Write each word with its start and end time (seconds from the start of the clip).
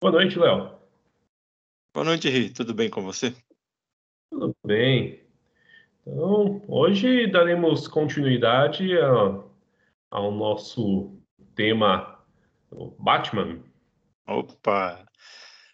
Boa 0.00 0.12
noite, 0.12 0.38
Léo. 0.38 0.70
Boa 1.92 2.04
noite, 2.04 2.28
Ri. 2.28 2.50
Tudo 2.50 2.72
bem 2.72 2.88
com 2.88 3.02
você? 3.02 3.34
Tudo 4.30 4.54
bem. 4.64 5.20
Então, 6.06 6.62
hoje 6.68 7.26
daremos 7.26 7.88
continuidade 7.88 8.96
a- 8.98 9.42
ao 10.10 10.30
nosso 10.30 11.16
tema 11.54 12.18
Batman. 12.98 13.60
Opa! 14.26 15.04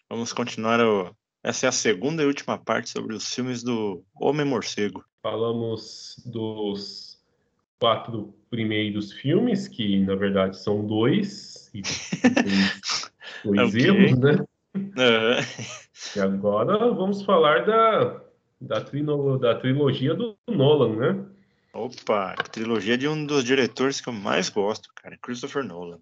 Vamos 0.09 0.33
continuar. 0.33 0.79
O... 0.81 1.15
Essa 1.43 1.67
é 1.67 1.69
a 1.69 1.71
segunda 1.71 2.23
e 2.23 2.25
última 2.25 2.57
parte 2.57 2.89
sobre 2.89 3.13
os 3.13 3.31
filmes 3.33 3.61
do 3.61 4.03
Homem-Morcego. 4.19 5.05
Falamos 5.21 6.15
dos 6.25 7.23
quatro 7.79 8.33
primeiros 8.49 9.11
filmes, 9.13 9.67
que 9.67 9.99
na 9.99 10.15
verdade 10.15 10.57
são 10.57 10.85
dois, 10.85 11.69
e 11.73 11.81
dois, 13.45 13.71
dois 13.71 13.75
Ok. 13.75 13.85
erros, 13.85 14.19
né? 14.19 14.45
Aham. 14.97 15.41
E 16.15 16.19
agora 16.19 16.77
vamos 16.93 17.21
falar 17.23 17.65
da, 17.65 18.21
da, 18.59 18.81
trino- 18.81 19.37
da 19.37 19.55
trilogia 19.55 20.13
do 20.13 20.35
Nolan, 20.49 20.95
né? 20.95 21.25
Opa! 21.73 22.35
Trilogia 22.51 22.97
de 22.97 23.07
um 23.07 23.25
dos 23.25 23.43
diretores 23.43 24.01
que 24.01 24.09
eu 24.09 24.13
mais 24.13 24.49
gosto, 24.49 24.89
cara, 24.95 25.17
Christopher 25.21 25.63
Nolan. 25.63 25.99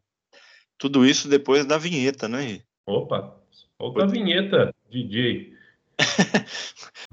Tudo 0.78 1.06
isso 1.06 1.28
depois 1.28 1.66
da 1.66 1.78
vinheta, 1.78 2.28
né? 2.28 2.62
Opa, 2.86 3.36
solta 3.78 4.04
a 4.04 4.08
vinheta, 4.08 4.74
DJ. 4.90 5.54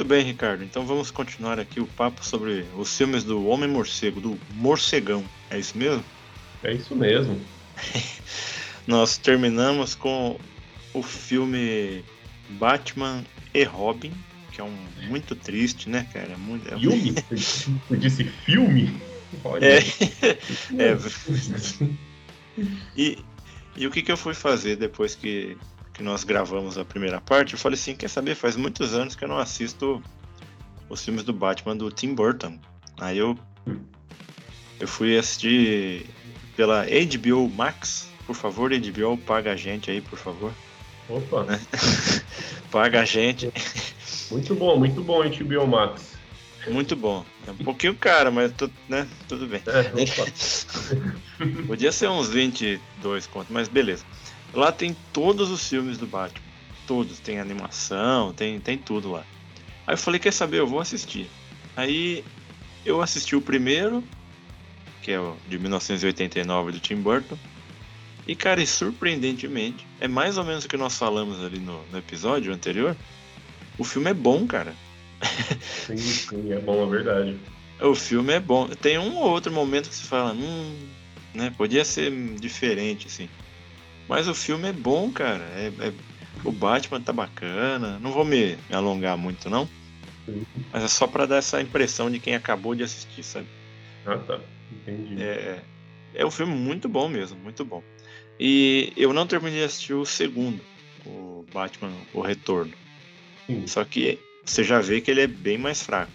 Muito 0.00 0.08
bem, 0.08 0.24
Ricardo. 0.24 0.64
Então 0.64 0.86
vamos 0.86 1.10
continuar 1.10 1.60
aqui 1.60 1.78
o 1.78 1.86
papo 1.86 2.24
sobre 2.24 2.64
os 2.74 2.96
filmes 2.96 3.22
do 3.22 3.46
Homem-Morcego, 3.46 4.18
do 4.18 4.38
Morcegão. 4.54 5.22
É 5.50 5.58
isso 5.58 5.76
mesmo? 5.76 6.02
É 6.62 6.72
isso 6.72 6.96
mesmo. 6.96 7.38
Nós 8.88 9.18
terminamos 9.18 9.94
com 9.94 10.40
o 10.94 11.02
filme 11.02 12.02
Batman 12.48 13.22
e 13.52 13.62
Robin, 13.62 14.10
que 14.50 14.62
é 14.62 14.64
um 14.64 14.74
muito 15.06 15.36
triste, 15.36 15.90
né, 15.90 16.08
cara? 16.14 16.34
Muito, 16.38 16.66
é- 16.66 16.78
Filme? 16.78 17.14
Eu 17.90 17.96
disse 17.98 18.24
filme? 18.24 18.98
Olha. 19.44 19.66
É, 19.66 19.80
é. 20.80 20.96
E, 22.96 23.18
e 23.76 23.86
o 23.86 23.90
que, 23.90 24.00
que 24.00 24.10
eu 24.10 24.16
fui 24.16 24.32
fazer 24.32 24.76
depois 24.76 25.14
que, 25.14 25.58
que 26.00 26.04
nós 26.04 26.24
gravamos 26.24 26.78
a 26.78 26.84
primeira 26.84 27.20
parte? 27.20 27.52
Eu 27.52 27.58
falei 27.58 27.78
assim, 27.78 27.94
quer 27.94 28.08
saber? 28.08 28.34
Faz 28.34 28.56
muitos 28.56 28.94
anos 28.94 29.14
que 29.14 29.22
eu 29.22 29.28
não 29.28 29.36
assisto 29.36 30.02
os 30.88 31.04
filmes 31.04 31.22
do 31.22 31.32
Batman 31.34 31.76
do 31.76 31.90
Tim 31.90 32.14
Burton. 32.14 32.58
Aí 32.98 33.18
eu, 33.18 33.38
eu 34.80 34.88
fui 34.88 35.18
assistir 35.18 36.06
pela 36.56 36.86
HBO 36.86 37.50
Max. 37.50 38.08
Por 38.26 38.34
favor, 38.34 38.70
HBO, 38.72 39.18
paga 39.18 39.52
a 39.52 39.56
gente 39.56 39.90
aí, 39.90 40.00
por 40.00 40.18
favor. 40.18 40.54
Opa, 41.06 41.44
Paga 42.72 43.00
a 43.02 43.04
gente. 43.04 43.52
muito 44.30 44.54
bom, 44.54 44.78
muito 44.78 45.02
bom 45.02 45.22
HBO 45.22 45.66
Max. 45.66 46.14
Muito 46.68 46.96
bom. 46.96 47.26
É 47.46 47.50
um 47.50 47.56
pouquinho 47.56 47.94
caro, 47.94 48.32
mas 48.32 48.52
tu- 48.52 48.70
né, 48.88 49.06
tudo 49.28 49.46
bem. 49.46 49.60
É. 49.66 49.90
Podia 51.66 51.92
ser 51.92 52.08
uns 52.08 52.30
22 52.30 53.26
contos, 53.26 53.50
mas 53.50 53.68
beleza. 53.68 54.04
Lá 54.52 54.72
tem 54.72 54.96
todos 55.12 55.50
os 55.50 55.68
filmes 55.68 55.98
do 55.98 56.06
Batman. 56.06 56.42
Todos. 56.86 57.18
Tem 57.18 57.38
animação, 57.38 58.32
tem, 58.32 58.58
tem 58.58 58.76
tudo 58.76 59.12
lá. 59.12 59.24
Aí 59.86 59.94
eu 59.94 59.98
falei, 59.98 60.18
quer 60.18 60.32
saber? 60.32 60.58
Eu 60.58 60.66
vou 60.66 60.80
assistir. 60.80 61.28
Aí 61.76 62.24
eu 62.84 63.00
assisti 63.00 63.36
o 63.36 63.40
primeiro, 63.40 64.02
que 65.02 65.12
é 65.12 65.20
o 65.20 65.36
de 65.48 65.58
1989 65.58 66.72
do 66.72 66.80
Tim 66.80 66.96
Burton. 66.96 67.38
E, 68.26 68.34
cara, 68.34 68.62
e 68.62 68.66
surpreendentemente, 68.66 69.86
é 70.00 70.06
mais 70.06 70.38
ou 70.38 70.44
menos 70.44 70.64
o 70.64 70.68
que 70.68 70.76
nós 70.76 70.96
falamos 70.96 71.42
ali 71.42 71.58
no, 71.58 71.82
no 71.90 71.98
episódio 71.98 72.52
anterior. 72.52 72.96
O 73.78 73.84
filme 73.84 74.10
é 74.10 74.14
bom, 74.14 74.46
cara. 74.46 74.74
Sim, 75.86 75.96
sim, 75.96 76.52
é 76.52 76.58
bom, 76.58 76.86
é 76.86 76.90
verdade. 76.90 77.36
O 77.80 77.94
filme 77.94 78.32
é 78.32 78.40
bom. 78.40 78.68
Tem 78.68 78.98
um 78.98 79.16
ou 79.16 79.30
outro 79.30 79.52
momento 79.52 79.88
que 79.88 79.94
você 79.94 80.06
fala, 80.06 80.32
hum, 80.32 80.76
né? 81.34 81.52
Podia 81.56 81.84
ser 81.84 82.12
diferente, 82.36 83.06
assim. 83.06 83.28
Mas 84.10 84.26
o 84.26 84.34
filme 84.34 84.68
é 84.68 84.72
bom, 84.72 85.12
cara. 85.12 85.44
É, 85.54 85.68
é- 85.68 85.94
O 86.44 86.50
Batman 86.50 87.00
tá 87.00 87.12
bacana. 87.12 87.96
Não 88.00 88.10
vou 88.10 88.24
me, 88.24 88.56
me 88.68 88.74
alongar 88.74 89.16
muito, 89.16 89.48
não. 89.48 89.68
Sim. 90.26 90.42
Mas 90.72 90.82
é 90.82 90.88
só 90.88 91.06
pra 91.06 91.26
dar 91.26 91.36
essa 91.36 91.60
impressão 91.62 92.10
de 92.10 92.18
quem 92.18 92.34
acabou 92.34 92.74
de 92.74 92.82
assistir, 92.82 93.22
sabe? 93.22 93.46
Ah, 94.04 94.18
tá. 94.18 94.40
Entendi. 94.68 95.22
É, 95.22 95.62
é 96.14 96.26
um 96.26 96.30
filme 96.30 96.52
muito 96.52 96.88
bom 96.88 97.08
mesmo, 97.08 97.38
muito 97.38 97.64
bom. 97.64 97.84
E 98.38 98.92
eu 98.96 99.12
não 99.12 99.28
terminei 99.28 99.60
de 99.60 99.64
assistir 99.66 99.94
o 99.94 100.04
segundo, 100.04 100.60
o 101.04 101.44
Batman, 101.52 101.92
o 102.12 102.20
Retorno. 102.20 102.72
Sim. 103.46 103.64
Só 103.68 103.84
que 103.84 104.18
você 104.44 104.64
já 104.64 104.80
vê 104.80 105.00
que 105.00 105.10
ele 105.12 105.20
é 105.20 105.26
bem 105.28 105.56
mais 105.56 105.82
fraco. 105.82 106.10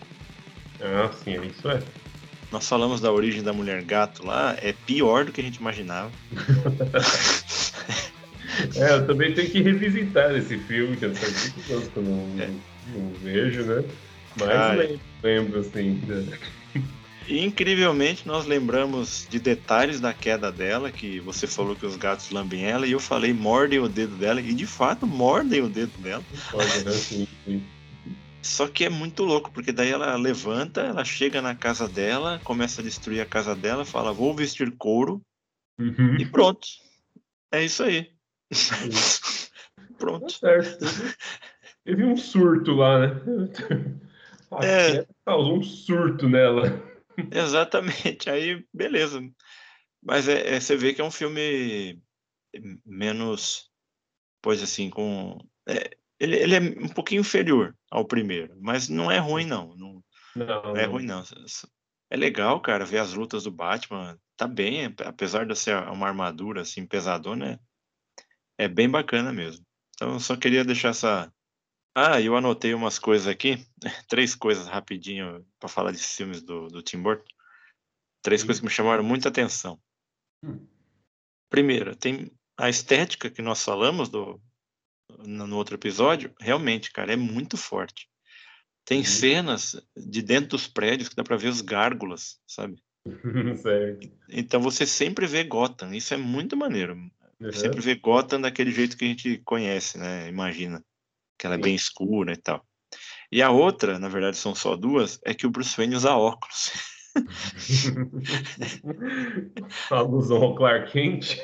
Ah, 0.81 1.13
sim, 1.13 1.37
é 1.37 1.45
isso 1.45 1.69
é. 1.69 1.81
Nós 2.51 2.67
falamos 2.67 2.99
da 2.99 3.11
origem 3.11 3.41
da 3.41 3.53
mulher 3.53 3.81
gato 3.83 4.25
lá, 4.25 4.55
é 4.61 4.73
pior 4.73 5.23
do 5.23 5.31
que 5.31 5.39
a 5.39 5.43
gente 5.43 5.57
imaginava. 5.57 6.11
É, 8.75 8.93
eu 8.93 9.07
também 9.07 9.33
tenho 9.33 9.49
que 9.49 9.61
revisitar 9.61 10.35
esse 10.35 10.57
filme, 10.57 10.95
que 10.97 11.05
eu 11.05 11.15
faz 11.15 11.53
muitos 11.53 11.71
anos 11.71 11.87
que 11.89 11.97
eu 11.97 12.03
não, 12.03 12.41
É. 12.41 12.51
não 12.87 13.09
vejo, 13.21 13.63
né? 13.63 13.83
Mas 14.37 14.47
Cara. 14.47 14.75
lembro, 14.75 14.99
lembro, 15.23 15.59
assim. 15.59 16.01
E 17.27 17.43
incrivelmente 17.43 18.27
nós 18.27 18.45
lembramos 18.45 19.25
de 19.29 19.39
detalhes 19.39 19.99
da 19.99 20.13
queda 20.13 20.51
dela, 20.51 20.91
que 20.91 21.19
você 21.21 21.47
falou 21.47 21.75
que 21.75 21.85
os 21.85 21.95
gatos 21.95 22.29
lambem 22.29 22.65
ela, 22.65 22.85
e 22.85 22.91
eu 22.91 22.99
falei 22.99 23.33
mordem 23.33 23.79
o 23.79 23.89
dedo 23.89 24.15
dela, 24.15 24.39
e 24.39 24.53
de 24.53 24.65
fato 24.67 25.07
mordem 25.07 25.61
o 25.61 25.69
dedo 25.69 25.97
dela. 25.99 26.23
Pode, 26.51 26.83
né? 26.83 26.91
Sim, 26.91 27.27
sim. 27.45 27.63
Só 28.43 28.67
que 28.67 28.85
é 28.85 28.89
muito 28.89 29.23
louco, 29.23 29.51
porque 29.51 29.71
daí 29.71 29.89
ela 29.89 30.15
levanta, 30.15 30.81
ela 30.81 31.03
chega 31.03 31.41
na 31.41 31.55
casa 31.55 31.87
dela, 31.87 32.39
começa 32.43 32.79
a 32.79 32.83
destruir 32.83 33.19
a 33.21 33.25
casa 33.25 33.55
dela, 33.55 33.83
fala, 33.83 34.13
vou 34.13 34.35
vestir 34.35 34.71
couro, 34.77 35.19
Uhum. 35.79 36.17
e 36.19 36.25
pronto. 36.25 36.67
É 37.51 37.63
isso 37.65 37.83
aí. 37.83 38.14
Tá 39.75 39.97
pronto. 39.97 40.31
certo. 40.31 40.85
Teve 41.83 42.03
um 42.03 42.17
surto 42.17 42.73
lá, 42.73 42.99
né? 42.99 43.21
A 44.51 44.65
É. 44.65 45.07
causou 45.25 45.57
um 45.57 45.63
surto 45.63 46.27
nela. 46.29 46.63
Exatamente. 47.31 48.29
Aí, 48.29 48.65
beleza. 48.73 49.21
Mas 50.03 50.27
é, 50.27 50.55
é- 50.55 50.59
você 50.59 50.75
vê 50.75 50.93
que 50.93 51.01
é 51.01 51.03
um 51.03 51.11
filme 51.11 51.99
menos, 52.85 53.69
pois 54.41 54.61
assim, 54.61 54.89
com. 54.89 55.37
é, 55.67 55.97
ele, 56.19 56.37
ele 56.37 56.55
é 56.55 56.59
um 56.59 56.89
pouquinho 56.89 57.21
inferior 57.21 57.75
ao 57.91 58.05
primeiro, 58.05 58.55
mas 58.61 58.87
não 58.87 59.11
é 59.11 59.17
ruim, 59.17 59.45
não. 59.45 59.75
Não, 59.75 60.03
Não, 60.35 60.63
não 60.63 60.77
é 60.77 60.85
ruim, 60.85 61.05
não. 61.05 61.23
É 62.09 62.15
legal, 62.15 62.61
cara, 62.61 62.85
ver 62.85 62.99
as 62.99 63.13
lutas 63.13 63.43
do 63.43 63.51
Batman. 63.51 64.17
Tá 64.37 64.47
bem, 64.47 64.93
apesar 65.05 65.45
de 65.45 65.55
ser 65.55 65.75
uma 65.89 66.07
armadura 66.07 66.61
assim 66.61 66.85
pesadona, 66.85 67.51
né? 67.51 67.59
É 68.57 68.67
bem 68.67 68.89
bacana 68.89 69.33
mesmo. 69.33 69.65
Então, 69.95 70.13
eu 70.13 70.19
só 70.19 70.35
queria 70.35 70.63
deixar 70.63 70.89
essa. 70.89 71.31
Ah, 71.95 72.21
eu 72.21 72.35
anotei 72.35 72.73
umas 72.73 72.99
coisas 72.99 73.27
aqui, 73.27 73.65
três 74.09 74.35
coisas 74.35 74.67
rapidinho 74.67 75.45
para 75.59 75.69
falar 75.69 75.91
desses 75.91 76.15
filmes 76.15 76.41
do, 76.41 76.67
do 76.67 76.81
Tim 76.81 77.01
Burton. 77.01 77.25
Três 78.21 78.41
Sim. 78.41 78.47
coisas 78.47 78.59
que 78.59 78.65
me 78.65 78.71
chamaram 78.71 79.03
muita 79.03 79.29
atenção. 79.29 79.79
Hum. 80.43 80.65
Primeiro, 81.49 81.95
tem 81.95 82.31
a 82.57 82.69
estética 82.69 83.29
que 83.29 83.41
nós 83.41 83.63
falamos 83.63 84.09
do, 84.09 84.41
no, 85.25 85.55
outro 85.55 85.75
episódio. 85.75 86.33
Realmente, 86.39 86.91
cara, 86.91 87.13
é 87.13 87.15
muito 87.15 87.57
forte. 87.57 88.09
Tem 88.83 88.99
Uhum. 88.99 89.05
cenas 89.05 89.81
de 89.95 90.21
dentro 90.21 90.51
dos 90.51 90.67
prédios 90.67 91.09
que 91.09 91.15
dá 91.15 91.23
para 91.23 91.37
ver 91.37 91.49
os 91.49 91.61
gárgulas, 91.61 92.39
sabe? 92.47 92.81
Então 94.27 94.59
você 94.59 94.85
sempre 94.85 95.27
vê 95.27 95.43
Gotham. 95.43 95.93
Isso 95.93 96.13
é 96.13 96.17
muito 96.17 96.57
maneiro. 96.57 96.97
Uhum. 97.39 97.51
Sempre 97.51 97.81
vê 97.81 97.95
Gotham 97.95 98.41
daquele 98.41 98.71
jeito 98.71 98.97
que 98.97 99.05
a 99.05 99.07
gente 99.07 99.37
conhece, 99.43 99.97
né? 99.97 100.27
Imagina. 100.27 100.83
Que 101.37 101.45
ela 101.45 101.55
é 101.55 101.57
Sim. 101.57 101.63
bem 101.63 101.75
escura 101.75 102.33
e 102.33 102.37
tal. 102.37 102.65
E 103.31 103.41
a 103.41 103.49
outra, 103.49 103.99
na 103.99 104.07
verdade 104.07 104.37
são 104.37 104.55
só 104.55 104.75
duas, 104.75 105.19
é 105.25 105.33
que 105.33 105.45
o 105.45 105.49
Bruce 105.49 105.75
Wayne 105.75 105.95
usa 105.95 106.15
óculos. 106.15 106.71
Alusão 109.89 110.43
ao 110.43 110.55
Clark 110.55 110.91
Kent. 110.91 111.37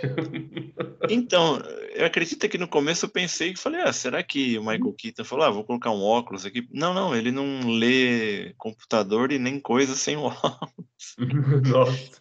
Então, 1.09 1.59
eu 1.93 2.05
acredito 2.05 2.47
que 2.47 2.57
no 2.57 2.67
começo 2.67 3.05
eu 3.05 3.09
pensei 3.09 3.53
que 3.53 3.59
falei, 3.59 3.81
ah, 3.81 3.93
será 3.93 4.21
que 4.21 4.57
o 4.57 4.61
Michael 4.61 4.93
Keaton 4.93 5.23
falou, 5.23 5.45
ah, 5.45 5.49
vou 5.49 5.63
colocar 5.63 5.91
um 5.91 6.01
óculos 6.01 6.45
aqui? 6.45 6.67
Não, 6.71 6.93
não, 6.93 7.15
ele 7.15 7.31
não 7.31 7.69
lê 7.69 8.53
computador 8.57 9.31
e 9.31 9.39
nem 9.39 9.59
coisa 9.59 9.95
sem 9.95 10.17
óculos. 10.17 11.15
Nossa. 11.69 12.11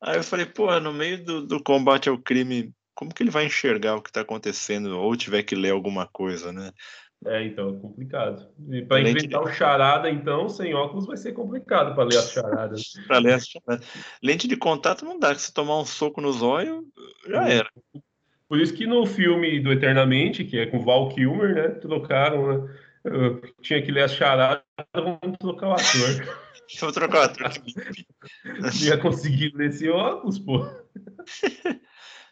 Aí 0.00 0.16
eu 0.16 0.24
falei, 0.24 0.46
pô, 0.46 0.78
no 0.80 0.92
meio 0.92 1.24
do, 1.24 1.46
do 1.46 1.62
combate 1.62 2.08
ao 2.08 2.18
crime 2.18 2.72
como 2.94 3.14
que 3.14 3.22
ele 3.22 3.30
vai 3.30 3.46
enxergar 3.46 3.96
o 3.96 4.02
que 4.02 4.10
está 4.10 4.22
acontecendo 4.22 4.98
ou 4.98 5.16
tiver 5.16 5.44
que 5.44 5.54
ler 5.54 5.70
alguma 5.70 6.06
coisa, 6.06 6.52
né? 6.52 6.72
É, 7.26 7.44
então, 7.44 7.70
é 7.70 7.80
complicado. 7.80 8.48
E 8.70 8.82
para 8.82 9.00
inventar 9.00 9.42
de... 9.42 9.48
o 9.48 9.52
charada, 9.52 10.08
então, 10.08 10.48
sem 10.48 10.74
óculos 10.74 11.06
vai 11.06 11.16
ser 11.16 11.32
complicado 11.32 11.94
para 11.94 12.04
ler 12.04 12.16
as 12.16 12.32
charadas. 12.32 12.82
para 13.06 13.18
ler 13.18 13.34
as 13.34 13.46
charadas. 13.46 13.86
Lente 14.22 14.46
de 14.46 14.56
contato 14.56 15.04
não 15.04 15.18
dá, 15.18 15.34
se 15.34 15.52
tomar 15.52 15.80
um 15.80 15.84
soco 15.84 16.20
nos 16.20 16.42
olhos, 16.42 16.84
já 17.26 17.48
era. 17.48 17.70
Por 18.48 18.60
isso 18.60 18.74
que 18.74 18.86
no 18.86 19.04
filme 19.04 19.60
do 19.60 19.72
Eternamente, 19.72 20.44
que 20.44 20.58
é 20.58 20.66
com 20.66 20.84
Val 20.84 21.08
Kilmer, 21.10 21.54
né, 21.54 21.68
trocaram, 21.68 22.64
né? 22.64 22.74
Tinha 23.62 23.82
que 23.82 23.90
ler 23.90 24.04
as 24.04 24.12
charadas, 24.12 24.62
vamos 24.94 25.38
trocar 25.38 25.68
o 25.68 25.72
ator. 25.72 26.38
Vou 26.80 26.92
trocar 26.92 27.18
o 27.18 27.22
ator. 27.22 27.52
Ia 28.82 28.98
conseguir 28.98 29.54
ler 29.54 29.70
esse 29.70 29.88
óculos, 29.88 30.38
pô. 30.38 30.66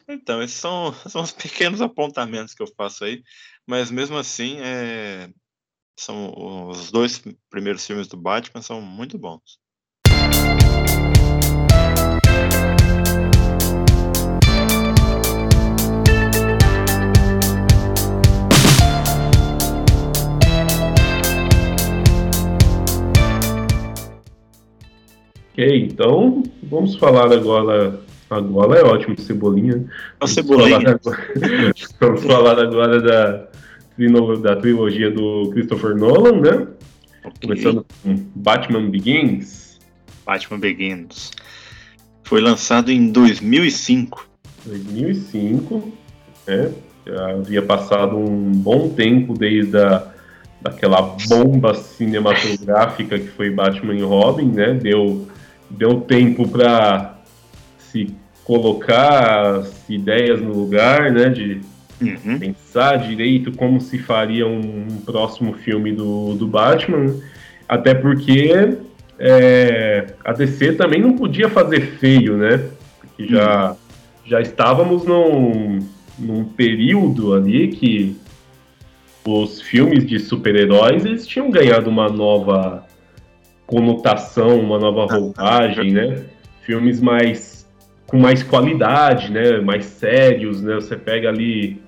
Então, 0.08 0.40
esses 0.40 0.56
são, 0.56 0.92
são 1.10 1.22
os 1.22 1.32
pequenos 1.32 1.80
apontamentos 1.80 2.54
que 2.54 2.62
eu 2.62 2.72
faço 2.76 3.04
aí, 3.04 3.24
mas 3.66 3.90
mesmo 3.90 4.16
assim, 4.16 4.58
é, 4.60 5.28
são 5.98 6.68
os 6.68 6.90
dois 6.90 7.22
primeiros 7.50 7.84
filmes 7.84 8.06
do 8.06 8.16
Batman 8.16 8.62
são 8.62 8.80
muito 8.80 9.18
bons. 9.18 9.58
Ok, 25.56 25.88
então 25.90 26.42
vamos 26.62 26.96
falar 26.96 27.32
agora 27.32 27.98
Agora 28.28 28.80
é 28.80 28.82
ótimo, 28.82 29.18
Cebolinha. 29.18 29.84
A 30.20 30.26
Cebolinha. 30.26 30.98
Vamos 32.00 32.24
falar 32.24 32.58
agora 32.58 33.00
da, 33.00 33.48
da 34.42 34.56
trilogia 34.56 35.12
do 35.12 35.50
Christopher 35.52 35.94
Nolan, 35.94 36.40
né? 36.40 36.66
Okay. 37.24 37.32
Começando 37.42 37.86
com 38.02 38.16
Batman 38.34 38.90
Begins. 38.90 39.78
Batman 40.24 40.58
Begins. 40.58 41.30
Foi 42.24 42.40
lançado 42.40 42.90
em 42.90 43.12
2005. 43.12 44.28
2005, 44.64 45.92
né? 46.48 46.72
Já 47.06 47.30
havia 47.30 47.62
passado 47.62 48.16
um 48.16 48.50
bom 48.50 48.88
tempo 48.88 49.34
desde 49.34 49.78
a, 49.78 50.04
daquela 50.60 51.16
bomba 51.28 51.74
cinematográfica 51.74 53.20
que 53.20 53.28
foi 53.28 53.50
Batman 53.50 53.94
e 53.94 54.02
Robin, 54.02 54.50
né? 54.50 54.74
Deu, 54.74 55.28
deu 55.70 56.00
tempo 56.00 56.48
para 56.48 57.18
se 57.78 58.14
colocar 58.44 59.56
as 59.56 59.88
ideias 59.88 60.40
no 60.40 60.52
lugar, 60.52 61.10
né? 61.10 61.28
De 61.28 61.60
uhum. 62.00 62.38
pensar 62.38 62.96
direito 62.96 63.52
como 63.52 63.80
se 63.80 63.98
faria 63.98 64.46
um, 64.46 64.86
um, 64.90 65.00
próximo 65.04 65.54
filme 65.54 65.92
do, 65.92 66.34
do 66.34 66.46
Batman. 66.46 67.14
Até 67.68 67.94
porque 67.94 68.78
é, 69.18 70.06
a 70.24 70.32
DC 70.32 70.74
também 70.74 71.00
não 71.00 71.14
podia 71.16 71.48
fazer 71.48 71.80
feio, 71.98 72.36
né? 72.36 72.68
Porque 73.00 73.26
já, 73.26 73.70
uhum. 73.70 73.76
já 74.24 74.40
estávamos 74.40 75.04
num, 75.04 75.80
num 76.18 76.44
período 76.44 77.34
ali 77.34 77.68
que 77.68 78.16
os 79.26 79.60
filmes 79.60 80.06
de 80.06 80.20
super-heróis 80.20 81.04
eles 81.04 81.26
tinham 81.26 81.50
ganhado 81.50 81.90
uma 81.90 82.08
nova 82.08 82.85
conotação, 83.66 84.60
uma 84.60 84.78
nova 84.78 85.04
ah, 85.04 85.16
roupagem, 85.16 85.92
né? 85.92 86.24
Filmes 86.62 87.00
mais 87.00 87.66
com 88.06 88.18
mais 88.18 88.42
qualidade, 88.42 89.32
né? 89.32 89.60
Mais 89.60 89.84
sérios, 89.84 90.62
né? 90.62 90.74
Você 90.76 90.96
pega 90.96 91.28
ali 91.28 91.82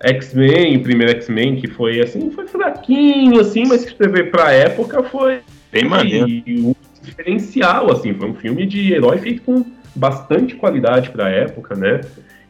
X-Men, 0.00 0.76
o 0.76 0.82
primeiro 0.82 1.12
X-Men, 1.12 1.56
que 1.56 1.68
foi 1.68 2.00
assim, 2.00 2.30
foi 2.30 2.46
fraquinho, 2.46 3.40
assim, 3.40 3.64
mas 3.66 3.84
que 3.84 3.96
você 3.96 4.08
vê 4.08 4.24
pra 4.24 4.52
época 4.52 5.02
foi 5.04 5.40
bem 5.72 5.84
maneiro. 5.84 6.26
um 6.48 6.74
diferencial, 7.02 7.90
assim, 7.90 8.12
foi 8.14 8.28
um 8.28 8.34
filme 8.34 8.66
de 8.66 8.92
herói 8.92 9.18
feito 9.18 9.42
com 9.42 9.64
bastante 9.94 10.54
qualidade 10.56 11.10
pra 11.10 11.30
época, 11.30 11.74
né? 11.74 12.00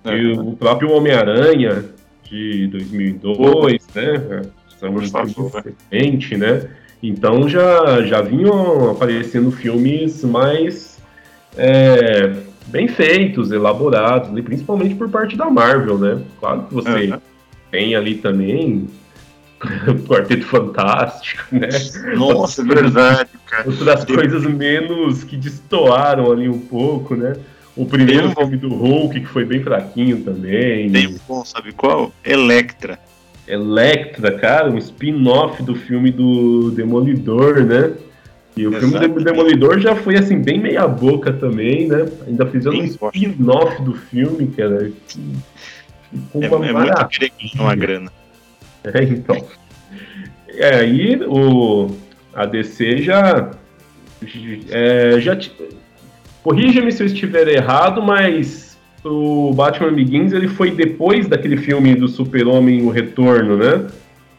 É. 0.05 0.17
E 0.17 0.33
o 0.33 0.53
próprio 0.53 0.91
Homem-Aranha 0.91 1.85
de 2.25 2.67
2002, 2.69 3.87
né? 3.95 4.43
São 4.79 4.91
um 4.91 4.99
recente, 4.99 6.37
né? 6.37 6.69
Então 7.09 7.47
já, 7.47 8.03
já 8.03 8.23
vinham 8.23 8.91
aparecendo 8.91 9.51
filmes 9.51 10.25
mais 10.25 10.99
é, 11.55 12.35
bem 12.67 12.89
feitos, 12.89 13.53
elaborados, 13.53 14.37
e 14.37 14.41
principalmente 14.41 14.95
por 14.95 15.11
parte 15.11 15.37
da 15.37 15.51
Marvel, 15.51 15.99
né? 15.99 16.23
Claro 16.41 16.63
que 16.63 16.75
você 16.75 17.11
uhum. 17.11 17.19
tem 17.71 17.95
ali 17.95 18.15
também 18.15 18.89
o 19.87 19.95
Quarteto 20.09 20.47
Fantástico, 20.47 21.45
né? 21.53 21.69
Nossa, 22.17 22.63
é 22.63 22.65
verdade, 22.65 23.31
cara. 23.47 23.69
Outras 23.69 24.05
coisas 24.07 24.43
menos 24.45 25.25
que 25.25 25.37
destoaram 25.37 26.33
ali 26.33 26.49
um 26.49 26.59
pouco, 26.59 27.15
né? 27.15 27.35
O 27.77 27.85
primeiro 27.85 28.29
um... 28.29 28.35
filme 28.35 28.57
do 28.57 28.69
Hulk, 28.69 29.21
que 29.21 29.27
foi 29.27 29.45
bem 29.45 29.63
fraquinho 29.63 30.23
também. 30.23 30.91
Tem 30.91 31.09
um 31.09 31.19
bom, 31.29 31.45
sabe 31.45 31.73
qual? 31.73 32.13
Electra. 32.25 32.99
Electra, 33.47 34.39
cara, 34.39 34.71
um 34.71 34.79
spin-off 34.79 35.63
do 35.63 35.75
filme 35.75 36.11
do 36.11 36.71
Demolidor, 36.71 37.63
né? 37.63 37.93
E 38.57 38.67
o 38.67 38.73
filme 38.73 39.09
do 39.09 39.23
Demolidor 39.23 39.81
já 39.81 39.97
foi 39.97 40.17
assim, 40.17 40.41
bem 40.41 40.61
meia 40.61 40.87
boca 40.87 41.33
também, 41.33 41.89
né? 41.89 42.07
Ainda 42.27 42.47
fizeram 42.47 42.79
um 42.79 42.85
spin-off 42.85 43.83
do 43.83 43.95
filme, 43.95 44.47
cara. 44.49 44.91
É, 46.41 46.49
uma 46.49 46.67
é 46.67 46.73
muito 46.73 47.09
querer 47.09 47.33
uma 47.57 47.75
grana. 47.75 48.13
É, 48.85 49.03
então. 49.03 49.45
É, 50.49 50.77
aí 50.77 51.21
o, 51.27 51.91
a 52.33 52.47
DC 52.47 53.03
já. 53.03 53.51
É, 54.71 55.21
já 55.21 55.37
Corrija-me 56.43 56.93
se 56.93 57.03
eu 57.03 57.07
estiver 57.07 57.49
errado, 57.49 58.03
mas 58.03 58.64
o 59.05 59.53
Batman 59.53 59.93
Begins 59.93 60.33
ele 60.33 60.49
foi 60.49 60.71
depois 60.71 61.29
daquele 61.29 61.57
filme 61.57 61.95
do 61.95 62.09
Super-Homem 62.09 62.83
O 62.83 62.91
Retorno, 62.91 63.57
né? 63.57 63.87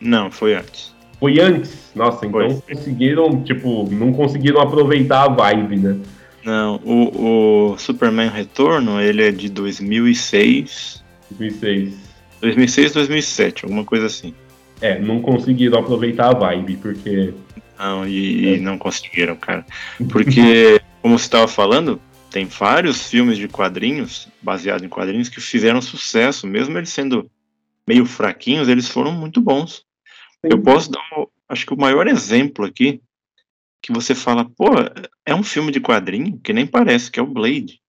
Não, 0.02 0.32
foi 0.32 0.56
antes. 0.56 0.94
Foi 1.20 1.40
antes. 1.40 1.92
Nossa, 1.96 2.26
então 2.26 2.50
Foi. 2.62 2.76
conseguiram, 2.76 3.42
tipo, 3.44 3.88
não 3.92 4.12
conseguiram 4.12 4.60
aproveitar 4.60 5.24
a 5.24 5.28
vibe, 5.30 5.78
né? 5.78 5.98
Não, 6.44 6.80
o, 6.84 7.72
o 7.72 7.78
Superman 7.78 8.30
Retorno, 8.30 9.00
ele 9.00 9.24
é 9.24 9.32
de 9.32 9.50
2006. 9.50 11.04
2006. 11.32 11.96
2006, 12.42 12.94
2007, 12.94 13.66
alguma 13.66 13.84
coisa 13.84 14.06
assim. 14.06 14.34
É, 14.82 15.00
não 15.00 15.22
conseguiram 15.22 15.80
aproveitar 15.80 16.30
a 16.30 16.34
vibe, 16.34 16.78
porque... 16.78 17.34
Não, 17.80 18.08
e, 18.08 18.56
é. 18.56 18.58
não 18.60 18.78
conseguiram, 18.78 19.36
cara. 19.36 19.66
Porque, 20.10 20.80
como 21.02 21.18
você 21.18 21.26
estava 21.26 21.48
falando, 21.48 22.00
tem 22.36 22.44
vários 22.44 23.08
filmes 23.08 23.38
de 23.38 23.48
quadrinhos, 23.48 24.28
baseados 24.42 24.84
em 24.84 24.90
quadrinhos, 24.90 25.30
que 25.30 25.40
fizeram 25.40 25.82
sucesso, 25.82 26.46
mesmo 26.46 26.78
eles 26.78 26.90
sendo 26.90 27.32
meio 27.88 28.06
fraquinhos, 28.06 28.68
eles 28.68 28.90
foram 28.90 29.14
muito 29.14 29.40
bons. 29.40 29.86
Eu 30.44 30.62
posso 30.62 30.92
dar, 30.92 31.00
um, 31.18 31.28
acho 31.48 31.66
que 31.66 31.74
o 31.74 31.80
maior 31.80 32.08
exemplo 32.08 32.66
aqui, 32.66 33.02
que 33.82 33.94
você 33.94 34.14
fala, 34.14 34.44
pô, 34.44 34.66
é 35.26 35.34
um 35.34 35.44
filme 35.44 35.72
de 35.72 35.80
quadrinho 35.80 36.38
que 36.44 36.52
nem 36.52 36.68
parece, 36.68 37.10
que 37.10 37.22
é 37.22 37.24
o 37.24 37.26
Blade. 37.26 37.80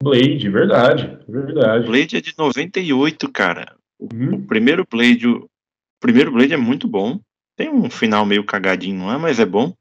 Blade, 0.00 0.48
verdade, 0.48 1.18
verdade. 1.28 1.86
Blade 1.88 2.16
é 2.18 2.20
de 2.20 2.34
98, 2.38 3.28
cara. 3.32 3.74
Uhum. 3.98 4.36
O 4.36 4.46
primeiro 4.46 4.86
Blade, 4.88 5.26
o 5.26 5.50
primeiro 5.98 6.30
Blade 6.30 6.54
é 6.54 6.56
muito 6.56 6.86
bom. 6.86 7.18
Tem 7.56 7.68
um 7.68 7.90
final 7.90 8.24
meio 8.24 8.44
cagadinho, 8.44 8.96
não 8.96 9.12
é? 9.12 9.18
Mas 9.18 9.40
é 9.40 9.44
bom. 9.44 9.74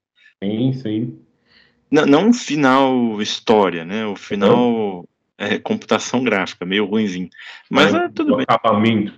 Sim, 0.44 0.74
sim. 0.74 1.25
Não, 1.96 2.06
não 2.06 2.28
um 2.28 2.34
final 2.34 3.22
história, 3.22 3.86
né? 3.86 4.06
O 4.06 4.18
final 4.18 5.08
é 5.38 5.58
computação 5.58 6.26
gráfica, 6.26 6.66
meio 6.66 6.84
ruimzinho. 6.84 7.30
Mas 7.70 7.94
é, 7.94 7.98
é 8.00 8.10
tudo 8.10 8.36
bem. 8.36 8.46
Acabamento. 8.50 9.14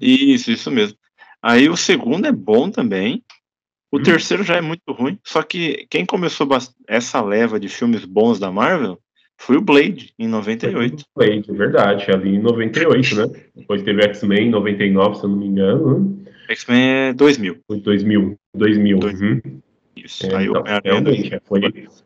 Isso, 0.00 0.50
isso 0.50 0.70
mesmo. 0.70 0.96
Aí 1.42 1.68
o 1.68 1.76
segundo 1.76 2.26
é 2.26 2.32
bom 2.32 2.70
também. 2.70 3.22
O 3.92 3.98
hum. 3.98 4.02
terceiro 4.02 4.42
já 4.42 4.56
é 4.56 4.62
muito 4.62 4.80
ruim. 4.88 5.18
Só 5.22 5.42
que 5.42 5.86
quem 5.90 6.06
começou 6.06 6.48
essa 6.88 7.20
leva 7.20 7.60
de 7.60 7.68
filmes 7.68 8.06
bons 8.06 8.38
da 8.38 8.50
Marvel 8.50 8.98
foi 9.36 9.58
o 9.58 9.60
Blade, 9.60 10.14
em 10.18 10.26
98. 10.26 11.04
Blade, 11.14 11.44
é 11.50 11.52
verdade, 11.52 12.10
ali 12.10 12.36
em 12.36 12.38
98, 12.40 13.16
né? 13.16 13.40
Depois 13.54 13.82
teve 13.82 14.02
X-Men 14.02 14.46
em 14.46 14.50
99, 14.50 15.16
se 15.16 15.24
eu 15.24 15.28
não 15.28 15.36
me 15.36 15.46
engano. 15.46 16.00
Né? 16.00 16.32
X-Men 16.48 16.90
é 16.90 17.12
2000. 17.12 17.58
Foi 17.66 17.80
2000. 17.80 18.38
2000. 18.54 18.98
2000. 18.98 19.30
Uhum. 19.30 19.62
Isso. 19.96 20.26
É, 20.26 20.36
Aí 20.36 20.46
então, 20.46 20.62
realmente, 20.84 21.40
foi, 21.44 21.60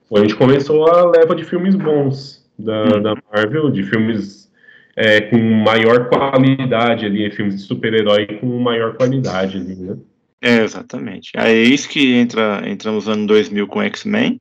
foi 0.08 0.22
onde 0.22 0.34
começou 0.34 0.88
a 0.90 1.10
leva 1.10 1.34
de 1.34 1.44
filmes 1.44 1.74
bons 1.74 2.46
da, 2.58 2.84
hum. 2.84 3.02
da 3.02 3.14
Marvel, 3.32 3.70
de 3.70 3.82
filmes 3.84 4.50
é, 4.96 5.20
com 5.20 5.38
maior 5.38 6.08
qualidade 6.08 7.06
ali, 7.06 7.30
filmes 7.30 7.56
de 7.56 7.62
super-herói 7.62 8.26
com 8.40 8.46
maior 8.58 8.96
qualidade 8.96 9.56
ali, 9.56 9.76
né? 9.76 9.96
É, 10.40 10.62
exatamente. 10.62 11.32
Aí 11.36 11.56
é 11.56 11.62
isso 11.62 11.88
que 11.88 12.14
entra, 12.14 12.62
entra 12.64 12.92
nos 12.92 13.08
anos 13.08 13.26
2000 13.26 13.66
com 13.66 13.82
X-Men, 13.82 14.40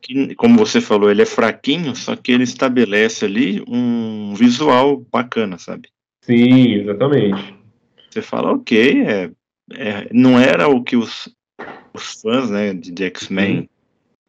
que, 0.00 0.34
como 0.34 0.56
você 0.56 0.80
falou, 0.80 1.10
ele 1.10 1.22
é 1.22 1.26
fraquinho, 1.26 1.94
só 1.94 2.14
que 2.16 2.32
ele 2.32 2.44
estabelece 2.44 3.24
ali 3.24 3.62
um 3.68 4.34
visual 4.34 5.04
bacana, 5.12 5.58
sabe? 5.58 5.88
Sim, 6.22 6.74
exatamente. 6.74 7.54
Você 8.10 8.22
fala, 8.22 8.52
ok, 8.52 9.02
é, 9.02 9.30
é 9.72 10.08
não 10.12 10.38
era 10.38 10.68
o 10.68 10.82
que 10.82 10.96
os, 10.96 11.28
os 11.96 12.20
fãs 12.20 12.50
né, 12.50 12.72
de, 12.72 13.04
X-Men 13.04 13.58
uhum. 13.58 13.68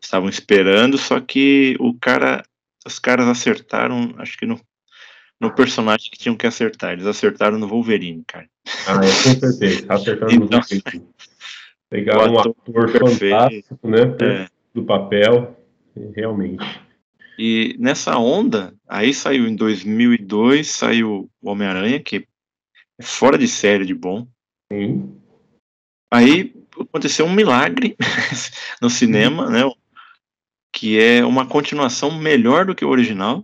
estavam 0.02 0.30
esperando, 0.30 0.98
só 0.98 1.20
que 1.20 1.76
o 1.80 1.94
cara, 1.94 2.44
os 2.86 3.00
caras 3.00 3.28
acertaram, 3.28 4.14
acho 4.18 4.38
que 4.38 4.46
no, 4.46 4.60
no 5.40 5.54
personagem 5.54 6.10
que 6.12 6.18
tinham 6.18 6.36
que 6.36 6.48
acertar. 6.48 6.94
Eles 6.94 7.06
acertaram 7.06 7.58
no 7.58 7.68
Wolverine, 7.68 8.24
cara. 8.26 8.48
Ah, 8.88 8.96
é, 8.96 9.08
com 9.08 9.40
certeza. 9.40 9.86
Acertaram 9.90 10.34
então, 10.34 10.60
no 10.60 10.66
Wolverine. 10.66 11.08
Pegaram 11.90 12.34
um 12.34 12.40
ator 12.40 12.90
fantástico, 12.90 13.88
né? 13.88 14.02
É. 14.22 14.48
Do 14.74 14.84
papel, 14.84 15.58
realmente. 16.16 16.64
E 17.40 17.76
nessa 17.80 18.18
onda, 18.18 18.74
aí 18.88 19.14
saiu 19.14 19.48
em 19.48 19.56
2002, 19.56 20.68
saiu 20.68 21.30
o 21.42 21.50
Homem-Aranha, 21.50 22.00
que 22.00 22.28
é 23.00 23.04
fora 23.04 23.38
de 23.38 23.48
série 23.48 23.86
de 23.86 23.94
bom. 23.94 24.28
Sim. 24.72 25.16
Aí 26.12 26.57
aconteceu 26.84 27.26
um 27.26 27.34
milagre 27.34 27.96
no 28.82 28.90
cinema, 28.90 29.50
né? 29.50 29.62
Que 30.72 31.00
é 31.00 31.26
uma 31.26 31.46
continuação 31.46 32.12
melhor 32.12 32.66
do 32.66 32.76
que 32.76 32.86
o 32.86 32.90
original. 32.90 33.44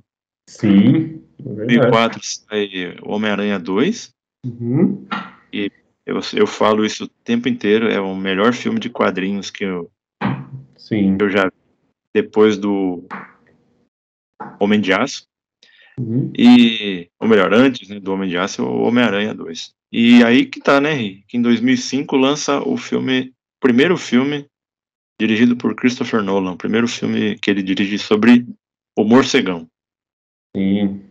Sim. 0.50 1.24
Em 1.40 1.56
2004 1.56 2.20
sai 2.24 2.98
Homem-Aranha 3.02 3.60
2. 3.60 4.14
Uhum. 4.46 5.06
E 5.52 5.72
eu, 6.06 6.20
eu 6.34 6.48
falo 6.48 6.86
isso 6.86 7.06
o 7.06 7.08
tempo 7.08 7.48
inteiro, 7.48 7.90
é 7.90 8.00
o 8.00 8.16
melhor 8.16 8.54
filme 8.54 8.80
de 8.80 8.90
quadrinhos 8.90 9.50
que 9.50 9.64
eu, 9.64 9.90
Sim. 10.76 11.18
eu 11.20 11.30
já 11.30 11.46
vi 11.46 11.52
depois 12.14 12.58
do 12.58 13.04
Homem 14.60 14.80
de 14.80 14.94
Aço. 14.94 15.26
Uhum. 16.00 16.32
E, 16.38 17.10
ou 17.20 17.28
melhor, 17.28 17.54
antes 17.54 17.88
né, 17.90 18.00
do 18.00 18.14
Homem 18.14 18.30
de 18.30 18.38
Aço, 18.38 18.64
o 18.64 18.84
Homem-Aranha 18.84 19.34
2. 19.34 19.74
E 19.92 20.24
aí 20.24 20.46
que 20.46 20.60
tá, 20.60 20.82
né, 20.82 20.96
Que 21.28 21.38
em 21.38 21.42
2005 21.42 22.16
lança 22.18 22.60
o 22.62 22.76
filme, 22.78 23.34
o 23.58 23.62
primeiro 23.62 23.96
filme 23.98 24.46
dirigido 25.20 25.56
por 25.56 25.76
Christopher 25.76 26.24
Nolan, 26.24 26.54
o 26.54 26.58
primeiro 26.58 26.88
filme 26.88 27.38
que 27.38 27.50
ele 27.50 27.62
dirige 27.62 28.00
sobre 28.00 28.46
o 28.98 29.04
morcegão. 29.04 29.68
Sim. 30.56 31.02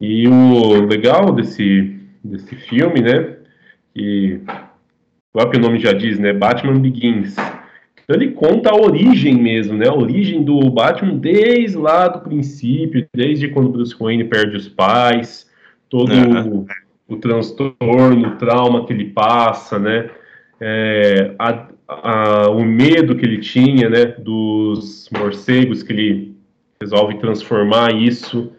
E 0.00 0.26
o 0.26 0.86
legal 0.86 1.32
desse, 1.34 1.98
desse 2.22 2.56
filme, 2.56 3.00
né, 3.00 3.38
que 3.94 4.40
o 5.28 5.38
próprio 5.38 5.60
nome 5.60 5.78
já 5.78 5.92
diz, 5.92 6.18
né, 6.18 6.32
Batman 6.32 6.80
Begins. 6.80 7.36
Então 8.04 8.20
ele 8.20 8.32
conta 8.32 8.70
a 8.70 8.76
origem 8.76 9.34
mesmo, 9.34 9.78
né, 9.78 9.88
a 9.88 9.94
origem 9.94 10.44
do 10.44 10.60
Batman 10.70 11.16
desde 11.16 11.76
lá 11.76 12.06
do 12.06 12.20
princípio, 12.20 13.06
desde 13.14 13.48
quando 13.48 13.70
Bruce 13.70 13.96
Wayne 13.98 14.24
perde 14.24 14.56
os 14.56 14.68
pais, 14.68 15.50
todo 15.88 16.12
uhum. 16.12 16.66
o, 17.08 17.14
o 17.14 17.16
transtorno, 17.16 18.28
o 18.28 18.36
trauma 18.36 18.86
que 18.86 18.92
ele 18.92 19.06
passa, 19.06 19.78
né, 19.78 20.10
é, 20.60 21.34
a, 21.38 21.66
a, 21.88 22.50
o 22.50 22.62
medo 22.62 23.16
que 23.16 23.24
ele 23.24 23.38
tinha, 23.38 23.88
né, 23.88 24.04
dos 24.04 25.08
morcegos 25.10 25.82
que 25.82 25.92
ele 25.92 26.36
resolve 26.78 27.18
transformar 27.18 27.94
isso, 27.94 28.52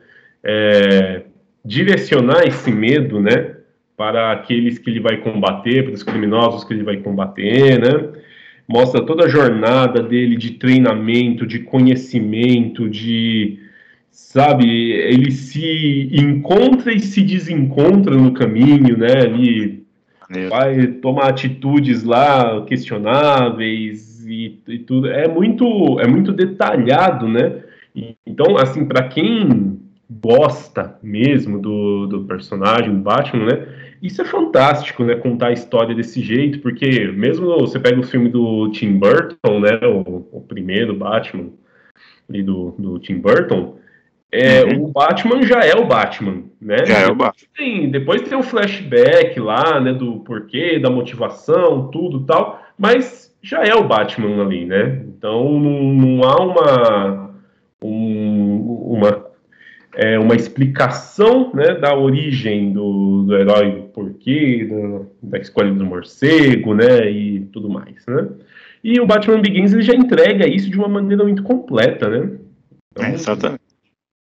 é, 0.44 1.22
direcionar 1.64 2.48
esse 2.48 2.72
medo, 2.72 3.20
né, 3.20 3.56
para 3.96 4.32
aqueles 4.32 4.80
que 4.80 4.90
ele 4.90 5.00
vai 5.00 5.18
combater, 5.18 5.84
para 5.84 5.94
os 5.94 6.04
criminosos 6.04 6.64
que 6.64 6.74
ele 6.74 6.84
vai 6.84 6.98
combater, 6.98 7.80
né? 7.80 8.22
Mostra 8.67 9.05
toda 9.05 9.25
a 9.25 9.29
jornada 9.29 10.01
dele 10.01 10.36
de 10.36 10.51
treinamento, 10.51 11.45
de 11.45 11.60
conhecimento, 11.60 12.89
de 12.89 13.60
sabe, 14.12 14.91
ele 14.91 15.31
se 15.31 16.10
encontra 16.13 16.93
e 16.93 17.00
se 17.00 17.22
desencontra 17.22 18.15
no 18.15 18.34
caminho, 18.34 18.98
né? 18.98 19.24
Ele 19.24 19.86
vai 20.50 20.88
tomar 20.88 21.29
atitudes 21.29 22.03
lá 22.03 22.65
questionáveis 22.65 24.25
e, 24.25 24.60
e 24.67 24.79
tudo. 24.79 25.07
É 25.07 25.27
muito, 25.27 26.00
é 26.00 26.07
muito 26.07 26.31
detalhado, 26.31 27.27
né? 27.27 27.62
Então, 28.25 28.57
assim, 28.57 28.86
para 28.86 29.07
quem 29.07 29.79
gosta 30.10 30.98
mesmo 31.01 31.60
do, 31.60 32.07
do 32.07 32.24
personagem 32.24 32.91
do 32.91 33.01
Batman, 33.01 33.45
né? 33.45 33.67
Isso 34.06 34.22
é 34.22 34.26
fantástico, 34.26 35.04
né? 35.04 35.16
Contar 35.16 35.48
a 35.48 35.54
história 35.54 35.96
desse 35.96 36.22
jeito, 36.22 36.60
porque 36.60 37.08
mesmo 37.08 37.48
você 37.60 37.80
pega 37.80 38.00
o 38.00 38.04
filme 38.04 38.30
do 38.30 38.70
Tim 38.72 39.00
Burton, 39.00 39.60
né? 39.60 39.80
O, 39.84 40.28
o 40.32 40.42
primeiro 40.42 40.96
Batman 40.96 41.50
ali 42.30 42.44
do, 42.44 42.76
do 42.78 43.00
Tim 43.00 43.18
Burton, 43.18 43.78
é, 44.32 44.64
uhum. 44.64 44.86
o 44.86 44.88
Batman 44.90 45.42
já 45.44 45.62
é 45.62 45.76
o 45.76 45.86
Batman, 45.86 46.44
né? 46.62 46.86
Já 46.86 47.00
é 47.00 47.08
o 47.08 47.16
Batman. 47.16 47.48
Tem, 47.56 47.90
depois 47.90 48.22
tem 48.22 48.38
o 48.38 48.44
flashback 48.44 49.40
lá, 49.40 49.80
né? 49.80 49.92
Do 49.92 50.20
porquê, 50.20 50.78
da 50.78 50.90
motivação, 50.90 51.88
tudo 51.88 52.26
tal, 52.26 52.62
mas 52.78 53.36
já 53.42 53.64
é 53.64 53.74
o 53.74 53.88
Batman 53.88 54.44
ali, 54.44 54.66
né? 54.66 55.04
Então 55.08 55.60
não, 55.60 55.94
não 55.94 56.24
há 56.24 56.44
uma, 56.44 57.36
um, 57.82 58.98
uma 58.98 59.25
é, 59.96 60.20
uma 60.20 60.36
explicação 60.36 61.52
né, 61.54 61.74
da 61.75 61.96
origem 61.98 62.74
do, 62.74 63.24
do 63.24 63.36
herói, 63.36 63.72
do 63.72 63.82
porquê, 63.84 64.66
do, 64.66 65.08
da 65.24 65.38
escolha 65.38 65.74
do 65.74 65.86
morcego, 65.86 66.74
né, 66.74 67.10
e 67.10 67.42
tudo 67.52 67.70
mais, 67.70 68.06
né. 68.08 68.28
E 68.84 69.00
o 69.00 69.08
Batman 69.08 69.42
Begins 69.42 69.74
ele 69.74 69.82
já 69.82 69.96
entrega 69.96 70.48
isso 70.48 70.70
de 70.70 70.78
uma 70.78 70.88
maneira 70.88 71.24
muito 71.24 71.44
completa, 71.44 72.10
né. 72.10 72.38
Então, 72.92 73.06
é, 73.06 73.14
exatamente. 73.14 73.62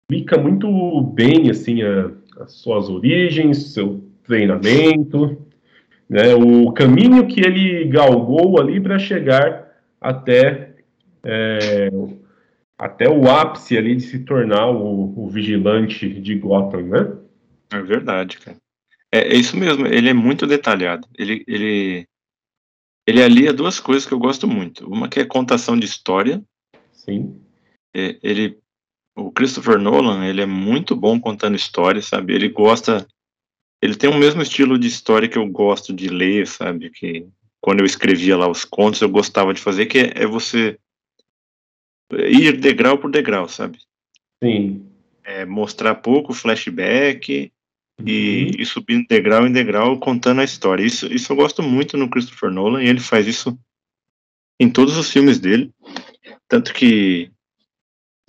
Explica 0.09 0.37
muito 0.37 1.01
bem, 1.01 1.49
assim, 1.49 1.81
a, 1.81 2.11
as 2.39 2.53
suas 2.53 2.87
origens, 2.89 3.73
seu 3.73 4.03
treinamento, 4.23 5.37
né, 6.09 6.35
o 6.35 6.71
caminho 6.71 7.25
que 7.25 7.41
ele 7.41 7.85
galgou 7.85 8.59
ali 8.59 8.79
para 8.79 8.99
chegar 8.99 9.67
até 9.99 10.69
é, 11.23 11.89
até 12.77 13.09
o 13.09 13.29
ápice 13.29 13.77
ali 13.77 13.95
de 13.95 14.03
se 14.03 14.19
tornar 14.19 14.69
o, 14.69 15.25
o 15.25 15.29
vigilante 15.29 16.07
de 16.07 16.35
Gotham, 16.35 16.83
né? 16.83 17.17
É 17.71 17.81
verdade, 17.81 18.37
cara. 18.37 18.57
É, 19.11 19.33
é, 19.33 19.35
isso 19.35 19.57
mesmo, 19.57 19.87
ele 19.87 20.09
é 20.09 20.13
muito 20.13 20.45
detalhado. 20.45 21.07
Ele, 21.17 21.43
ele, 21.47 22.07
ele 23.07 23.23
alia 23.23 23.53
duas 23.53 23.79
coisas 23.79 24.05
que 24.05 24.13
eu 24.13 24.19
gosto 24.19 24.47
muito. 24.47 24.87
Uma 24.87 25.09
que 25.09 25.19
é 25.19 25.25
contação 25.25 25.77
de 25.77 25.85
história. 25.85 26.43
Sim. 26.91 27.41
É, 27.95 28.17
ele, 28.21 28.59
o 29.15 29.31
Christopher 29.31 29.79
Nolan, 29.79 30.25
ele 30.25 30.41
é 30.41 30.45
muito 30.45 30.95
bom 30.95 31.19
contando 31.19 31.55
histórias, 31.55 32.05
sabe? 32.05 32.33
Ele 32.33 32.49
gosta, 32.49 33.07
ele 33.81 33.95
tem 33.95 34.09
o 34.09 34.17
mesmo 34.17 34.41
estilo 34.41 34.77
de 34.77 34.87
história 34.87 35.27
que 35.27 35.37
eu 35.37 35.47
gosto 35.47 35.93
de 35.93 36.09
ler, 36.09 36.45
sabe? 36.45 36.91
Que 36.91 37.27
quando 37.59 37.79
eu 37.79 37.85
escrevia 37.85 38.37
lá 38.37 38.47
os 38.47 38.63
contos, 38.63 39.01
eu 39.01 39.09
gostava 39.09 39.53
de 39.53 39.61
fazer, 39.61 39.87
que 39.87 39.99
é, 39.99 40.23
é 40.23 40.27
você 40.27 40.77
ir 42.11 42.57
degrau 42.57 42.97
por 42.97 43.11
degrau, 43.11 43.47
sabe? 43.47 43.79
Sim. 44.41 44.85
É, 45.23 45.45
mostrar 45.45 45.95
pouco 45.95 46.33
flashback 46.33 47.51
uhum. 47.99 48.07
e, 48.07 48.51
e 48.59 48.65
subindo 48.65 49.07
degrau 49.07 49.45
em 49.45 49.51
degrau 49.51 49.99
contando 49.99 50.41
a 50.41 50.45
história. 50.45 50.83
Isso, 50.83 51.11
isso 51.11 51.31
eu 51.31 51.35
gosto 51.35 51.61
muito 51.61 51.97
no 51.97 52.09
Christopher 52.09 52.49
Nolan 52.49 52.83
e 52.83 52.87
ele 52.87 52.99
faz 52.99 53.27
isso 53.27 53.57
em 54.59 54.69
todos 54.69 54.97
os 54.97 55.11
filmes 55.11 55.39
dele. 55.39 55.71
Tanto 56.47 56.73
que 56.73 57.29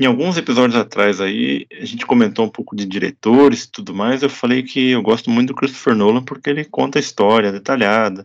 em 0.00 0.06
alguns 0.06 0.36
episódios 0.36 0.78
atrás 0.78 1.20
aí, 1.20 1.66
a 1.72 1.84
gente 1.84 2.06
comentou 2.06 2.44
um 2.44 2.50
pouco 2.50 2.76
de 2.76 2.86
diretores 2.86 3.64
e 3.64 3.70
tudo 3.70 3.92
mais. 3.92 4.22
Eu 4.22 4.30
falei 4.30 4.62
que 4.62 4.90
eu 4.90 5.02
gosto 5.02 5.28
muito 5.28 5.48
do 5.48 5.54
Christopher 5.56 5.94
Nolan 5.94 6.24
porque 6.24 6.50
ele 6.50 6.64
conta 6.64 6.98
a 6.98 7.00
história 7.00 7.50
detalhada, 7.50 8.24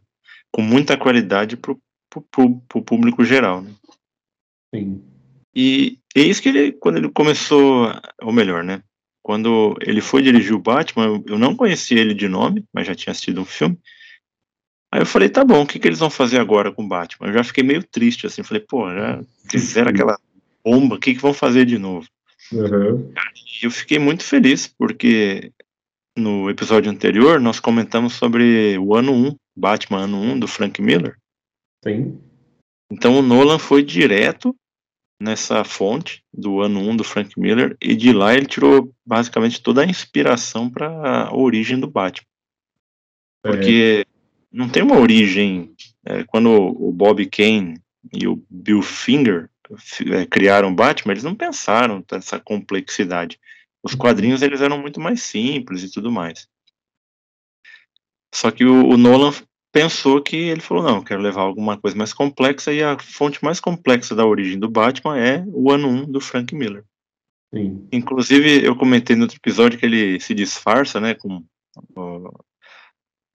com 0.52 0.62
muita 0.62 0.98
qualidade 0.98 1.58
pro, 1.58 1.80
pro 2.10 2.84
público 2.84 3.26
geral. 3.26 3.64
Né? 3.64 3.72
Sim. 4.74 5.13
E 5.56 6.00
é 6.16 6.22
isso 6.22 6.42
que 6.42 6.50
ele, 6.50 6.72
quando 6.72 6.98
ele 6.98 7.10
começou, 7.10 7.88
ou 8.22 8.32
melhor, 8.32 8.64
né? 8.64 8.82
Quando 9.22 9.78
ele 9.82 10.02
foi 10.02 10.22
dirigir 10.22 10.54
o 10.54 10.60
Batman, 10.60 11.24
eu 11.28 11.38
não 11.38 11.56
conhecia 11.56 12.00
ele 12.00 12.14
de 12.14 12.28
nome, 12.28 12.66
mas 12.74 12.88
já 12.88 12.96
tinha 12.96 13.12
assistido 13.12 13.42
um 13.42 13.46
filme. 13.46 13.78
Aí 14.92 15.02
eu 15.02 15.06
falei, 15.06 15.30
tá 15.30 15.44
bom, 15.44 15.62
o 15.62 15.66
que, 15.66 15.80
que 15.80 15.88
eles 15.88 16.00
vão 16.00 16.10
fazer 16.10 16.40
agora 16.40 16.72
com 16.72 16.84
o 16.84 16.88
Batman? 16.88 17.28
Eu 17.28 17.34
já 17.34 17.44
fiquei 17.44 17.64
meio 17.64 17.84
triste, 17.84 18.28
assim, 18.28 18.44
falei, 18.44 18.64
pô, 18.68 18.90
já 18.94 19.24
fizeram 19.50 19.90
aquela 19.90 20.20
bomba, 20.64 20.96
o 20.96 21.00
que, 21.00 21.16
que 21.16 21.22
vão 21.22 21.34
fazer 21.34 21.66
de 21.66 21.78
novo? 21.78 22.08
Uhum. 22.52 23.12
E 23.62 23.66
eu 23.66 23.72
fiquei 23.72 23.98
muito 23.98 24.24
feliz, 24.24 24.68
porque 24.68 25.52
no 26.18 26.50
episódio 26.50 26.92
anterior 26.92 27.40
nós 27.40 27.60
comentamos 27.60 28.14
sobre 28.14 28.78
o 28.78 28.96
ano 28.96 29.14
1, 29.14 29.36
Batman 29.56 30.02
ano 30.02 30.22
1, 30.22 30.40
do 30.40 30.48
Frank 30.48 30.82
Miller. 30.82 31.18
Sim. 31.84 32.20
Então 32.92 33.18
o 33.18 33.22
Nolan 33.22 33.58
foi 33.58 33.82
direto 33.82 34.56
nessa 35.24 35.64
fonte 35.64 36.22
do 36.34 36.60
ano 36.60 36.82
1 36.82 36.98
do 36.98 37.04
Frank 37.04 37.40
Miller 37.40 37.78
e 37.82 37.96
de 37.96 38.12
lá 38.12 38.36
ele 38.36 38.46
tirou 38.46 38.94
basicamente 39.06 39.62
toda 39.62 39.82
a 39.82 39.86
inspiração 39.86 40.70
para 40.70 40.88
a 40.90 41.34
origem 41.34 41.80
do 41.80 41.90
Batman. 41.90 42.28
Porque 43.42 44.06
é. 44.06 44.12
não 44.52 44.68
tem 44.68 44.84
uma 44.84 45.00
origem. 45.00 45.74
É, 46.06 46.26
quando 46.26 46.50
o 46.50 46.92
Bob 46.92 47.26
Kane 47.28 47.80
e 48.12 48.28
o 48.28 48.44
Bill 48.50 48.82
Finger 48.82 49.50
é, 50.12 50.26
criaram 50.26 50.76
Batman, 50.76 51.14
eles 51.14 51.24
não 51.24 51.34
pensaram 51.34 52.04
nessa 52.12 52.38
complexidade. 52.38 53.40
Os 53.82 53.96
quadrinhos 53.96 54.42
eles 54.42 54.60
eram 54.60 54.78
muito 54.78 55.00
mais 55.00 55.22
simples 55.24 55.84
e 55.84 55.92
tudo 55.92 56.12
mais. 56.12 56.50
Só 58.36 58.52
que 58.52 58.66
o, 58.66 58.90
o 58.90 58.98
Nolan 58.98 59.32
pensou 59.74 60.22
que 60.22 60.38
ele 60.38 60.62
falou 60.62 60.84
não, 60.84 61.04
quero 61.04 61.22
levar 61.22 61.42
alguma 61.42 61.78
coisa 61.78 61.98
mais 61.98 62.14
complexa 62.14 62.72
e 62.72 62.82
a 62.82 62.98
fonte 63.00 63.44
mais 63.44 63.60
complexa 63.60 64.16
da 64.16 64.26
origem 64.26 64.60
do 64.60 64.70
Batman 64.70 65.18
é 65.18 65.44
o 65.48 65.72
ano 65.72 65.90
1 65.90 66.12
do 66.12 66.22
Frank 66.22 66.56
Miller. 66.56 66.86
Sim. 67.54 67.88
Inclusive 67.92 68.64
eu 68.64 68.76
comentei 68.76 69.16
no 69.16 69.24
outro 69.24 69.38
episódio 69.38 69.78
que 69.78 69.86
ele 69.86 70.20
se 70.20 70.34
disfarça, 70.34 71.00
né, 71.00 71.16
com 71.16 71.44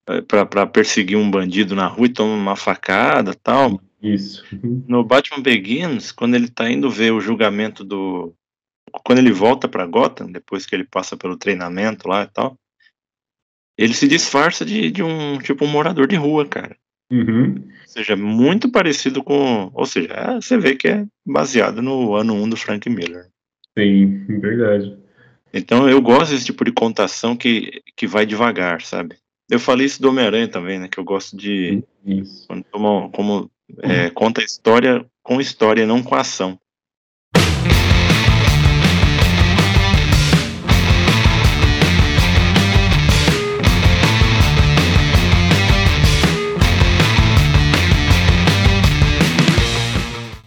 é, 0.08 0.22
para 0.22 0.66
perseguir 0.66 1.18
um 1.18 1.30
bandido 1.30 1.74
na 1.74 1.86
rua 1.86 2.06
e 2.06 2.12
toma 2.12 2.34
uma 2.34 2.56
facada 2.56 3.34
tal. 3.34 3.80
Isso. 4.00 4.44
No 4.88 5.04
Batman 5.04 5.42
Begins, 5.42 6.12
quando 6.12 6.34
ele 6.34 6.48
tá 6.48 6.70
indo 6.70 6.88
ver 6.88 7.12
o 7.12 7.20
julgamento 7.20 7.84
do. 7.84 8.32
Quando 9.04 9.18
ele 9.18 9.32
volta 9.32 9.68
para 9.68 9.86
Gotham, 9.86 10.32
depois 10.32 10.64
que 10.64 10.74
ele 10.74 10.84
passa 10.84 11.16
pelo 11.16 11.36
treinamento 11.36 12.08
lá 12.08 12.22
e 12.22 12.26
tal, 12.26 12.56
ele 13.78 13.94
se 13.94 14.08
disfarça 14.08 14.64
de, 14.64 14.90
de 14.90 15.02
um 15.02 15.38
tipo 15.38 15.64
um 15.64 15.68
morador 15.68 16.08
de 16.08 16.16
rua, 16.16 16.44
cara. 16.44 16.76
Uhum. 17.10 17.54
Ou 17.54 17.88
seja, 17.88 18.16
muito 18.16 18.70
parecido 18.70 19.22
com. 19.22 19.70
Ou 19.72 19.86
seja, 19.86 20.12
é, 20.12 20.34
você 20.34 20.58
vê 20.58 20.74
que 20.74 20.88
é 20.88 21.06
baseado 21.24 21.80
no 21.80 22.14
ano 22.14 22.34
1 22.34 22.48
do 22.50 22.56
Frank 22.56 22.90
Miller. 22.90 23.26
Sim, 23.78 24.26
verdade. 24.40 24.98
Então 25.54 25.88
eu 25.88 26.02
gosto 26.02 26.32
desse 26.32 26.44
tipo 26.44 26.64
de 26.64 26.72
contação 26.72 27.36
que, 27.36 27.80
que 27.96 28.06
vai 28.06 28.26
devagar, 28.26 28.82
sabe? 28.82 29.16
Eu 29.48 29.58
falei 29.58 29.86
isso 29.86 30.02
do 30.02 30.10
Homem-Aranha 30.10 30.48
também, 30.48 30.78
né? 30.78 30.88
Que 30.88 30.98
eu 30.98 31.04
gosto 31.04 31.36
de. 31.36 31.82
Isso. 32.04 32.46
Como, 32.70 33.10
como 33.10 33.50
é, 33.78 34.10
conta 34.10 34.42
a 34.42 34.44
história 34.44 35.06
com 35.22 35.40
história, 35.40 35.86
não 35.86 36.02
com 36.02 36.14
ação. 36.14 36.58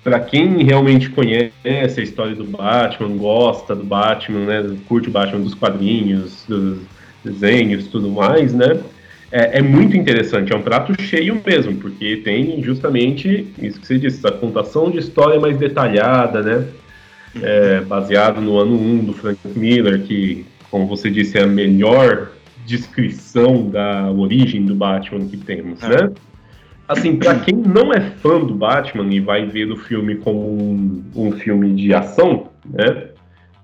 Para 0.03 0.20
quem 0.20 0.63
realmente 0.63 1.10
conhece 1.10 1.51
a 1.63 2.03
história 2.03 2.36
do 2.36 2.43
Batman, 2.43 3.17
gosta 3.17 3.75
do 3.75 3.84
Batman, 3.84 4.46
né, 4.46 4.77
curte 4.88 5.10
o 5.10 5.12
Batman 5.12 5.41
dos 5.41 5.53
quadrinhos, 5.53 6.43
dos 6.48 6.79
desenhos, 7.24 7.88
tudo 7.88 8.10
mais, 8.10 8.53
né, 8.53 8.79
é, 9.31 9.60
é, 9.60 9.62
muito 9.62 9.96
interessante, 9.96 10.51
é 10.51 10.55
um 10.55 10.62
prato 10.62 11.00
cheio 11.01 11.41
mesmo, 11.46 11.75
porque 11.75 12.17
tem 12.17 12.62
justamente 12.62 13.48
isso 13.62 13.79
que 13.79 13.88
você 13.88 13.98
disse, 13.98 14.27
a 14.27 14.31
contação 14.31 14.91
de 14.91 14.98
história 14.98 15.39
mais 15.39 15.58
detalhada, 15.58 16.41
né? 16.41 16.67
É, 17.41 17.79
baseado 17.79 18.41
no 18.41 18.60
ano 18.60 18.75
1 18.75 19.05
do 19.05 19.13
Frank 19.13 19.39
Miller, 19.55 20.01
que, 20.01 20.46
como 20.70 20.86
você 20.86 21.10
disse, 21.10 21.38
é 21.38 21.43
a 21.43 21.48
melhor 21.48 22.31
descrição 22.65 23.70
da 23.70 24.12
origem 24.12 24.65
do 24.65 24.75
Batman 24.75 25.25
que 25.25 25.38
temos, 25.38 25.81
é. 25.81 26.12
Assim, 26.91 27.15
para 27.15 27.39
quem 27.39 27.55
não 27.55 27.93
é 27.93 28.01
fã 28.01 28.41
do 28.41 28.53
Batman 28.53 29.13
e 29.13 29.21
vai 29.21 29.45
ver 29.45 29.71
o 29.71 29.77
filme 29.77 30.15
como 30.15 30.41
um, 30.41 31.03
um 31.15 31.31
filme 31.31 31.74
de 31.74 31.93
ação, 31.93 32.48
né? 32.65 33.05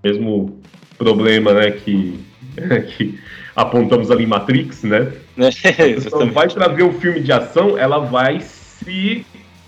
Mesmo 0.01 0.57
problema, 0.97 1.53
né, 1.53 1.71
que, 1.71 2.17
que 2.87 3.19
apontamos 3.53 4.09
ali 4.09 4.23
em 4.23 4.27
Matrix, 4.27 4.83
né? 4.83 5.11
então, 5.37 6.31
vai 6.31 6.47
para 6.47 6.69
ver 6.69 6.83
o 6.83 6.93
filme 6.93 7.19
de 7.19 7.33
ação, 7.33 7.77
ela 7.77 7.99
vai 7.99 8.39
se 8.39 9.25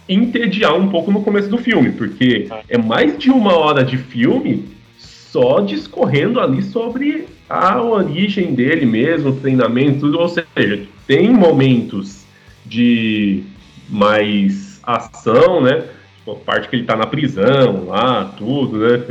entediar 0.07 0.73
um 0.73 0.87
pouco 0.87 1.11
no 1.11 1.21
começo 1.21 1.49
do 1.49 1.57
filme, 1.57 1.91
porque 1.91 2.47
é 2.69 2.77
mais 2.77 3.17
de 3.17 3.29
uma 3.29 3.57
hora 3.57 3.83
de 3.83 3.97
filme 3.97 4.69
só 4.97 5.59
discorrendo 5.59 6.39
ali 6.39 6.63
sobre 6.63 7.27
a 7.49 7.81
origem 7.81 8.55
dele 8.55 8.85
mesmo, 8.85 9.35
treinamento, 9.35 9.99
tudo, 9.99 10.17
ou 10.17 10.29
seja, 10.29 10.87
tem 11.05 11.29
momentos 11.29 12.19
de 12.65 13.43
mais 13.89 14.79
ação, 14.83 15.61
né? 15.61 15.83
Tipo, 16.17 16.31
a 16.31 16.35
parte 16.35 16.69
que 16.69 16.75
ele 16.75 16.85
tá 16.85 16.95
na 16.95 17.07
prisão 17.07 17.85
lá, 17.85 18.33
tudo, 18.37 18.77
né? 18.77 19.03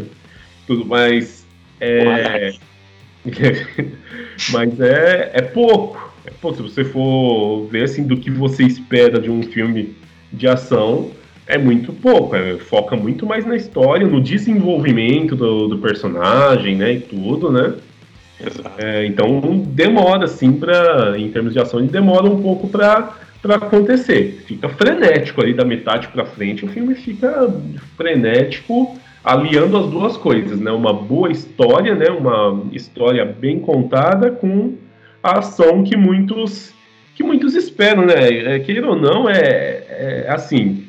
Tudo 0.67 0.85
mais. 0.85 1.47
É... 1.81 2.53
Mas 4.53 4.81
é, 4.81 5.31
é 5.35 5.43
pouco. 5.43 6.13
É 6.25 6.31
pouco. 6.31 6.57
Se 6.57 6.63
você 6.63 6.85
for 6.85 7.67
ver 7.67 7.85
assim 7.85 8.05
do 8.05 8.17
que 8.17 8.31
você 8.31 8.65
espera 8.65 9.21
de 9.21 9.31
um 9.31 9.43
filme 9.43 9.97
de 10.33 10.47
ação, 10.47 11.11
é 11.47 11.57
muito 11.57 11.93
pouco. 11.93 12.37
É, 12.37 12.59
foca 12.59 12.97
muito 12.97 13.27
mais 13.27 13.47
na 13.47 13.57
história, 13.57 14.07
no 14.07 14.21
desenvolvimento 14.21 15.35
do, 15.35 15.69
do 15.69 15.79
personagem, 15.79 16.77
né? 16.77 16.93
E 16.95 17.01
tudo, 17.01 17.51
né? 17.51 17.75
É, 18.79 19.05
então 19.07 19.41
demora, 19.67 20.27
assim, 20.27 20.53
para 20.53 21.19
em 21.19 21.29
termos 21.31 21.53
de 21.53 21.59
ação, 21.59 21.81
ele 21.81 21.89
demora 21.89 22.27
um 22.27 22.41
pouco 22.41 22.69
para 22.69 23.17
acontecer. 23.45 24.43
Fica 24.47 24.69
frenético 24.69 25.41
ali 25.41 25.55
da 25.55 25.65
metade 25.65 26.09
para 26.09 26.25
frente, 26.25 26.65
o 26.65 26.69
filme 26.69 26.95
fica 26.95 27.49
frenético 27.97 28.99
aliando 29.23 29.77
as 29.77 29.87
duas 29.91 30.17
coisas, 30.17 30.59
né? 30.61 30.71
Uma 30.71 30.93
boa 30.93 31.31
história, 31.31 31.95
né? 31.95 32.09
Uma 32.09 32.65
história 32.73 33.25
bem 33.25 33.59
contada 33.61 34.31
com 34.31 34.75
a 35.23 35.39
ação 35.39 35.85
que 35.85 35.97
muitos 35.97 36.73
que 37.15 37.23
muitos 37.25 37.57
esperam, 37.57 38.07
né? 38.07 38.15
É, 38.15 38.59
queira 38.61 38.89
ou 38.89 38.97
não, 38.97 39.29
é, 39.29 39.83
é 39.89 40.27
assim. 40.29 40.85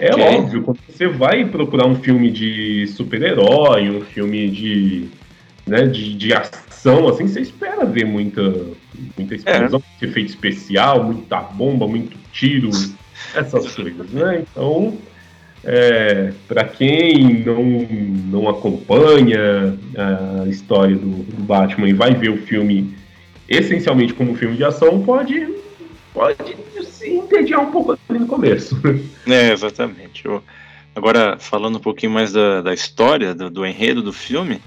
É 0.00 0.12
okay. 0.12 0.24
É 0.24 0.38
óbvio, 0.38 0.62
quando 0.62 0.78
você 0.88 1.06
vai 1.06 1.44
procurar 1.44 1.86
um 1.86 1.94
filme 1.94 2.30
de 2.30 2.86
super-herói, 2.88 3.88
um 3.90 4.00
filme 4.00 4.48
de, 4.48 5.08
né, 5.66 5.86
de, 5.86 6.14
de 6.14 6.32
ação, 6.32 7.08
assim, 7.08 7.26
você 7.26 7.40
espera 7.40 7.84
ver 7.84 8.04
muita, 8.04 8.42
muita 9.16 9.34
explosão, 9.34 9.82
é. 10.00 10.04
efeito 10.04 10.30
especial, 10.30 11.04
muita 11.04 11.40
bomba, 11.40 11.86
muito 11.86 12.16
tiro, 12.32 12.70
essas 13.34 13.68
coisas, 13.74 14.10
né? 14.10 14.42
Então, 14.42 14.98
é, 15.62 16.32
para 16.48 16.64
quem 16.64 17.44
não, 17.44 17.62
não 17.62 18.48
acompanha 18.48 19.78
a 20.44 20.48
história 20.48 20.96
do, 20.96 21.22
do, 21.22 21.42
Batman 21.42 21.88
e 21.88 21.92
vai 21.92 22.14
ver 22.14 22.30
o 22.30 22.38
filme 22.38 22.94
essencialmente 23.48 24.14
como 24.14 24.32
um 24.32 24.34
filme 24.34 24.56
de 24.56 24.64
ação, 24.64 25.02
pode, 25.02 25.48
pode 26.14 26.56
se 26.84 27.10
entediar 27.10 27.60
um 27.60 27.70
pouco 27.70 27.98
ali 28.08 28.18
no 28.18 28.26
começo. 28.26 28.80
É, 29.26 29.52
exatamente. 29.52 30.24
Eu, 30.24 30.42
agora, 30.94 31.36
falando 31.38 31.76
um 31.76 31.80
pouquinho 31.80 32.12
mais 32.12 32.32
da, 32.32 32.62
da 32.62 32.72
história, 32.72 33.34
do, 33.34 33.50
do, 33.50 33.66
enredo 33.66 34.02
do 34.02 34.12
filme, 34.12 34.60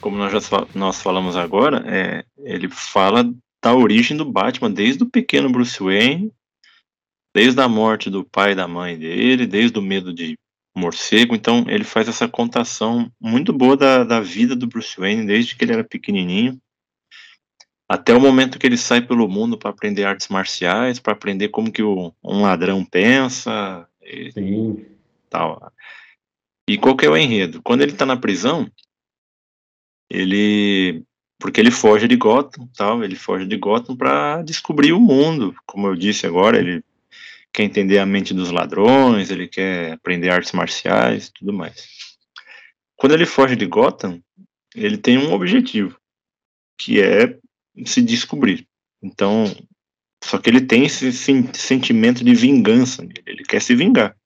como 0.00 0.16
nós 0.16 0.32
já 0.32 0.66
nós 0.74 1.00
falamos 1.00 1.36
agora, 1.36 1.84
é, 1.86 2.24
ele 2.38 2.68
fala 2.68 3.32
da 3.62 3.74
origem 3.74 4.16
do 4.16 4.24
Batman, 4.24 4.70
desde 4.70 5.02
o 5.02 5.10
pequeno 5.10 5.50
Bruce 5.50 5.82
Wayne 5.82 6.32
desde 7.36 7.60
a 7.60 7.68
morte 7.68 8.08
do 8.08 8.24
pai 8.24 8.52
e 8.52 8.54
da 8.54 8.66
mãe 8.66 8.98
dele, 8.98 9.46
desde 9.46 9.78
o 9.78 9.82
medo 9.82 10.10
de 10.10 10.38
morcego. 10.74 11.34
Então, 11.34 11.66
ele 11.68 11.84
faz 11.84 12.08
essa 12.08 12.26
contação 12.26 13.12
muito 13.20 13.52
boa 13.52 13.76
da, 13.76 14.04
da 14.04 14.20
vida 14.22 14.56
do 14.56 14.66
Bruce 14.66 14.98
Wayne, 14.98 15.26
desde 15.26 15.54
que 15.54 15.62
ele 15.62 15.74
era 15.74 15.84
pequenininho, 15.84 16.58
até 17.86 18.14
o 18.14 18.20
momento 18.20 18.58
que 18.58 18.66
ele 18.66 18.78
sai 18.78 19.02
pelo 19.02 19.28
mundo 19.28 19.58
para 19.58 19.68
aprender 19.68 20.04
artes 20.04 20.28
marciais, 20.28 20.98
para 20.98 21.12
aprender 21.12 21.50
como 21.50 21.70
que 21.70 21.82
o, 21.82 22.10
um 22.24 22.40
ladrão 22.40 22.82
pensa 22.82 23.86
e 24.02 24.32
Sim. 24.32 24.86
tal. 25.28 25.70
E 26.66 26.78
qual 26.78 26.96
que 26.96 27.04
é 27.04 27.10
o 27.10 27.16
enredo? 27.18 27.60
Quando 27.62 27.82
ele 27.82 27.92
está 27.92 28.06
na 28.06 28.16
prisão, 28.16 28.66
ele 30.10 31.02
porque 31.38 31.60
ele 31.60 31.70
foge 31.70 32.08
de 32.08 32.16
Gotham, 32.16 32.66
tal, 32.76 33.04
ele 33.04 33.14
foge 33.14 33.46
de 33.46 33.56
Gotham 33.56 33.94
para 33.94 34.42
descobrir 34.42 34.92
o 34.92 35.00
mundo, 35.00 35.54
como 35.66 35.86
eu 35.86 35.94
disse 35.94 36.26
agora, 36.26 36.58
ele 36.58 36.82
quer 37.52 37.64
entender 37.64 37.98
a 37.98 38.06
mente 38.06 38.32
dos 38.32 38.50
ladrões, 38.50 39.30
ele 39.30 39.46
quer 39.46 39.92
aprender 39.92 40.30
artes 40.30 40.52
marciais, 40.52 41.30
tudo 41.30 41.52
mais. 41.52 41.88
Quando 42.96 43.12
ele 43.12 43.26
foge 43.26 43.54
de 43.54 43.66
Gotham, 43.66 44.20
ele 44.74 44.96
tem 44.96 45.18
um 45.18 45.32
objetivo, 45.32 45.98
que 46.78 47.02
é 47.02 47.38
se 47.84 48.00
descobrir. 48.00 48.66
Então, 49.02 49.44
só 50.24 50.38
que 50.38 50.48
ele 50.48 50.62
tem 50.62 50.86
esse 50.86 51.12
sentimento 51.12 52.24
de 52.24 52.34
vingança, 52.34 53.06
ele 53.26 53.44
quer 53.44 53.60
se 53.60 53.74
vingar. 53.74 54.16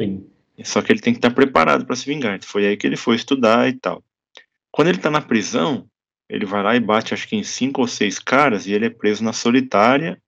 Sim. 0.00 0.26
Só 0.64 0.80
que 0.82 0.92
ele 0.92 1.00
tem 1.00 1.12
que 1.12 1.18
estar 1.18 1.30
preparado 1.30 1.84
para 1.84 1.96
se 1.96 2.06
vingar. 2.06 2.40
Foi 2.42 2.66
aí 2.66 2.76
que 2.76 2.86
ele 2.86 2.96
foi 2.96 3.16
estudar 3.16 3.68
e 3.68 3.74
tal. 3.74 4.02
Quando 4.78 4.90
ele 4.90 4.98
está 4.98 5.10
na 5.10 5.20
prisão, 5.20 5.90
ele 6.30 6.46
vai 6.46 6.62
lá 6.62 6.76
e 6.76 6.78
bate, 6.78 7.12
acho 7.12 7.26
que 7.26 7.34
em 7.34 7.42
cinco 7.42 7.80
ou 7.80 7.88
seis 7.88 8.20
caras, 8.20 8.64
e 8.64 8.72
ele 8.72 8.86
é 8.86 8.90
preso 8.90 9.24
na 9.24 9.32
solitária 9.32 10.22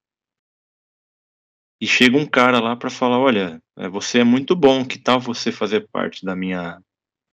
e 1.81 1.87
chega 1.87 2.19
um 2.19 2.27
cara 2.27 2.59
lá 2.59 2.75
para 2.75 2.91
falar, 2.91 3.21
olha, 3.21 3.63
é, 3.79 3.89
você 3.89 4.19
é 4.19 4.25
muito 4.25 4.57
bom, 4.57 4.85
que 4.85 4.99
tal 4.99 5.21
você 5.21 5.53
fazer 5.53 5.87
parte 5.93 6.25
da 6.25 6.35
minha 6.35 6.83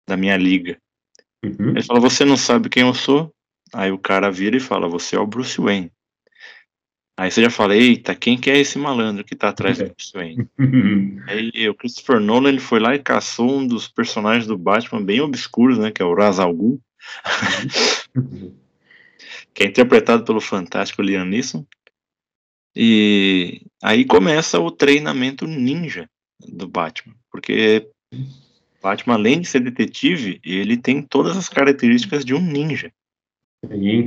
da 0.08 0.16
minha 0.16 0.38
liga? 0.38 0.80
Uhum. 1.44 1.70
Ele 1.70 1.82
fala, 1.82 2.00
você 2.00 2.24
não 2.24 2.38
sabe 2.38 2.70
quem 2.70 2.84
eu 2.84 2.94
sou? 2.94 3.34
Aí 3.74 3.92
o 3.92 3.98
cara 3.98 4.30
vira 4.30 4.56
e 4.56 4.60
fala, 4.60 4.88
você 4.88 5.16
é 5.16 5.20
o 5.20 5.26
Bruce 5.26 5.60
Wayne. 5.60 5.92
Aí 7.20 7.32
você 7.32 7.42
já 7.42 7.50
fala, 7.50 7.76
eita, 7.76 8.14
quem 8.14 8.40
que 8.40 8.52
é 8.52 8.60
esse 8.60 8.78
malandro 8.78 9.24
que 9.24 9.36
tá 9.36 9.50
atrás 9.50 9.80
do 9.80 9.86
Bruce 9.86 10.14
Wayne? 10.14 10.48
Aí 11.28 11.68
o 11.68 11.74
Christopher 11.74 12.20
Nolan 12.20 12.50
ele 12.50 12.60
foi 12.60 12.80
lá 12.80 12.94
e 12.94 13.00
caçou 13.00 13.58
um 13.58 13.66
dos 13.66 13.88
personagens 13.88 14.46
do 14.46 14.56
Batman 14.56 15.04
bem 15.04 15.20
obscuros, 15.20 15.80
né? 15.80 15.90
Que 15.90 16.04
é 16.04 16.06
o 16.06 16.14
Ra's 16.14 16.40
al 16.40 16.54
Ghul. 16.54 16.80
que 19.54 19.64
é 19.64 19.68
interpretado 19.68 20.24
pelo 20.24 20.42
fantástico 20.42 21.02
Liam 21.02 21.26
Neeson. 21.26 21.66
E 22.76 23.62
aí 23.82 24.06
começa 24.06 24.60
o 24.60 24.70
treinamento 24.70 25.48
ninja 25.48 26.10
do 26.40 26.68
Batman, 26.68 27.16
porque 27.32 27.90
Batman, 28.82 29.16
além 29.16 29.42
de 29.42 29.48
ser 29.48 29.62
detetive, 29.62 30.40
ele 30.44 30.78
tem 30.78 31.02
todas 31.02 31.36
as 31.36 31.50
características 31.50 32.24
de 32.24 32.36
um 32.36 32.42
ninja. 32.42 32.94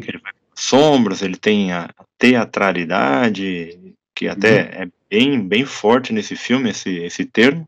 Ele 0.09 0.19
vai 0.19 0.33
sombras, 0.61 1.23
ele 1.23 1.37
tem 1.37 1.73
a 1.73 1.93
teatralidade, 2.19 3.95
que 4.15 4.29
até 4.29 4.63
uhum. 4.63 4.83
é 4.83 4.91
bem, 5.09 5.49
bem 5.49 5.65
forte 5.65 6.13
nesse 6.13 6.37
filme, 6.37 6.71
esse, 6.71 6.91
esse 6.99 7.25
termo. 7.25 7.65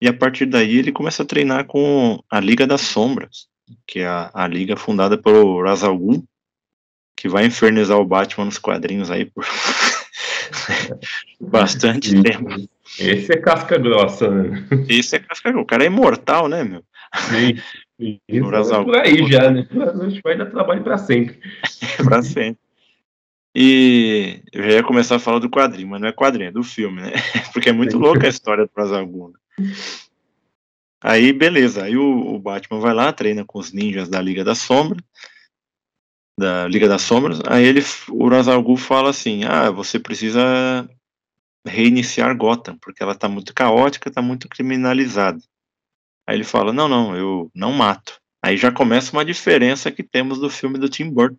E 0.00 0.08
a 0.08 0.12
partir 0.12 0.46
daí 0.46 0.78
ele 0.78 0.92
começa 0.92 1.22
a 1.22 1.26
treinar 1.26 1.66
com 1.66 2.22
a 2.30 2.40
Liga 2.40 2.66
das 2.66 2.80
Sombras, 2.82 3.47
que 3.86 4.00
é 4.00 4.06
a, 4.06 4.30
a 4.32 4.46
liga 4.46 4.76
fundada 4.76 5.16
pelo 5.18 5.62
Ra's 5.62 5.82
al 5.82 5.96
Ghul, 5.96 6.24
que 7.16 7.28
vai 7.28 7.46
infernizar 7.46 7.98
o 7.98 8.04
Batman 8.04 8.44
nos 8.44 8.58
quadrinhos 8.58 9.10
aí 9.10 9.24
por 9.24 9.44
bastante 11.40 12.22
tempo. 12.22 12.68
Esse 12.98 13.32
é 13.32 13.36
casca 13.36 13.78
grossa, 13.78 14.30
né? 14.30 14.66
Esse 14.88 15.16
é 15.16 15.18
casca 15.18 15.50
grossa. 15.50 15.62
O 15.62 15.66
cara 15.66 15.84
é 15.84 15.86
imortal, 15.86 16.48
né, 16.48 16.64
meu? 16.64 16.82
Sim. 17.14 17.58
Isso, 17.98 18.14
é 18.74 18.84
por 18.84 18.96
aí 18.96 19.30
já, 19.30 19.50
né? 19.50 19.66
A 19.70 20.08
gente 20.08 20.20
vai 20.22 20.36
dar 20.36 20.46
trabalho 20.46 20.82
para 20.82 20.98
sempre. 20.98 21.38
para 22.04 22.22
sempre. 22.22 22.58
E 23.54 24.40
eu 24.52 24.62
já 24.62 24.70
ia 24.70 24.82
começar 24.82 25.16
a 25.16 25.18
falar 25.18 25.40
do 25.40 25.50
quadrinho, 25.50 25.88
mas 25.88 26.00
não 26.00 26.08
é 26.08 26.12
quadrinho, 26.12 26.48
é 26.48 26.52
do 26.52 26.62
filme, 26.62 27.00
né? 27.00 27.12
Porque 27.52 27.68
é 27.68 27.72
muito 27.72 27.92
Sim. 27.92 27.98
louca 27.98 28.26
a 28.26 28.30
história 28.30 28.64
do 28.64 28.70
Razaguna. 28.76 29.34
Aí, 31.00 31.32
beleza. 31.32 31.84
Aí 31.84 31.96
o, 31.96 32.34
o, 32.34 32.38
Batman 32.38 32.80
vai 32.80 32.94
lá, 32.94 33.12
treina 33.12 33.44
com 33.44 33.58
os 33.58 33.72
ninjas 33.72 34.08
da 34.08 34.20
Liga 34.20 34.44
da 34.44 34.54
Sombra 34.54 35.02
da 36.38 36.68
Liga 36.68 36.86
das 36.86 37.02
Sombras, 37.02 37.40
aí 37.48 37.66
ele, 37.66 37.80
o 38.10 38.28
Razal 38.28 38.64
fala 38.76 39.10
assim, 39.10 39.42
ah, 39.42 39.70
você 39.70 39.98
precisa 39.98 40.88
reiniciar 41.66 42.34
Gotham, 42.36 42.78
porque 42.80 43.02
ela 43.02 43.14
tá 43.14 43.28
muito 43.28 43.52
caótica, 43.52 44.10
tá 44.10 44.22
muito 44.22 44.48
criminalizada. 44.48 45.40
Aí 46.26 46.36
ele 46.36 46.44
fala, 46.44 46.72
não, 46.72 46.88
não, 46.88 47.16
eu 47.16 47.50
não 47.52 47.72
mato. 47.72 48.20
Aí 48.40 48.56
já 48.56 48.70
começa 48.70 49.12
uma 49.12 49.24
diferença 49.24 49.90
que 49.90 50.04
temos 50.04 50.38
do 50.38 50.48
filme 50.48 50.78
do 50.78 50.88
Tim 50.88 51.10
Burton. 51.10 51.36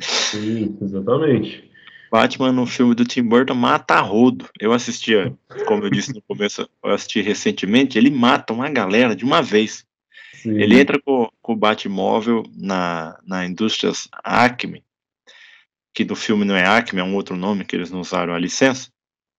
Sim, 0.00 0.76
exatamente. 0.82 1.70
Batman 2.12 2.52
no 2.52 2.66
filme 2.66 2.94
do 2.94 3.06
Tim 3.06 3.22
Burton 3.22 3.54
mata 3.54 3.94
a 3.94 4.00
rodo. 4.00 4.46
Eu 4.60 4.74
assistia, 4.74 5.34
como 5.66 5.84
eu 5.84 5.90
disse 5.90 6.12
no 6.12 6.20
começo, 6.20 6.68
eu 6.84 6.90
assisti 6.90 7.22
recentemente, 7.22 7.96
ele 7.96 8.10
mata 8.10 8.52
uma 8.52 8.68
galera 8.68 9.16
de 9.16 9.24
uma 9.24 9.40
vez. 9.40 9.86
Sim. 10.34 10.60
Ele 10.60 10.78
entra 10.78 11.00
com, 11.00 11.30
com 11.40 11.54
o 11.54 11.56
Batmóvel 11.56 12.42
na, 12.54 13.18
na 13.26 13.46
Indústrias 13.46 14.08
Acme, 14.22 14.84
que 15.94 16.04
do 16.04 16.14
filme 16.14 16.44
não 16.44 16.54
é 16.54 16.66
Acme, 16.66 17.00
é 17.00 17.04
um 17.04 17.14
outro 17.14 17.34
nome 17.34 17.64
que 17.64 17.74
eles 17.74 17.90
não 17.90 18.02
usaram 18.02 18.34
a 18.34 18.38
licença. 18.38 18.90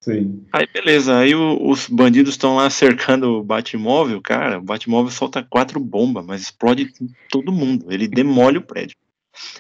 Sim. 0.02 0.44
Aí 0.52 0.68
beleza, 0.74 1.16
aí 1.16 1.36
o, 1.36 1.70
os 1.70 1.88
bandidos 1.88 2.34
estão 2.34 2.56
lá 2.56 2.72
cercando 2.72 3.38
o 3.38 3.44
Batmóvel, 3.44 4.20
cara, 4.20 4.58
o 4.58 4.64
Batmóvel 4.64 5.12
solta 5.12 5.44
quatro 5.44 5.80
bombas, 5.80 6.26
mas 6.26 6.42
explode 6.42 6.92
todo 7.30 7.52
mundo, 7.52 7.86
ele 7.92 8.08
demole 8.08 8.58
o 8.58 8.64
prédio. 8.64 8.98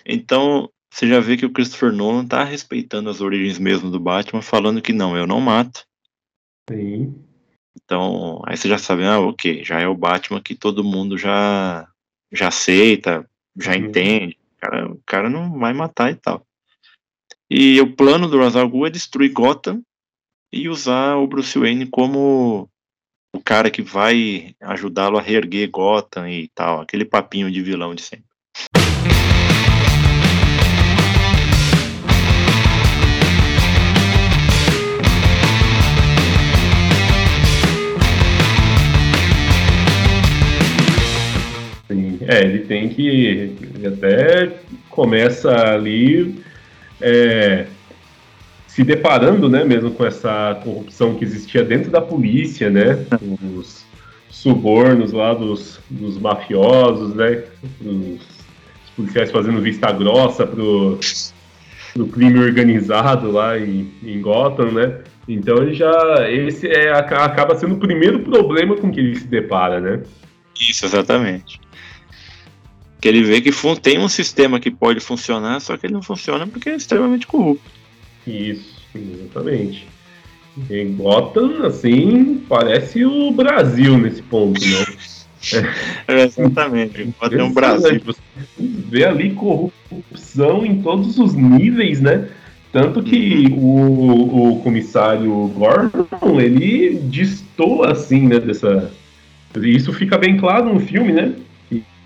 Então, 0.04 0.69
você 0.93 1.08
já 1.08 1.19
vê 1.19 1.36
que 1.36 1.45
o 1.45 1.51
Christopher 1.51 1.91
Nolan 1.91 2.23
tá 2.23 2.43
respeitando 2.43 3.10
as 3.10 3.19
origens 3.19 3.58
mesmo 3.58 3.89
do 3.89 3.99
Batman, 3.99 4.43
falando 4.43 4.79
que 4.79 4.93
não, 4.93 5.17
eu 5.17 5.25
não 5.25 5.41
mato. 5.41 5.88
Sim. 6.69 7.19
Então, 7.75 8.39
aí 8.45 8.56
você 8.56 8.69
já 8.69 8.77
sabe, 8.77 9.03
ah, 9.03 9.19
ok, 9.19 9.63
já 9.63 9.79
é 9.79 9.88
o 9.88 9.97
Batman 9.97 10.39
que 10.39 10.53
todo 10.53 10.84
mundo 10.84 11.17
já, 11.17 11.89
já 12.32 12.49
aceita, 12.49 13.27
já 13.60 13.71
uhum. 13.71 13.77
entende. 13.77 14.38
O 14.56 14.60
cara, 14.62 14.91
o 14.91 15.01
cara 15.03 15.29
não 15.32 15.58
vai 15.58 15.73
matar 15.73 16.12
e 16.12 16.15
tal. 16.15 16.45
E 17.49 17.82
o 17.82 17.95
plano 17.95 18.27
do 18.27 18.38
Ra's 18.38 18.56
é 18.56 18.89
destruir 18.91 19.34
Gotham 19.34 19.82
e 20.51 20.69
usar 20.69 21.15
o 21.15 21.25
Bruce 21.25 21.58
Wayne 21.58 21.88
como 21.88 22.69
o 23.36 23.41
cara 23.41 23.71
que 23.71 23.82
vai 23.82 24.56
ajudá-lo 24.62 25.17
a 25.17 25.21
reerguer 25.21 25.71
Gotham 25.71 26.29
e 26.29 26.49
tal, 26.49 26.82
aquele 26.82 27.03
papinho 27.03 27.51
de 27.51 27.63
vilão 27.63 27.95
de 27.95 28.03
sempre. 28.03 28.33
É, 42.27 42.41
ele 42.43 42.59
tem 42.59 42.89
que. 42.89 43.55
Ele 43.75 43.88
até 43.88 44.51
começa 44.89 45.51
ali 45.51 46.43
é, 47.01 47.65
se 48.67 48.83
deparando, 48.83 49.49
né, 49.49 49.63
mesmo 49.63 49.91
com 49.91 50.05
essa 50.05 50.59
corrupção 50.63 51.15
que 51.15 51.23
existia 51.23 51.63
dentro 51.63 51.91
da 51.91 52.01
polícia, 52.01 52.69
né? 52.69 53.05
Os 53.57 53.86
subornos 54.29 55.12
lá 55.12 55.33
dos, 55.33 55.79
dos 55.89 56.17
mafiosos, 56.17 57.13
né? 57.15 57.43
Os, 57.81 58.33
policiais 58.95 59.31
fazendo 59.31 59.59
vista 59.59 59.91
grossa 59.91 60.45
pro, 60.45 60.99
pro 61.93 62.05
crime 62.07 62.38
organizado 62.38 63.31
lá 63.31 63.57
em, 63.57 63.91
em 64.03 64.21
Gotham, 64.21 64.71
né? 64.71 64.99
Então 65.27 65.57
ele 65.57 65.73
já. 65.73 65.91
Esse 66.29 66.67
é, 66.67 66.91
acaba 66.91 67.55
sendo 67.55 67.75
o 67.75 67.79
primeiro 67.79 68.19
problema 68.19 68.75
com 68.75 68.91
que 68.91 68.99
ele 68.99 69.15
se 69.15 69.27
depara, 69.27 69.79
né? 69.79 70.03
Isso, 70.59 70.86
exatamente 70.86 71.59
que 73.03 73.07
ele 73.09 73.21
vê 73.21 73.41
que 73.41 73.51
tem 73.81 73.99
um 73.99 74.07
sistema 74.07 74.61
que 74.61 74.71
pode 74.71 75.01
funcionar, 75.01 75.59
só 75.59 75.75
que 75.75 75.85
ele 75.85 75.93
não 75.93 76.01
funciona 76.01 76.47
porque 76.47 76.69
é 76.69 76.75
extremamente 76.77 77.27
corrupto. 77.27 77.69
Isso, 78.25 78.81
exatamente. 78.95 79.85
E 80.69 80.85
Gotham, 80.85 81.65
assim, 81.65 82.41
parece 82.47 83.03
o 83.03 83.29
Brasil 83.31 83.97
nesse 83.97 84.21
ponto, 84.21 84.57
né? 84.61 84.85
é, 86.07 86.23
exatamente, 86.23 87.13
Gotham 87.19 87.39
é 87.39 87.43
um 87.43 87.51
Brasil. 87.51 88.01
Você 88.05 88.21
vê 88.57 89.03
ali 89.03 89.31
corrupção 89.31 90.65
em 90.65 90.81
todos 90.81 91.19
os 91.19 91.33
níveis, 91.33 91.99
né? 91.99 92.29
Tanto 92.71 93.03
que 93.03 93.47
o, 93.51 94.51
o 94.51 94.59
comissário 94.61 95.29
Gordon, 95.49 96.39
ele 96.39 97.01
distou 97.09 97.83
assim, 97.83 98.27
né, 98.29 98.39
dessa... 98.39 98.93
Isso 99.61 99.91
fica 99.91 100.17
bem 100.17 100.37
claro 100.37 100.73
no 100.73 100.79
filme, 100.79 101.11
né? 101.11 101.33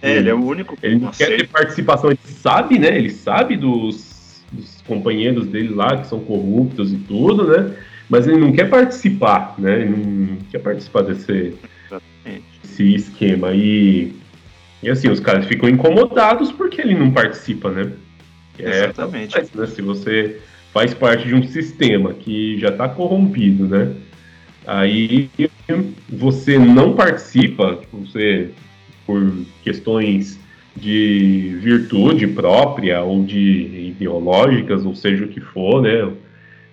É, 0.02 0.18
ele 0.18 0.30
é 0.30 0.34
o 0.34 0.44
único. 0.44 0.78
Ele 0.82 0.98
não 0.98 1.12
quer 1.12 1.38
ter 1.38 1.48
participação, 1.48 2.12
ele 2.12 2.20
sabe, 2.24 2.78
né? 2.78 2.96
Ele 2.96 3.10
sabe 3.10 3.58
dos, 3.58 4.44
dos, 4.52 4.82
companheiros 4.88 5.48
dele 5.48 5.74
lá 5.74 5.98
que 5.98 6.08
são 6.08 6.20
corruptos 6.20 6.94
e 6.94 6.98
tudo, 6.98 7.48
né? 7.48 7.76
Mas 8.10 8.28
ele 8.28 8.38
não 8.38 8.52
quer 8.52 8.70
participar, 8.70 9.56
né? 9.58 9.82
Ele 9.82 9.90
não 9.90 10.38
quer 10.52 10.60
participar 10.60 11.02
desse, 11.02 11.56
desse 12.64 12.96
esquema. 12.96 13.54
E, 13.54 14.14
e 14.82 14.90
assim, 14.90 15.10
os 15.10 15.20
caras 15.20 15.46
ficam 15.46 15.68
incomodados 15.68 16.52
porque 16.52 16.80
ele 16.82 16.94
não 16.94 17.12
participa, 17.12 17.70
né? 17.72 17.92
É, 18.60 18.86
Exatamente. 18.86 19.38
É, 19.38 19.46
né? 19.54 19.68
Se 19.68 19.82
você 19.82 20.40
faz 20.74 20.94
parte 20.94 21.28
de 21.28 21.34
um 21.34 21.44
sistema 21.44 22.14
que 22.14 22.60
já 22.60 22.70
está 22.70 22.88
corrompido, 22.88 23.68
né? 23.68 23.94
Aí 24.66 25.30
você 26.10 26.60
não 26.60 26.94
participa, 26.94 27.80
você 27.92 28.52
por 29.08 29.34
questões 29.64 30.38
de 30.76 31.58
virtude 31.62 32.28
própria 32.28 33.02
ou 33.02 33.24
de 33.24 33.88
ideológicas, 33.98 34.86
ou 34.86 34.94
seja 34.94 35.26
o 35.26 35.28
que 35.28 35.40
for, 35.40 35.82
né? 35.82 36.12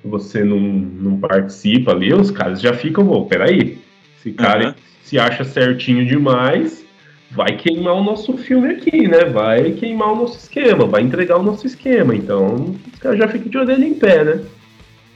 Você 0.04 0.44
não, 0.44 0.60
não 0.60 1.18
participa 1.18 1.92
ali, 1.92 2.12
os 2.12 2.30
caras 2.30 2.60
já 2.60 2.74
ficam, 2.74 3.06
pô, 3.06 3.24
peraí, 3.24 3.78
esse 4.18 4.32
cara 4.32 4.68
uhum. 4.68 4.74
se 5.02 5.18
acha 5.18 5.44
certinho 5.44 6.04
demais, 6.04 6.84
vai 7.30 7.56
queimar 7.56 7.94
o 7.94 8.04
nosso 8.04 8.36
filme 8.36 8.68
aqui, 8.74 9.08
né? 9.08 9.24
Vai 9.24 9.72
queimar 9.72 10.12
o 10.12 10.16
nosso 10.16 10.36
esquema, 10.36 10.86
vai 10.86 11.02
entregar 11.02 11.38
o 11.38 11.42
nosso 11.42 11.66
esquema. 11.66 12.14
Então, 12.14 12.76
os 12.92 12.98
caras 12.98 13.18
já 13.18 13.28
ficam 13.28 13.48
de 13.48 13.56
orelha 13.56 13.84
em 13.86 13.94
pé, 13.94 14.24
né? 14.24 14.44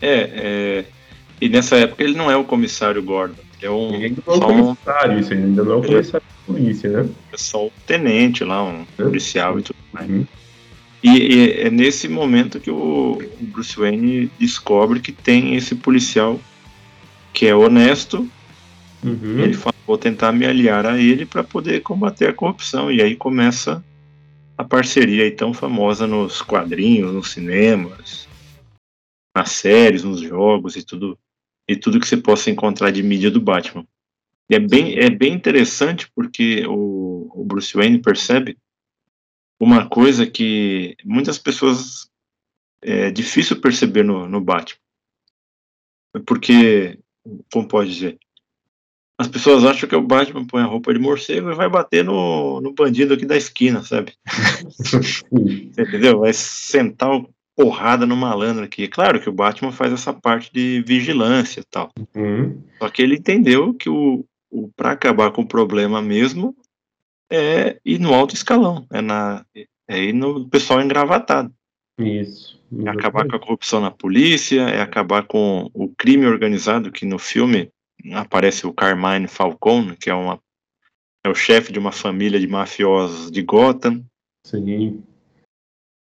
É, 0.01 0.31
é, 0.35 0.85
e 1.41 1.49
nessa 1.49 1.77
época 1.77 2.03
ele 2.03 2.15
não 2.15 2.31
é 2.31 2.37
o 2.37 2.45
comissário 2.45 3.03
Gordon. 3.03 3.48
É 3.61 3.71
um, 3.71 3.95
ainda 3.95 4.23
não 4.27 4.35
é 4.35 4.37
o 4.37 4.41
comissário, 4.41 5.19
isso 5.19 5.33
ainda 5.33 5.65
não 5.65 5.73
é 5.73 5.77
o 5.77 5.83
comissário 5.83 6.27
de 6.27 6.53
polícia, 6.53 6.91
né? 6.91 7.11
É 7.33 7.37
só 7.37 7.67
o 7.67 7.73
tenente 7.87 8.45
lá, 8.45 8.65
um 8.65 8.87
é. 8.99 9.03
policial 9.03 9.59
e 9.59 9.63
tudo 9.63 9.79
mais. 9.93 10.09
Uhum. 10.09 10.27
E, 11.03 11.09
e, 11.11 11.51
é 11.63 11.71
nesse 11.71 12.09
momento 12.09 12.61
que 12.61 12.71
o 12.71 13.19
Bruce 13.41 13.79
Wayne 13.79 14.31
descobre 14.39 15.01
que 15.01 15.13
tem 15.13 15.55
esse 15.55 15.75
policial 15.75 16.41
que 17.33 17.47
é 17.47 17.55
honesto. 17.55 18.29
Uhum. 19.03 19.39
Ele 19.39 19.55
fala, 19.55 19.75
vou 19.87 19.97
tentar 19.97 20.33
me 20.33 20.45
aliar 20.45 20.87
a 20.87 20.99
ele 20.99 21.25
para 21.25 21.45
poder 21.45 21.83
combater 21.83 22.29
a 22.29 22.33
corrupção. 22.33 22.91
E 22.91 23.01
aí 23.01 23.15
começa 23.15 23.83
a 24.57 24.65
parceria 24.65 25.23
aí 25.23 25.31
tão 25.31 25.55
famosa 25.55 26.07
nos 26.07 26.43
quadrinhos, 26.43 27.13
nos 27.13 27.31
cinemas. 27.31 28.27
nas 29.37 29.53
séries, 29.53 30.03
nos 30.03 30.21
jogos 30.21 30.75
e 30.75 30.83
tudo 30.83 31.17
e 31.69 31.77
tudo 31.77 32.01
que 32.01 32.09
você 32.09 32.17
possa 32.17 32.51
encontrar 32.51 32.91
de 32.91 33.03
mídia 33.03 33.31
do 33.31 33.41
Batman. 33.41 33.87
E 34.51 34.55
é 34.55 34.59
bem, 34.59 34.99
é 34.99 35.11
bem 35.11 35.35
interessante 35.35 36.11
porque 36.15 36.67
o, 36.67 37.31
o 37.35 37.45
Bruce 37.45 37.75
Wayne 37.75 38.01
percebe 38.01 38.57
uma 39.61 39.87
coisa 39.89 40.27
que 40.27 40.97
muitas 41.05 41.39
pessoas 41.39 42.09
é 42.81 43.11
difícil 43.11 43.61
perceber 43.61 44.05
no, 44.05 44.27
no 44.27 44.41
Batman. 44.41 44.81
Porque, 46.25 46.99
como 47.53 47.69
pode 47.69 47.93
dizer, 47.93 48.19
as 49.19 49.29
pessoas 49.29 49.65
acham 49.65 49.89
que 49.89 49.97
o 49.97 50.07
Batman 50.07 50.47
põe 50.47 50.63
a 50.63 50.67
roupa 50.67 50.95
de 50.95 51.01
morcego 51.01 51.51
e 51.51 51.55
vai 51.55 51.69
bater 51.69 52.05
no, 52.05 52.61
no 52.61 52.73
bandido 52.73 53.13
aqui 53.13 53.27
da 53.27 53.37
esquina, 53.37 53.83
sabe? 53.83 54.15
entendeu? 55.77 56.21
Vai 56.21 56.33
sentar 56.33 57.11
o 57.11 57.29
porrada 57.59 58.07
no 58.07 58.17
malandro 58.17 58.65
aqui. 58.65 58.87
Claro 58.87 59.21
que 59.21 59.29
o 59.29 59.33
Batman 59.33 59.73
faz 59.73 59.93
essa 59.93 60.13
parte 60.13 60.49
de 60.53 60.81
vigilância 60.87 61.59
e 61.59 61.65
tal. 61.65 61.91
Uhum. 62.15 62.63
Só 62.79 62.89
que 62.89 63.03
ele 63.03 63.17
entendeu 63.17 63.75
que 63.75 63.91
o, 63.91 64.25
o 64.49 64.69
para 64.77 64.93
acabar 64.93 65.33
com 65.33 65.43
o 65.43 65.49
problema 65.49 66.01
mesmo 66.01 66.55
é 67.29 67.81
ir 67.85 67.99
no 67.99 68.15
alto 68.15 68.33
escalão, 68.33 68.87
é, 68.93 69.01
na, 69.01 69.45
é 69.89 70.05
ir 70.05 70.13
no 70.13 70.49
pessoal 70.49 70.81
engravatado. 70.81 71.53
Isso. 71.99 72.63
É 72.87 72.91
acabar 72.91 73.27
com 73.27 73.35
a 73.35 73.41
corrupção 73.41 73.81
na 73.81 73.91
polícia, 73.91 74.63
é 74.63 74.81
acabar 74.81 75.25
com 75.25 75.69
o 75.75 75.89
crime 75.89 76.27
organizado, 76.27 76.93
que 76.93 77.05
no 77.05 77.19
filme 77.19 77.73
aparece 78.13 78.69
o 78.69 78.73
Carmine 78.73 79.27
Falcone, 79.27 79.97
que 79.97 80.09
é, 80.09 80.15
uma, 80.15 80.39
é 81.25 81.29
o 81.29 81.35
chefe 81.35 81.73
de 81.73 81.79
uma 81.81 81.91
família 81.91 82.39
de 82.39 82.47
mafiosos 82.47 83.33
de 83.33 83.43
Gotham. 83.43 84.05
Sim. 84.47 85.03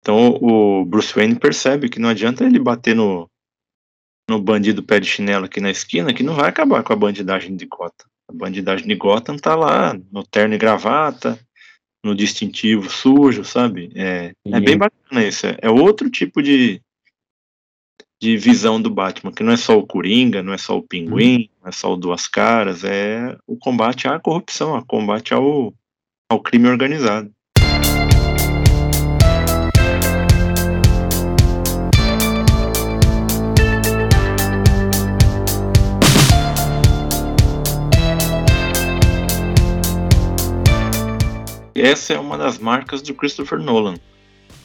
Então 0.04 0.36
o 0.38 0.84
Bruce 0.84 1.14
Wayne 1.14 1.34
percebe 1.34 1.88
que 1.88 1.98
não 1.98 2.10
adianta 2.10 2.44
ele 2.44 2.58
bater 2.58 2.94
no, 2.94 3.26
no 4.28 4.38
bandido 4.38 4.82
pé 4.82 5.00
de 5.00 5.06
chinelo 5.06 5.46
aqui 5.46 5.62
na 5.62 5.70
esquina, 5.70 6.12
que 6.12 6.22
não 6.22 6.34
vai 6.34 6.46
acabar 6.46 6.82
com 6.82 6.92
a 6.92 6.96
bandidagem 6.96 7.56
de 7.56 7.64
Gotham. 7.64 8.06
A 8.28 8.32
bandidagem 8.34 8.86
de 8.86 8.94
Gotham 8.96 9.38
tá 9.38 9.54
lá, 9.54 9.98
no 10.12 10.22
terno 10.22 10.54
e 10.54 10.58
gravata, 10.58 11.40
no 12.04 12.14
distintivo 12.14 12.90
sujo, 12.90 13.46
sabe? 13.46 13.90
É, 13.94 14.34
é 14.44 14.60
bem 14.60 14.76
bacana 14.76 15.26
isso. 15.26 15.46
É, 15.46 15.56
é 15.62 15.70
outro 15.70 16.10
tipo 16.10 16.42
de, 16.42 16.82
de 18.20 18.36
visão 18.36 18.78
do 18.78 18.90
Batman, 18.90 19.32
que 19.32 19.42
não 19.42 19.52
é 19.52 19.56
só 19.56 19.78
o 19.78 19.86
Coringa, 19.86 20.42
não 20.42 20.52
é 20.52 20.58
só 20.58 20.76
o 20.76 20.82
Pinguim, 20.82 21.36
uhum. 21.38 21.48
não 21.62 21.68
é 21.70 21.72
só 21.72 21.90
o 21.90 21.96
Duas 21.96 22.28
Caras, 22.28 22.84
é 22.84 23.34
o 23.46 23.56
combate 23.56 24.06
à 24.06 24.20
corrupção, 24.20 24.76
o 24.76 24.84
combate 24.84 25.32
ao, 25.32 25.72
ao 26.30 26.42
crime 26.42 26.68
organizado. 26.68 27.33
Essa 41.74 42.14
é 42.14 42.18
uma 42.18 42.38
das 42.38 42.58
marcas 42.58 43.02
do 43.02 43.14
Christopher 43.14 43.58
Nolan. 43.58 43.96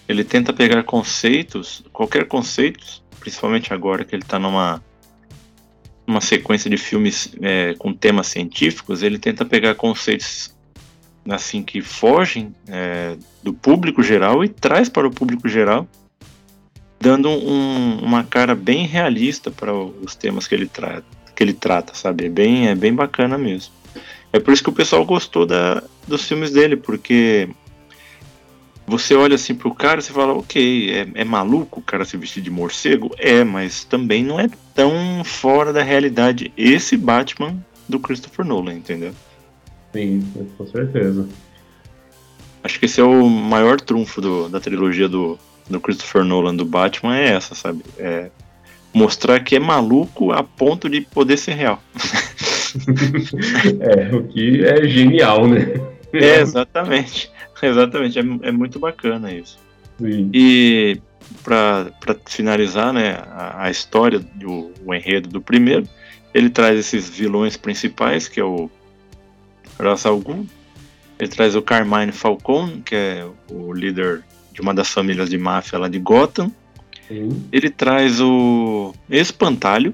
Ele 0.07 0.23
tenta 0.23 0.53
pegar 0.53 0.83
conceitos, 0.83 1.83
qualquer 1.91 2.27
conceito, 2.27 3.03
principalmente 3.19 3.73
agora 3.73 4.03
que 4.03 4.15
ele 4.15 4.23
está 4.23 4.39
numa 4.39 4.81
uma 6.05 6.21
sequência 6.21 6.67
de 6.69 6.77
filmes 6.77 7.31
é, 7.39 7.75
com 7.77 7.93
temas 7.93 8.25
científicos, 8.25 9.03
ele 9.03 9.19
tenta 9.19 9.45
pegar 9.45 9.75
conceitos 9.75 10.55
assim 11.29 11.61
que 11.61 11.83
fogem 11.83 12.53
é, 12.67 13.15
do 13.43 13.53
público 13.53 14.01
geral 14.01 14.43
e 14.43 14.49
traz 14.49 14.89
para 14.89 15.07
o 15.07 15.11
público 15.11 15.47
geral, 15.47 15.87
dando 16.99 17.29
um, 17.29 17.99
uma 17.99 18.23
cara 18.23 18.55
bem 18.55 18.87
realista 18.87 19.51
para 19.51 19.71
os 19.71 20.15
temas 20.15 20.47
que 20.47 20.55
ele, 20.55 20.65
tra 20.65 21.03
que 21.35 21.43
ele 21.43 21.53
trata, 21.53 21.93
sabe? 21.93 22.25
É 22.25 22.29
bem, 22.29 22.67
é 22.67 22.75
bem 22.75 22.93
bacana 22.93 23.37
mesmo. 23.37 23.71
É 24.31 24.39
por 24.39 24.53
isso 24.53 24.63
que 24.63 24.69
o 24.69 24.73
pessoal 24.73 25.05
gostou 25.05 25.45
da, 25.45 25.83
dos 26.07 26.27
filmes 26.27 26.51
dele, 26.51 26.75
porque 26.75 27.49
você 28.85 29.15
olha 29.15 29.35
assim 29.35 29.55
pro 29.55 29.73
cara 29.73 29.99
e 29.99 30.03
você 30.03 30.11
fala, 30.11 30.33
ok, 30.33 30.91
é, 30.91 31.07
é, 31.13 31.23
maluco 31.23 31.79
o 31.79 31.83
cara 31.83 32.05
se 32.05 32.17
vestir 32.17 32.41
de 32.41 32.49
morcego? 32.49 33.11
É, 33.17 33.43
mas 33.43 33.83
também 33.83 34.23
não 34.23 34.39
é 34.39 34.49
tão 34.73 35.23
fora 35.23 35.71
da 35.71 35.83
realidade 35.83 36.51
esse 36.57 36.97
Batman 36.97 37.55
do 37.87 37.99
Christopher 37.99 38.45
Nolan, 38.45 38.73
entendeu? 38.73 39.13
Sim, 39.93 40.23
com 40.57 40.65
certeza. 40.67 41.27
Acho 42.63 42.79
que 42.79 42.85
esse 42.85 42.99
é 42.99 43.03
o 43.03 43.27
maior 43.27 43.79
trunfo 43.79 44.21
do, 44.21 44.49
da 44.49 44.59
trilogia 44.59 45.07
do, 45.07 45.39
do 45.69 45.79
Christopher 45.79 46.23
Nolan 46.23 46.55
do 46.55 46.65
Batman, 46.65 47.17
é 47.17 47.29
essa, 47.29 47.55
sabe? 47.55 47.83
É 47.97 48.29
mostrar 48.93 49.39
que 49.41 49.55
é 49.55 49.59
maluco 49.59 50.31
a 50.31 50.43
ponto 50.43 50.89
de 50.89 51.01
poder 51.01 51.37
ser 51.37 51.53
real. 51.53 51.81
é, 53.79 54.15
o 54.15 54.23
que 54.27 54.63
é 54.65 54.87
genial, 54.87 55.47
né? 55.47 55.73
É, 56.13 56.41
exatamente. 56.41 57.31
Exatamente, 57.61 58.17
é, 58.17 58.21
é 58.21 58.51
muito 58.53 58.79
bacana 58.79 59.33
isso. 59.33 59.59
Sim. 59.99 60.29
E 60.33 60.97
para 61.43 61.91
finalizar 62.25 62.93
né, 62.93 63.17
a, 63.31 63.65
a 63.65 63.69
história, 63.69 64.17
do, 64.17 64.71
o 64.85 64.93
enredo 64.93 65.27
do 65.27 65.41
primeiro, 65.41 65.85
ele 66.33 66.49
traz 66.49 66.79
esses 66.79 67.09
vilões 67.09 67.57
principais, 67.57 68.29
que 68.29 68.39
é 68.39 68.43
o 68.45 68.69
Ra's 69.77 70.05
al 70.05 70.19
Ghul, 70.19 70.45
ele 71.19 71.29
traz 71.29 71.55
o 71.55 71.61
Carmine 71.61 72.13
Falcone, 72.13 72.81
que 72.81 72.95
é 72.95 73.27
o 73.51 73.73
líder 73.73 74.23
de 74.53 74.61
uma 74.61 74.73
das 74.73 74.89
famílias 74.89 75.29
de 75.29 75.37
máfia 75.37 75.77
lá 75.77 75.89
de 75.89 75.99
Gotham. 75.99 76.49
Sim. 77.07 77.45
Ele 77.51 77.69
traz 77.69 78.21
o 78.21 78.93
Espantalho. 79.09 79.93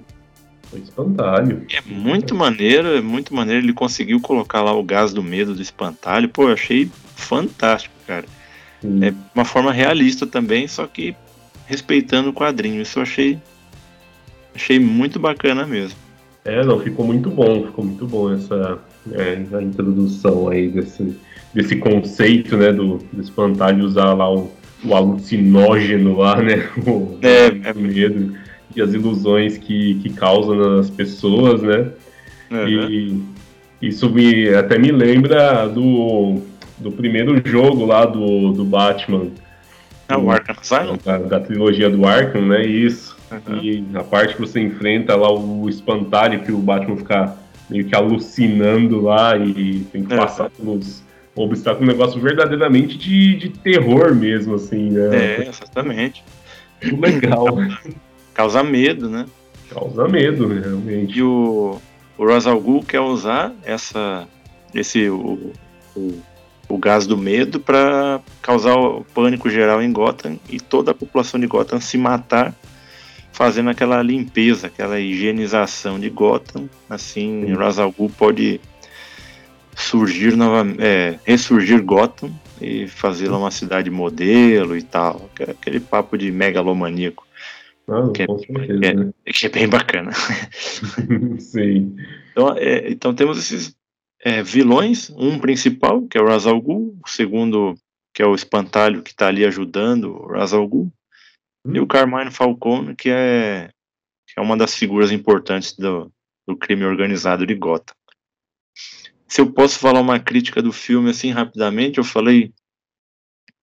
O 0.75 0.83
Espantalho. 0.83 1.65
É 1.71 1.81
muito 1.85 2.35
maneiro, 2.35 2.89
é 2.89 3.01
muito 3.01 3.33
maneiro. 3.33 3.65
Ele 3.65 3.73
conseguiu 3.73 4.19
colocar 4.19 4.61
lá 4.61 4.73
o 4.73 4.83
gás 4.83 5.13
do 5.13 5.23
medo 5.23 5.53
do 5.53 5.61
Espantalho. 5.61 6.29
Pô, 6.29 6.49
eu 6.49 6.53
achei 6.53 6.89
fantástico, 7.15 7.95
cara. 8.05 8.25
Hum. 8.83 9.03
É 9.03 9.13
uma 9.33 9.45
forma 9.45 9.71
realista 9.71 10.27
também, 10.27 10.67
só 10.67 10.85
que 10.85 11.15
respeitando 11.65 12.29
o 12.29 12.33
quadrinho. 12.33 12.81
Isso 12.81 12.99
eu 12.99 13.03
achei, 13.03 13.39
achei 14.53 14.79
muito 14.79 15.19
bacana 15.19 15.65
mesmo. 15.65 15.97
É, 16.43 16.63
não, 16.63 16.79
ficou 16.79 17.05
muito 17.05 17.29
bom, 17.29 17.65
ficou 17.65 17.83
muito 17.83 18.05
bom 18.05 18.31
essa 18.31 18.79
é, 19.11 19.43
a 19.51 19.61
introdução 19.61 20.47
aí 20.47 20.67
desse, 20.67 21.15
desse 21.51 21.75
conceito, 21.77 22.55
né, 22.55 22.71
do, 22.71 22.99
do 23.11 23.21
espantalho 23.21 23.83
usar 23.83 24.13
lá 24.13 24.31
o, 24.31 24.51
o 24.83 24.95
alucinógeno 24.95 26.17
lá, 26.17 26.39
né, 26.39 26.69
o, 26.85 27.17
é, 27.23 27.71
o 27.71 27.79
medo 27.79 28.37
e 28.75 28.81
as 28.81 28.93
ilusões 28.93 29.57
que, 29.57 29.95
que 29.95 30.09
causam 30.09 30.55
nas 30.55 30.89
pessoas, 30.89 31.61
né, 31.61 31.89
uhum. 32.51 32.67
e 32.67 33.23
isso 33.81 34.09
me, 34.09 34.49
até 34.53 34.77
me 34.77 34.91
lembra 34.91 35.67
do 35.67 36.41
do 36.77 36.91
primeiro 36.91 37.41
jogo 37.47 37.85
lá 37.85 38.05
do, 38.05 38.51
do 38.51 38.63
Batman. 38.63 39.27
É 40.07 40.15
o 40.15 40.29
Arkham 40.29 40.55
Asylum? 40.59 40.97
Da, 41.03 41.17
da, 41.17 41.39
trilogia 41.39 41.89
do 41.89 42.05
Arkham, 42.05 42.45
né? 42.45 42.65
Isso. 42.65 43.15
Uhum. 43.31 43.57
E 43.57 43.85
a 43.95 44.03
parte 44.03 44.35
que 44.35 44.41
você 44.41 44.59
enfrenta 44.59 45.15
lá 45.15 45.33
o 45.33 45.67
espantalho 45.67 46.41
que 46.41 46.51
o 46.51 46.57
Batman 46.57 46.97
fica 46.97 47.35
meio 47.69 47.85
que 47.85 47.95
alucinando 47.95 49.01
lá 49.01 49.35
e 49.35 49.79
tem 49.91 50.03
que 50.03 50.13
é. 50.13 50.17
passar 50.17 50.51
pelos 50.51 51.03
obstáculos, 51.35 51.87
um 51.87 51.91
negócio 51.91 52.21
verdadeiramente 52.21 52.97
de, 52.97 53.35
de 53.35 53.49
terror 53.49 54.13
mesmo, 54.13 54.55
assim, 54.55 54.91
né? 54.91 55.15
É, 55.15 55.47
exatamente. 55.49 56.23
Muito 56.83 57.01
legal. 57.01 57.47
Causa 58.35 58.61
medo, 58.61 59.09
né? 59.09 59.25
Causa 59.71 60.07
medo, 60.07 60.47
realmente. 60.47 61.17
E 61.17 61.23
o, 61.23 61.81
o 62.17 62.25
Rosal 62.25 62.59
Ghul 62.59 62.83
quer 62.83 62.99
usar 62.99 63.51
essa, 63.63 64.27
esse, 64.75 65.09
o, 65.09 65.51
o 65.95 66.21
o 66.67 66.77
gás 66.77 67.05
do 67.05 67.17
medo 67.17 67.59
para 67.59 68.19
causar 68.41 68.75
o 68.75 69.03
pânico 69.13 69.49
geral 69.49 69.81
em 69.81 69.91
Gotham 69.91 70.39
e 70.49 70.59
toda 70.59 70.91
a 70.91 70.95
população 70.95 71.39
de 71.39 71.47
Gotham 71.47 71.79
se 71.79 71.97
matar 71.97 72.53
fazendo 73.31 73.69
aquela 73.69 74.01
limpeza, 74.01 74.67
aquela 74.67 74.99
higienização 74.99 75.99
de 75.99 76.09
Gotham. 76.09 76.69
Assim, 76.89 77.53
Ra's 77.53 77.77
al 77.77 77.91
Ghul 77.91 78.09
pode 78.09 78.61
surgir 79.75 80.35
novamente, 80.35 80.81
é, 80.81 81.19
ressurgir 81.25 81.83
Gotham 81.83 82.31
e 82.61 82.87
fazê-la 82.87 83.37
uma 83.37 83.51
cidade 83.51 83.89
modelo 83.91 84.77
e 84.77 84.81
tal. 84.81 85.29
Aquele 85.49 85.79
papo 85.79 86.17
de 86.17 86.31
megalomaníaco. 86.31 87.27
Ah, 87.87 88.11
que, 88.11 88.23
é, 88.23 88.25
certeza, 88.25 88.65
que, 88.65 88.85
é, 88.85 88.93
né? 88.93 89.13
que, 89.25 89.45
é, 89.45 89.49
bem 89.49 89.69
bacana. 89.69 90.11
Sim. 91.39 91.95
Então, 92.31 92.57
é, 92.57 92.89
então 92.89 93.13
temos 93.13 93.37
esses 93.37 93.75
é, 94.21 94.41
vilões, 94.41 95.09
um 95.11 95.39
principal, 95.39 96.01
que 96.07 96.17
é 96.17 96.21
o 96.21 96.25
Ra's 96.25 96.47
al 96.47 96.59
Ghul, 96.59 96.97
o 97.03 97.09
segundo, 97.09 97.75
que 98.13 98.23
é 98.23 98.25
o 98.25 98.33
Espantalho, 98.33 99.03
que 99.03 99.11
está 99.11 99.27
ali 99.27 99.45
ajudando 99.45 100.15
o 100.15 100.27
Ra's 100.27 100.53
al 100.53 100.67
Ghul, 100.67 100.91
hum. 101.65 101.75
e 101.75 101.79
o 101.79 101.87
Carmine 101.87 102.31
Falcone, 102.31 102.95
que 102.95 103.09
é, 103.09 103.69
que 104.27 104.39
é 104.39 104.41
uma 104.41 104.57
das 104.57 104.75
figuras 104.75 105.11
importantes 105.11 105.75
do, 105.77 106.11
do 106.47 106.57
crime 106.57 106.85
organizado 106.85 107.45
de 107.45 107.53
Gotham. 107.53 107.95
Se 109.27 109.41
eu 109.41 109.51
posso 109.51 109.79
falar 109.79 110.01
uma 110.01 110.19
crítica 110.19 110.61
do 110.61 110.71
filme 110.71 111.09
assim 111.09 111.31
rapidamente, 111.31 111.97
eu 111.97 112.03
falei 112.03 112.53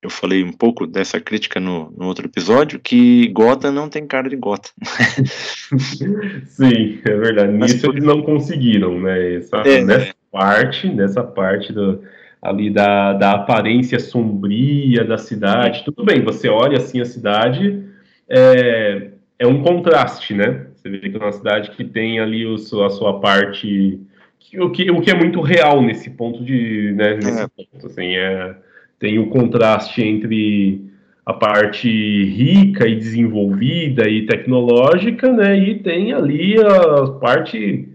eu 0.03 0.11
falei 0.11 0.43
um 0.43 0.53
pouco 0.53 0.85
dessa 0.85 1.21
crítica 1.21 1.61
no, 1.61 1.93
no 1.97 2.07
outro 2.07 2.27
episódio, 2.27 2.81
que 2.81 3.29
Gotham 3.29 3.71
não 3.71 3.89
tem 3.89 4.05
cara 4.05 4.29
de 4.29 4.35
Gotham. 4.35 4.73
Sim, 6.45 6.99
é 7.05 7.17
verdade. 7.17 7.57
Mas 7.57 7.75
Nisso 7.75 7.89
eles 7.89 8.03
não 8.03 8.21
conseguiram, 8.21 9.01
né? 9.01 9.37
Essa, 9.37 9.59
é, 9.59 9.85
nessa 9.85 10.15
parte, 10.33 10.89
nessa 10.89 11.23
parte 11.23 11.73
do, 11.73 12.03
ali 12.43 12.69
da, 12.69 13.13
da 13.13 13.31
aparência 13.33 14.01
sombria 14.01 15.05
da 15.05 15.17
cidade. 15.17 15.85
Tudo 15.85 16.05
bem, 16.05 16.21
você 16.21 16.49
olha 16.49 16.79
assim 16.79 17.01
a 17.01 17.05
cidade, 17.05 17.85
é, 18.29 19.11
é 19.39 19.47
um 19.47 19.63
contraste, 19.63 20.35
né? 20.35 20.67
Você 20.75 20.91
vê 20.91 20.99
que 20.99 21.17
é 21.17 21.21
uma 21.21 21.31
cidade 21.31 21.71
que 21.71 21.85
tem 21.85 22.19
ali 22.19 22.45
o, 22.45 22.55
a 22.55 22.91
sua 22.91 23.21
parte. 23.21 24.01
Que, 24.41 24.61
o, 24.61 24.69
que, 24.73 24.91
o 24.91 25.01
que 25.01 25.13
é 25.13 25.15
muito 25.15 25.41
real 25.41 25.81
nesse 25.81 26.11
ponto 26.11 26.45
de. 26.45 26.91
Né, 26.97 27.15
nesse 27.15 27.41
é. 27.41 27.47
ponto, 27.47 27.87
assim, 27.87 28.17
é 28.17 28.57
tem 29.03 29.19
o 29.19 29.27
contraste 29.27 30.01
entre 30.01 30.81
a 31.27 31.33
parte 31.33 31.89
rica 31.89 32.87
e 32.87 32.95
desenvolvida 32.95 34.09
e 34.09 34.27
tecnológica, 34.27 35.33
né? 35.33 35.59
E 35.59 35.81
tem 35.81 36.13
ali 36.13 36.55
a 36.57 37.09
parte 37.19 37.89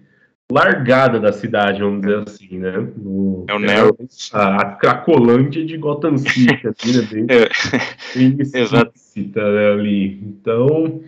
largada 0.51 1.17
da 1.17 1.31
cidade, 1.31 1.79
vamos 1.79 2.01
dizer 2.01 2.23
assim, 2.27 2.57
né? 2.57 2.87
No, 2.97 3.45
é 3.47 3.53
o 3.53 3.59
Nero. 3.59 3.97
A, 4.33 4.61
a 4.61 4.65
Cracolândia 4.75 5.65
de 5.65 5.77
Gotham 5.77 6.17
City, 6.17 6.67
assim, 6.67 6.97
né? 6.97 7.07
Bem, 7.09 7.25
é. 7.29 8.17
bem 8.17 8.37
explícita 8.41 9.49
né, 9.49 9.71
ali. 9.71 10.21
Então, 10.21 10.99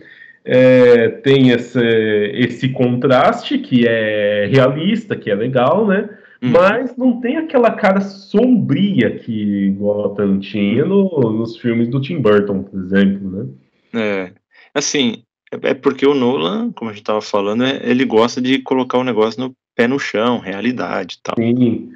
é, 0.46 1.08
tem 1.08 1.50
esse, 1.50 1.78
esse 1.78 2.70
contraste 2.70 3.58
que 3.58 3.86
é 3.86 4.48
realista, 4.50 5.14
que 5.14 5.30
é 5.30 5.34
legal, 5.34 5.86
né? 5.86 6.08
Uhum. 6.42 6.50
Mas 6.52 6.96
não 6.96 7.20
tem 7.20 7.36
aquela 7.36 7.72
cara 7.72 8.00
sombria 8.00 9.18
que 9.18 9.70
Gotham 9.72 10.38
tinha 10.40 10.84
no, 10.86 11.08
nos 11.32 11.58
filmes 11.58 11.88
do 11.88 12.00
Tim 12.00 12.20
Burton, 12.20 12.62
por 12.62 12.80
exemplo, 12.80 13.30
né? 13.30 13.48
É, 13.92 14.32
assim, 14.74 15.22
é, 15.50 15.74
porque 15.74 16.06
o 16.06 16.14
Nolan, 16.14 16.72
como 16.72 16.90
a 16.90 16.94
gente 16.94 17.02
estava 17.02 17.20
falando, 17.20 17.64
é, 17.64 17.80
ele 17.82 18.04
gosta 18.04 18.40
de 18.40 18.60
colocar 18.60 18.98
o 18.98 19.04
negócio 19.04 19.40
no 19.40 19.54
pé 19.74 19.86
no 19.86 19.98
chão, 19.98 20.38
realidade 20.38 21.16
e 21.16 21.22
tal. 21.22 21.34
Sim. 21.38 21.92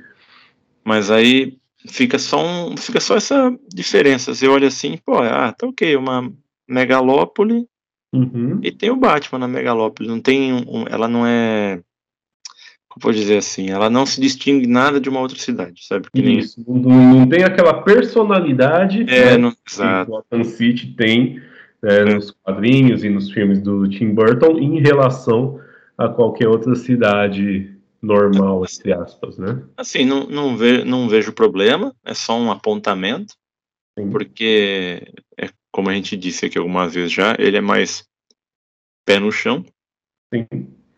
Mas 0.85 1.11
aí 1.11 1.57
fica 1.89 2.19
só 2.19 2.45
um, 2.45 2.77
fica 2.77 3.01
só 3.01 3.17
essa 3.17 3.57
diferença. 3.73 4.35
Você 4.35 4.47
olha 4.47 4.69
assim, 4.69 4.99
pô, 5.05 5.19
ah, 5.19 5.53
tá 5.53 5.67
ok, 5.67 5.97
uma 5.97 6.31
megalópole 6.69 7.67
uhum. 8.13 8.59
e 8.63 8.71
tem 8.71 8.91
o 8.91 8.97
Batman 8.97 9.39
na 9.39 9.49
megalópole. 9.49 10.09
Não 10.09 10.21
tem 10.21 10.53
um, 10.53 10.85
ela 10.91 11.09
não 11.09 11.27
é 11.27 11.81
vou 13.01 13.13
dizer 13.13 13.39
assim, 13.39 13.71
ela 13.71 13.91
não 13.91 14.07
se 14.07 14.21
distingue 14.21 14.67
nada 14.67 15.01
de 15.01 15.09
uma 15.09 15.21
outra 15.21 15.39
cidade, 15.39 15.85
sabe? 15.87 16.09
Nem... 16.15 16.39
Isso, 16.39 16.63
não, 16.67 17.15
não 17.15 17.29
tem 17.29 17.43
aquela 17.43 17.83
personalidade 17.83 19.05
é, 19.09 19.37
né, 19.37 19.53
que 19.65 20.05
Gotham 20.07 20.45
City 20.45 20.95
tem 20.95 21.41
né, 21.83 22.01
é. 22.01 22.05
nos 22.05 22.31
quadrinhos 22.31 23.03
e 23.05 23.09
nos 23.09 23.31
filmes 23.31 23.61
do 23.61 23.89
Tim 23.89 24.15
Burton 24.15 24.59
em 24.59 24.81
relação 24.81 25.61
a 25.99 26.09
qualquer 26.09 26.49
outra 26.49 26.75
cidade 26.75 27.73
normal, 28.01 28.65
entre 28.65 28.93
aspas, 28.93 29.39
né? 29.39 29.63
Assim, 29.77 30.05
não, 30.05 30.27
não, 30.27 30.57
ve, 30.57 30.85
não 30.85 31.09
vejo 31.09 31.33
problema, 31.33 31.95
é 32.05 32.15
só 32.15 32.39
um 32.39 32.51
apontamento, 32.51 33.35
Sim. 33.99 34.11
porque, 34.11 35.09
é, 35.39 35.49
como 35.73 35.89
a 35.89 35.95
gente 35.95 36.17
disse 36.17 36.47
aqui 36.47 36.59
algumas 36.59 36.95
vezes 36.95 37.13
já, 37.13 37.35
ele 37.39 37.57
é 37.57 37.63
mais 37.63 38.05
pé 39.07 39.19
no 39.19 39.33
chão. 39.33 39.65
Sim 40.33 40.47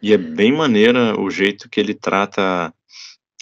e 0.06 0.12
é 0.12 0.16
bem 0.16 0.52
maneira 0.52 1.20
o 1.20 1.28
jeito 1.28 1.68
que 1.68 1.80
ele 1.80 1.92
trata 1.92 2.72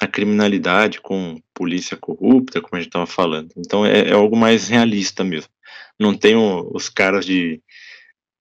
a 0.01 0.07
criminalidade 0.07 0.99
com 0.99 1.39
polícia 1.53 1.95
corrupta, 1.95 2.59
como 2.63 2.71
a 2.73 2.79
gente 2.79 2.89
estava 2.89 3.07
falando. 3.07 3.53
Então 3.55 3.85
é, 3.85 4.09
é, 4.09 4.13
algo 4.13 4.35
mais 4.35 4.69
realista 4.69 5.23
mesmo. 5.23 5.51
Não 6.01 6.17
tem 6.17 6.35
o, 6.35 6.71
os 6.73 6.89
caras 6.89 7.27
de, 7.27 7.61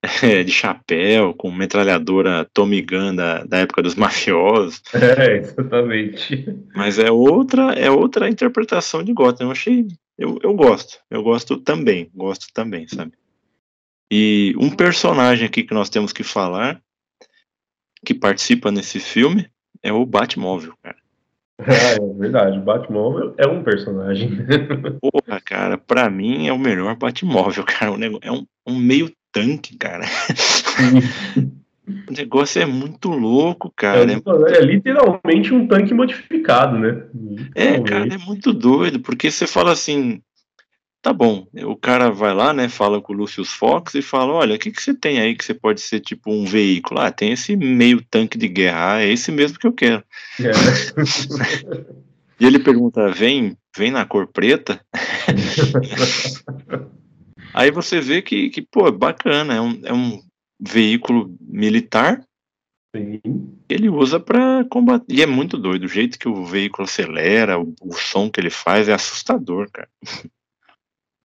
é, 0.24 0.42
de 0.42 0.54
chapéu, 0.54 1.34
com 1.34 1.52
metralhadora 1.52 2.50
Tommy 2.54 2.82
Gun 2.82 3.14
da, 3.14 3.44
da 3.44 3.58
época 3.58 3.82
dos 3.82 3.96
mafiosos. 4.00 4.82
É, 4.94 5.40
exatamente. 5.40 6.46
Mas 6.74 7.00
é 7.00 7.12
outra, 7.12 7.74
é 7.74 7.92
outra 7.92 8.30
interpretação 8.30 9.04
de 9.04 9.12
Gotham. 9.12 9.48
Eu 9.48 9.52
achei. 9.52 9.86
Eu, 10.18 10.40
eu 10.42 10.54
gosto. 10.54 10.98
Eu 11.12 11.22
gosto 11.22 11.58
também. 11.58 12.10
Gosto 12.16 12.48
também, 12.54 12.88
sabe? 12.88 13.12
E 14.10 14.56
um 14.58 14.70
personagem 14.70 15.46
aqui 15.46 15.62
que 15.64 15.74
nós 15.74 15.90
temos 15.90 16.14
que 16.14 16.24
falar 16.24 16.82
que 18.04 18.14
participa 18.14 18.72
nesse 18.72 19.00
filme 19.00 19.48
é 19.82 19.92
o 19.92 20.06
Batmóvel, 20.06 20.74
cara. 20.82 20.98
Ah, 21.60 21.96
é 22.02 22.14
verdade, 22.18 22.58
o 22.58 22.62
Batmóvel 22.62 23.34
é 23.38 23.48
um 23.48 23.64
personagem. 23.64 24.38
Porra, 25.02 25.40
cara, 25.42 25.78
pra 25.78 26.10
mim 26.10 26.48
é 26.48 26.54
o 26.54 26.60
melhor 26.60 26.96
Batmóvel, 26.96 27.64
cara. 27.64 27.92
O 27.92 27.98
negócio, 27.98 28.28
é 28.28 28.32
um, 28.32 28.46
um 28.68 28.76
meio 28.76 29.12
tanque, 29.32 29.78
cara. 29.78 30.06
o 32.08 32.12
negócio 32.12 32.62
é 32.62 32.66
muito 32.66 33.10
louco, 33.10 33.72
cara. 33.76 34.12
É, 34.12 34.16
é, 34.16 34.58
é, 34.58 34.62
literalmente 34.62 35.54
um 35.54 35.68
tanque 35.68 35.94
modificado, 35.94 36.78
né? 36.80 37.04
É, 37.56 37.80
cara, 37.82 38.08
é 38.14 38.18
muito 38.18 38.54
doido, 38.54 39.00
porque 39.00 39.30
você 39.30 39.46
fala 39.48 39.72
assim, 39.72 40.22
Tá 41.04 41.12
bom, 41.12 41.46
o 41.66 41.76
cara 41.76 42.10
vai 42.10 42.34
lá, 42.34 42.54
né, 42.54 42.70
fala 42.70 43.02
com 43.02 43.12
o 43.12 43.16
Lucius 43.18 43.52
Fox 43.52 43.94
e 43.94 44.02
fala, 44.02 44.32
olha, 44.32 44.56
o 44.56 44.58
que, 44.58 44.72
que 44.72 44.82
você 44.82 44.94
tem 44.94 45.20
aí 45.20 45.36
que 45.36 45.44
você 45.44 45.54
pode 45.54 45.82
ser 45.82 46.00
tipo 46.00 46.32
um 46.32 46.46
veículo? 46.46 47.02
Ah, 47.02 47.12
tem 47.12 47.34
esse 47.34 47.58
meio 47.58 48.02
tanque 48.10 48.38
de 48.38 48.48
guerra, 48.48 48.94
ah, 48.94 49.04
é 49.04 49.12
esse 49.12 49.30
mesmo 49.30 49.60
que 49.60 49.68
eu 49.68 49.74
quero. 49.74 50.02
É. 50.40 50.48
e 52.40 52.46
ele 52.46 52.58
pergunta, 52.58 53.12
vem, 53.12 53.58
vem 53.76 53.92
na 53.92 54.06
cor 54.06 54.28
preta? 54.28 54.80
aí 57.54 57.70
você 57.70 58.00
vê 58.00 58.22
que, 58.22 58.50
que 58.50 58.62
pô, 58.62 58.88
é 58.88 58.92
bacana, 58.92 59.56
é 59.56 59.60
um, 59.60 59.82
é 59.84 59.94
um 59.94 60.22
veículo 60.58 61.36
militar, 61.42 62.24
Sim. 62.96 63.20
Ele 63.68 63.90
usa 63.90 64.20
para 64.20 64.64
combater. 64.70 65.12
E 65.12 65.24
é 65.24 65.26
muito 65.26 65.58
doido. 65.58 65.86
O 65.86 65.88
jeito 65.88 66.20
que 66.20 66.30
o 66.30 66.46
veículo 66.46 66.84
acelera, 66.84 67.60
o, 67.60 67.74
o 67.82 67.92
som 67.94 68.30
que 68.30 68.40
ele 68.40 68.52
faz 68.52 68.88
é 68.88 68.94
assustador, 68.94 69.68
cara. 69.72 69.90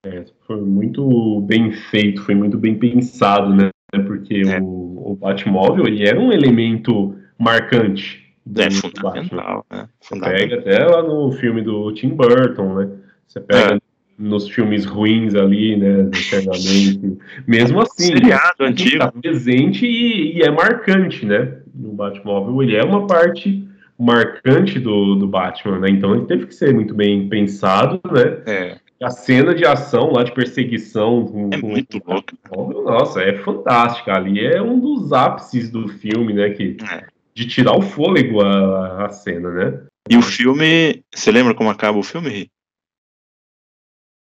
É, 0.05 0.25
foi 0.45 0.59
muito 0.59 1.41
bem 1.41 1.71
feito, 1.71 2.21
foi 2.23 2.35
muito 2.35 2.57
bem 2.57 2.75
pensado, 2.75 3.55
né? 3.55 3.69
Porque 4.05 4.41
é. 4.45 4.59
o, 4.59 5.11
o 5.11 5.17
Batmóvel 5.19 5.87
ele 5.87 6.05
era 6.05 6.19
um 6.19 6.31
elemento 6.31 7.15
marcante. 7.39 8.21
É 8.57 8.69
fundamental, 8.69 9.65
né? 9.71 9.87
Fundamental. 10.01 10.49
Pega 10.49 10.59
até 10.59 10.85
lá 10.85 11.01
no 11.01 11.31
filme 11.31 11.61
do 11.61 11.93
Tim 11.93 12.09
Burton, 12.09 12.75
né? 12.75 12.89
Você 13.25 13.39
pega 13.39 13.75
é. 13.75 13.79
nos 14.17 14.49
filmes 14.49 14.85
ruins 14.85 15.35
ali, 15.35 15.77
né? 15.77 16.01
Eternamente. 16.01 17.17
Mesmo 17.47 17.81
assim, 17.81 18.07
seriado 18.07 18.55
ele 18.59 18.69
antigo. 18.69 18.99
Tá 18.99 19.11
presente 19.11 19.85
e, 19.85 20.37
e, 20.37 20.41
é 20.41 20.51
marcante, 20.51 21.25
né? 21.25 21.59
No 21.73 21.93
Batmóvel 21.93 22.61
ele 22.61 22.75
é 22.75 22.83
uma 22.83 23.07
parte 23.07 23.65
marcante 23.97 24.79
do, 24.79 25.15
do 25.15 25.27
Batman, 25.27 25.79
né? 25.79 25.89
Então 25.89 26.13
ele 26.13 26.25
teve 26.25 26.47
que 26.47 26.55
ser 26.55 26.73
muito 26.73 26.93
bem 26.93 27.29
pensado, 27.29 28.01
né? 28.11 28.41
É. 28.45 28.82
A 29.03 29.09
cena 29.09 29.53
de 29.53 29.65
ação 29.65 30.13
lá 30.13 30.23
de 30.23 30.31
perseguição 30.31 31.25
com, 31.25 31.49
é 31.51 31.57
muito 31.57 32.01
louco. 32.05 32.83
Nossa, 32.83 33.21
é 33.21 33.37
fantástica. 33.39 34.13
Ali 34.13 34.45
é 34.45 34.61
um 34.61 34.79
dos 34.79 35.11
ápices 35.11 35.69
do 35.69 35.89
filme, 35.89 36.31
né? 36.31 36.51
Que, 36.51 36.77
é. 36.89 37.05
De 37.35 37.45
tirar 37.45 37.75
o 37.75 37.81
fôlego 37.81 38.41
a, 38.41 39.05
a 39.05 39.09
cena, 39.09 39.51
né? 39.51 39.83
E 40.09 40.15
o 40.15 40.21
filme. 40.21 41.03
Você 41.13 41.31
lembra 41.31 41.53
como 41.53 41.69
acaba 41.69 41.97
o 41.97 42.03
filme? 42.03 42.49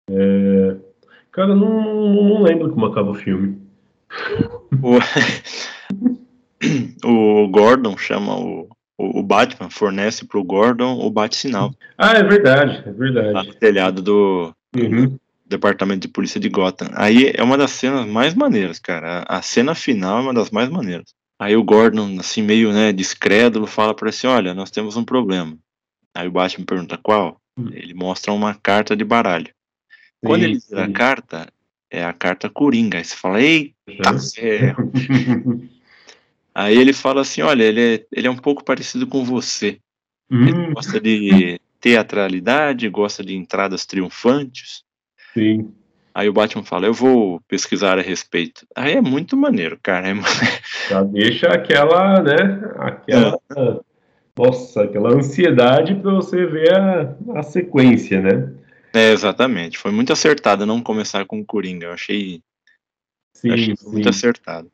É, 0.10 0.76
cara, 1.32 1.56
não, 1.56 2.14
não 2.24 2.42
lembro 2.44 2.70
como 2.70 2.86
acaba 2.86 3.12
o 3.12 3.16
filme. 3.16 3.60
O, 4.82 5.00
o 7.44 7.48
Gordon 7.48 7.98
chama 7.98 8.38
o, 8.40 8.70
o, 8.98 9.24
Batman, 9.24 9.70
fornece 9.70 10.26
pro 10.26 10.44
Gordon 10.44 11.00
o 11.00 11.10
bate-sinal. 11.10 11.74
Ah, 11.98 12.14
é 12.14 12.24
verdade, 12.24 12.84
é 12.86 12.92
verdade. 12.92 13.34
Lá 13.34 13.44
no 13.44 13.54
telhado 13.54 14.02
do, 14.02 14.56
Uhum. 14.76 15.18
Departamento 15.46 16.02
de 16.02 16.08
Polícia 16.08 16.40
de 16.40 16.50
Gotham. 16.50 16.90
Aí 16.94 17.32
é 17.34 17.42
uma 17.42 17.58
das 17.58 17.72
cenas 17.72 18.06
mais 18.06 18.34
maneiras, 18.34 18.80
cara. 18.80 19.24
A, 19.28 19.42
cena 19.42 19.74
final 19.74 20.20
é 20.20 20.22
uma 20.22 20.34
das 20.34 20.50
mais 20.50 20.70
maneiras. 20.70 21.14
Aí 21.40 21.56
o 21.56 21.64
Gordon, 21.64 22.20
assim, 22.20 22.42
meio, 22.42 22.74
né, 22.74 22.92
descrédulo, 22.92 23.68
fala 23.68 23.94
para 23.94 24.10
assim, 24.10 24.28
olha, 24.28 24.54
nós 24.54 24.72
temos 24.72 24.98
um 24.98 25.06
problema. 25.06 25.58
Aí 26.14 26.28
o 26.28 26.32
Batman 26.32 26.66
pergunta 26.66 26.98
qual? 26.98 27.40
Hum. 27.58 27.70
Ele 27.72 27.94
mostra 27.94 28.34
uma 28.34 28.56
carta 28.56 28.96
de 28.96 29.04
baralho. 29.04 29.54
Quando 30.24 30.44
ele 30.44 30.60
tira 30.60 30.86
a 30.86 30.92
carta, 30.92 31.48
é 31.92 32.04
a 32.04 32.12
carta 32.12 32.50
Coringa. 32.50 32.98
Aí 32.98 33.06
você 33.06 33.16
fala, 33.16 33.42
eita, 33.42 33.74
Aí 36.54 36.76
ele 36.76 36.92
fala 36.92 37.22
assim, 37.22 37.42
olha, 37.44 37.64
ele 37.64 37.80
é, 37.80 38.06
ele 38.12 38.28
é 38.28 38.32
um 38.32 38.36
pouco 38.36 38.64
parecido 38.64 39.06
com 39.06 39.24
você. 39.24 39.80
Hum. 40.30 40.48
Ele 40.48 40.74
gosta 40.74 41.00
de 41.00 41.62
teatralidade, 41.80 42.90
gosta 42.90 43.24
de 43.24 43.36
entradas 43.36 43.86
triunfantes. 43.86 44.84
Sim. 45.34 45.72
Aí 46.14 46.28
o 46.28 46.34
Batman 46.34 46.64
fala, 46.64 46.88
eu 46.88 46.94
vou 46.94 47.40
pesquisar 47.48 48.00
a 48.00 48.02
respeito. 48.02 48.66
Aí 48.76 48.94
é 48.94 49.02
muito 49.02 49.38
maneiro, 49.38 49.80
cara. 49.82 50.10
É... 50.10 50.14
Já 50.90 51.04
deixa 51.04 51.48
aquela, 51.48 52.22
né? 52.24 52.74
Aquela. 52.78 53.40
É. 53.56 53.80
Nossa, 54.36 54.84
aquela 54.84 55.14
ansiedade 55.14 55.96
para 55.96 56.12
você 56.12 56.46
ver 56.46 56.74
a, 56.74 57.16
a 57.36 57.44
sequência, 57.44 58.22
né? 58.22 58.52
É, 58.94 59.12
exatamente. 59.12 59.78
Foi 59.78 59.92
muito 59.92 60.12
acertado 60.14 60.66
não 60.66 60.82
começar 60.82 61.26
com 61.26 61.40
o 61.40 61.46
Coringa. 61.46 61.88
Eu 61.88 61.94
achei, 61.94 62.42
Sim, 63.34 63.52
achei 63.52 63.76
sim. 63.76 63.92
muito 63.92 64.10
acertado. 64.10 64.72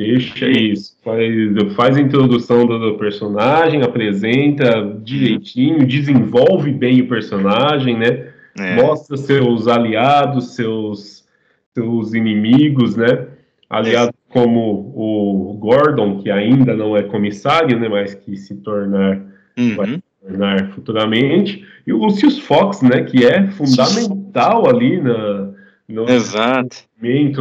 Deixa 0.00 0.48
isso. 0.48 0.96
Faz, 1.04 1.28
faz 1.76 1.96
a 1.98 2.00
introdução 2.00 2.64
do, 2.64 2.96
personagem, 2.96 3.82
apresenta 3.82 4.98
direitinho, 5.02 5.86
desenvolve 5.86 6.72
bem 6.72 7.02
o 7.02 7.06
personagem, 7.06 7.98
né? 7.98 8.28
É, 8.58 8.76
Mostra 8.76 9.18
seus 9.18 9.68
aliados, 9.68 10.54
seus, 10.54 11.26
seus 11.74 12.14
inimigos, 12.14 12.96
né? 12.96 13.26
Aliados 13.68 14.14
como 14.30 14.90
o 14.96 15.52
Gordon, 15.60 16.22
que 16.22 16.30
ainda 16.30 16.74
não 16.74 16.96
é 16.96 17.02
comissário, 17.02 17.78
né? 17.78 17.86
Mas 17.86 18.14
que 18.14 18.38
se 18.38 18.54
tornar 18.54 19.20
uhum. 19.58 20.00
tornar 20.22 20.70
futuramente, 20.70 21.62
e 21.86 21.92
o 21.92 21.98
Lucius 21.98 22.38
Fox, 22.38 22.80
né, 22.80 23.02
que 23.02 23.26
é 23.26 23.48
fundamental 23.48 24.66
ali 24.66 24.98
na, 24.98 25.50
no 25.86 26.08
Exato. 26.08 26.84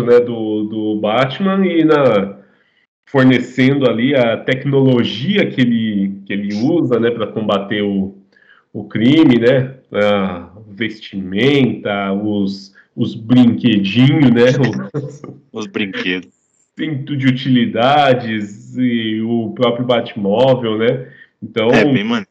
né, 0.03 0.19
do, 0.19 0.63
do 0.63 0.99
Batman 0.99 1.65
e 1.65 1.85
na 1.85 2.38
fornecendo 3.11 3.89
ali 3.89 4.15
a 4.15 4.37
tecnologia 4.37 5.45
que 5.47 5.59
ele, 5.61 6.21
que 6.25 6.33
ele 6.33 6.53
usa 6.55 6.99
né, 6.99 7.09
para 7.09 7.27
combater 7.27 7.81
o, 7.81 8.15
o 8.71 8.83
crime, 8.83 9.39
né, 9.39 9.75
a 9.91 10.49
vestimenta, 10.69 12.13
os, 12.13 12.73
os 12.95 13.15
brinquedinhos, 13.15 14.29
né, 14.31 14.51
o 14.51 15.39
Os 15.59 15.65
brinquedos. 15.65 16.29
cinto 16.77 17.17
de 17.17 17.25
utilidades 17.25 18.77
e 18.77 19.21
o 19.21 19.53
próprio 19.55 19.85
Batmóvel, 19.85 20.77
né, 20.77 21.07
então 21.41 21.69
É 21.71 21.83
bem 21.85 22.25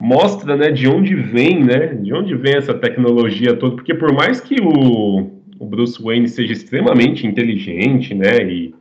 mostra, 0.00 0.56
né, 0.56 0.70
de 0.70 0.88
onde 0.88 1.14
vem, 1.14 1.62
né, 1.62 1.88
de 1.88 2.14
onde 2.14 2.34
vem 2.34 2.56
essa 2.56 2.72
tecnologia 2.72 3.54
toda, 3.56 3.76
porque 3.76 3.94
por 3.94 4.12
mais 4.12 4.40
que 4.40 4.56
o, 4.60 5.30
o 5.58 5.66
Bruce 5.66 6.02
Wayne 6.02 6.28
seja 6.28 6.52
extremamente 6.54 7.26
inteligente, 7.26 8.14
né, 8.14 8.42
e, 8.42 8.74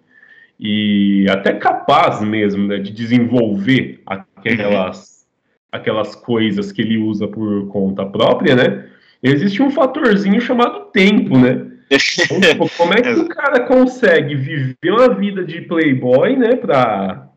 e 0.65 1.25
até 1.29 1.51
capaz 1.51 2.21
mesmo, 2.21 2.65
né, 2.69 2.77
de 2.77 2.93
desenvolver 2.93 4.01
aquelas, 4.05 5.27
aquelas 5.69 6.15
coisas 6.15 6.71
que 6.71 6.81
ele 6.81 6.97
usa 6.97 7.27
por 7.27 7.67
conta 7.67 8.05
própria, 8.05 8.55
né, 8.55 8.85
existe 9.21 9.61
um 9.61 9.69
fatorzinho 9.69 10.39
chamado 10.39 10.85
tempo, 10.93 11.37
né, 11.37 11.67
então, 11.91 12.39
tipo, 12.39 12.69
como 12.77 12.93
é 12.93 13.01
que 13.01 13.11
o 13.19 13.27
cara 13.27 13.59
consegue 13.65 14.35
viver 14.35 14.89
uma 14.89 15.13
vida 15.13 15.43
de 15.43 15.59
playboy, 15.61 16.37
né, 16.37 16.55
pra 16.55 17.27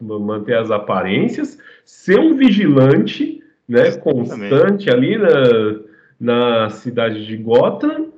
manter 0.00 0.56
as 0.56 0.70
aparências, 0.70 1.58
ser 1.84 2.18
um 2.18 2.34
vigilante, 2.34 3.42
né, 3.68 3.92
constante 3.92 4.88
ali 4.88 5.18
na, 5.18 5.80
na 6.18 6.70
cidade 6.70 7.26
de 7.26 7.36
Gotham 7.36 8.10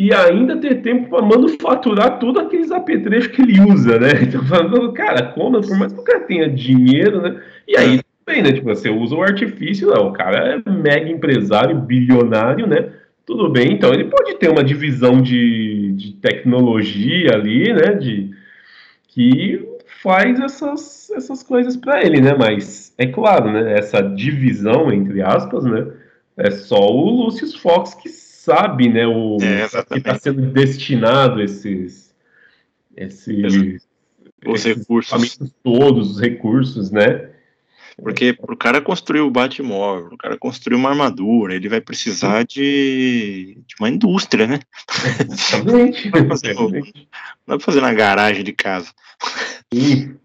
e 0.00 0.14
ainda 0.14 0.56
ter 0.56 0.76
tempo 0.76 1.10
para 1.10 1.20
manufaturar 1.20 2.18
todos 2.18 2.42
aqueles 2.42 2.72
apetrechos 2.72 3.26
que 3.26 3.42
ele 3.42 3.60
usa, 3.60 3.98
né? 3.98 4.08
Então, 4.24 4.42
falando, 4.46 4.90
cara, 4.94 5.24
como, 5.34 5.60
por 5.60 5.78
mais 5.78 5.92
que 5.92 6.00
o 6.00 6.02
cara 6.02 6.20
tenha 6.20 6.48
dinheiro, 6.48 7.20
né? 7.20 7.38
E 7.68 7.76
aí, 7.76 8.00
bem, 8.24 8.42
né? 8.42 8.50
Tipo, 8.50 8.70
você 8.70 8.88
usa 8.88 9.14
o 9.14 9.22
artifício, 9.22 9.92
o 9.92 10.10
cara 10.10 10.54
é 10.54 10.70
mega 10.70 11.06
empresário, 11.10 11.78
bilionário, 11.78 12.66
né? 12.66 12.88
Tudo 13.26 13.50
bem, 13.50 13.74
então 13.74 13.92
ele 13.92 14.04
pode 14.04 14.36
ter 14.36 14.48
uma 14.48 14.64
divisão 14.64 15.20
de, 15.20 15.92
de 15.92 16.12
tecnologia 16.14 17.34
ali, 17.34 17.70
né? 17.70 17.92
De, 17.92 18.30
que 19.08 19.68
faz 20.02 20.40
essas, 20.40 21.10
essas 21.10 21.42
coisas 21.42 21.76
para 21.76 22.02
ele, 22.02 22.22
né? 22.22 22.34
Mas 22.38 22.94
é 22.96 23.06
claro, 23.06 23.52
né? 23.52 23.78
Essa 23.78 24.00
divisão 24.00 24.90
entre 24.90 25.20
aspas, 25.20 25.62
né? 25.62 25.88
É 26.38 26.50
só 26.50 26.90
o 26.90 27.24
Lucius 27.24 27.54
Fox 27.54 27.92
que 27.92 28.08
sabe, 28.54 28.88
né? 28.88 29.06
O 29.06 29.36
É, 29.40 29.68
que 29.68 29.98
está 29.98 30.18
sendo 30.18 30.42
destinado 30.52 31.40
esses 31.40 32.14
esses, 32.96 33.86
Os 34.46 34.66
esses 34.66 34.78
recursos. 34.78 35.50
todos, 35.62 36.10
os 36.12 36.20
recursos, 36.20 36.90
né? 36.90 37.30
Porque 38.02 38.32
pro 38.32 38.56
cara 38.56 38.80
construir 38.80 39.20
o 39.20 39.30
Batmóvel, 39.30 40.08
o 40.12 40.16
cara 40.16 40.36
construir 40.36 40.74
uma 40.76 40.88
armadura, 40.90 41.54
ele 41.54 41.68
vai 41.68 41.80
precisar 41.82 42.44
de, 42.44 43.58
de 43.66 43.74
uma 43.78 43.88
indústria, 43.90 44.46
né? 44.46 44.60
Exatamente. 45.30 46.08
Vai 46.10 46.26
fazer 46.26 46.56
o- 46.58 46.70
Não 46.70 46.80
dá 47.46 47.56
pra 47.56 47.60
fazer 47.60 47.80
na 47.82 47.92
garagem 47.92 48.42
de 48.42 48.52
casa. 48.52 48.90
Sim. 49.72 50.16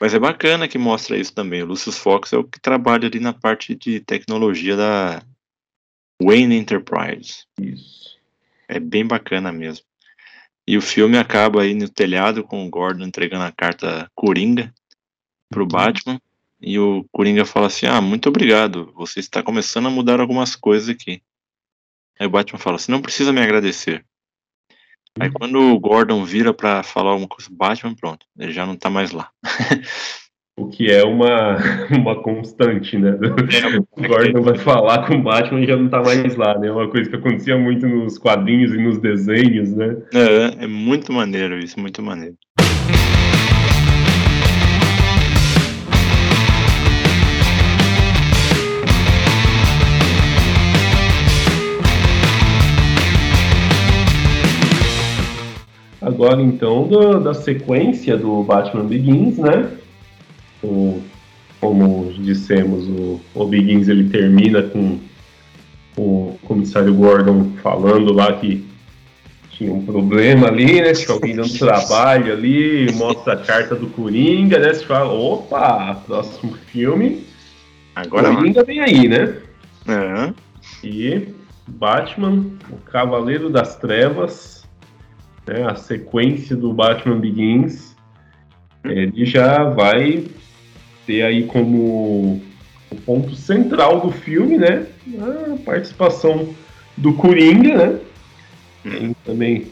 Mas 0.00 0.14
é 0.14 0.18
bacana 0.18 0.66
que 0.68 0.78
mostra 0.78 1.16
isso 1.16 1.32
também. 1.32 1.62
O 1.62 1.66
Lucius 1.66 1.96
Fox 1.98 2.32
é 2.32 2.36
o 2.36 2.44
que 2.44 2.60
trabalha 2.60 3.06
ali 3.08 3.20
na 3.20 3.32
parte 3.32 3.74
de 3.74 4.00
tecnologia 4.00 4.76
da 4.76 5.22
Wayne 6.20 6.56
Enterprise. 6.56 7.44
Isso. 7.60 8.18
É 8.68 8.78
bem 8.78 9.06
bacana 9.06 9.52
mesmo. 9.52 9.84
E 10.66 10.76
o 10.76 10.82
filme 10.82 11.16
acaba 11.16 11.62
aí 11.62 11.72
no 11.72 11.88
telhado 11.88 12.44
com 12.44 12.66
o 12.66 12.68
Gordon 12.68 13.04
entregando 13.04 13.44
a 13.44 13.52
carta 13.52 14.10
Coringa 14.14 14.72
pro 15.48 15.66
Batman. 15.66 16.20
E 16.60 16.78
o 16.78 17.04
Coringa 17.10 17.44
fala 17.44 17.68
assim: 17.68 17.86
Ah, 17.86 18.00
muito 18.00 18.28
obrigado. 18.28 18.92
Você 18.94 19.20
está 19.20 19.42
começando 19.42 19.86
a 19.86 19.90
mudar 19.90 20.20
algumas 20.20 20.54
coisas 20.54 20.88
aqui. 20.88 21.22
Aí 22.18 22.26
o 22.26 22.30
Batman 22.30 22.58
fala: 22.58 22.78
Você 22.78 22.90
não 22.90 23.00
precisa 23.00 23.32
me 23.32 23.40
agradecer. 23.40 24.04
Aí 25.18 25.30
quando 25.32 25.58
o 25.58 25.80
Gordon 25.80 26.24
vira 26.24 26.52
pra 26.52 26.82
falar 26.82 27.10
alguma 27.10 27.28
coisa, 27.28 27.48
Batman, 27.50 27.94
pronto, 27.94 28.26
ele 28.38 28.52
já 28.52 28.66
não 28.66 28.76
tá 28.76 28.88
mais 28.90 29.10
lá. 29.10 29.30
O 30.58 30.66
que 30.68 30.90
é 30.90 31.04
uma, 31.04 31.56
uma 31.96 32.20
constante, 32.22 32.98
né? 32.98 33.16
O 33.96 34.02
Gordon 34.08 34.42
vai 34.42 34.56
falar 34.58 35.06
com 35.06 35.14
o 35.14 35.22
Batman 35.22 35.60
e 35.60 35.66
já 35.66 35.76
não 35.76 35.88
tá 35.88 36.02
mais 36.02 36.34
lá, 36.36 36.58
né? 36.58 36.70
Uma 36.70 36.88
coisa 36.88 37.08
que 37.08 37.16
acontecia 37.16 37.56
muito 37.56 37.86
nos 37.86 38.18
quadrinhos 38.18 38.72
e 38.72 38.78
nos 38.78 38.98
desenhos, 38.98 39.72
né? 39.74 39.96
É, 40.14 40.64
é 40.64 40.66
muito 40.66 41.12
maneiro 41.12 41.58
isso, 41.58 41.78
muito 41.80 42.02
maneiro. 42.02 42.34
Agora, 56.00 56.40
então, 56.40 56.86
do- 56.86 57.18
da 57.20 57.34
sequência 57.34 58.16
do 58.16 58.42
Batman 58.44 58.84
Begins, 58.84 59.36
né? 59.38 59.68
O- 60.62 61.02
como 61.60 62.12
dissemos, 62.18 62.86
o, 62.86 63.20
o 63.34 63.44
Begins 63.46 63.88
ele 63.88 64.08
termina 64.10 64.62
com 64.62 64.98
o 65.96 66.38
comissário 66.44 66.94
Gordon 66.94 67.52
falando 67.62 68.12
lá 68.12 68.32
que 68.34 68.64
tinha 69.50 69.72
um 69.72 69.84
problema 69.84 70.46
ali, 70.46 70.80
né? 70.80 70.92
Tinha 70.92 71.14
alguém 71.14 71.34
dando 71.34 71.52
trabalho 71.58 72.32
ali, 72.32 72.92
mostra 72.92 73.32
a 73.32 73.36
carta 73.36 73.74
do 73.74 73.88
Coringa, 73.88 74.58
né? 74.60 74.72
Você 74.72 74.84
fala, 74.84 75.12
opa, 75.12 75.96
próximo 76.06 76.52
filme, 76.70 77.24
Agora. 77.96 78.32
Coringa 78.32 78.62
vem 78.62 78.78
aí, 78.80 79.08
né? 79.08 79.34
É, 79.88 80.32
E 80.84 81.28
Batman, 81.66 82.46
o 82.70 82.76
Cavaleiro 82.76 83.50
das 83.50 83.74
Trevas, 83.76 84.64
né, 85.44 85.66
a 85.68 85.74
sequência 85.74 86.54
do 86.54 86.72
Batman 86.72 87.18
Begins, 87.18 87.96
ele 88.84 89.26
já 89.26 89.64
vai 89.64 90.24
ter 91.08 91.22
aí 91.22 91.44
como 91.44 92.42
o 92.90 92.96
ponto 93.06 93.34
central 93.34 94.02
do 94.02 94.12
filme, 94.12 94.58
né, 94.58 94.84
a 95.18 95.56
participação 95.64 96.50
do 96.98 97.14
Coringa, 97.14 97.76
né, 97.76 97.98
Tem 98.84 99.16
também 99.24 99.66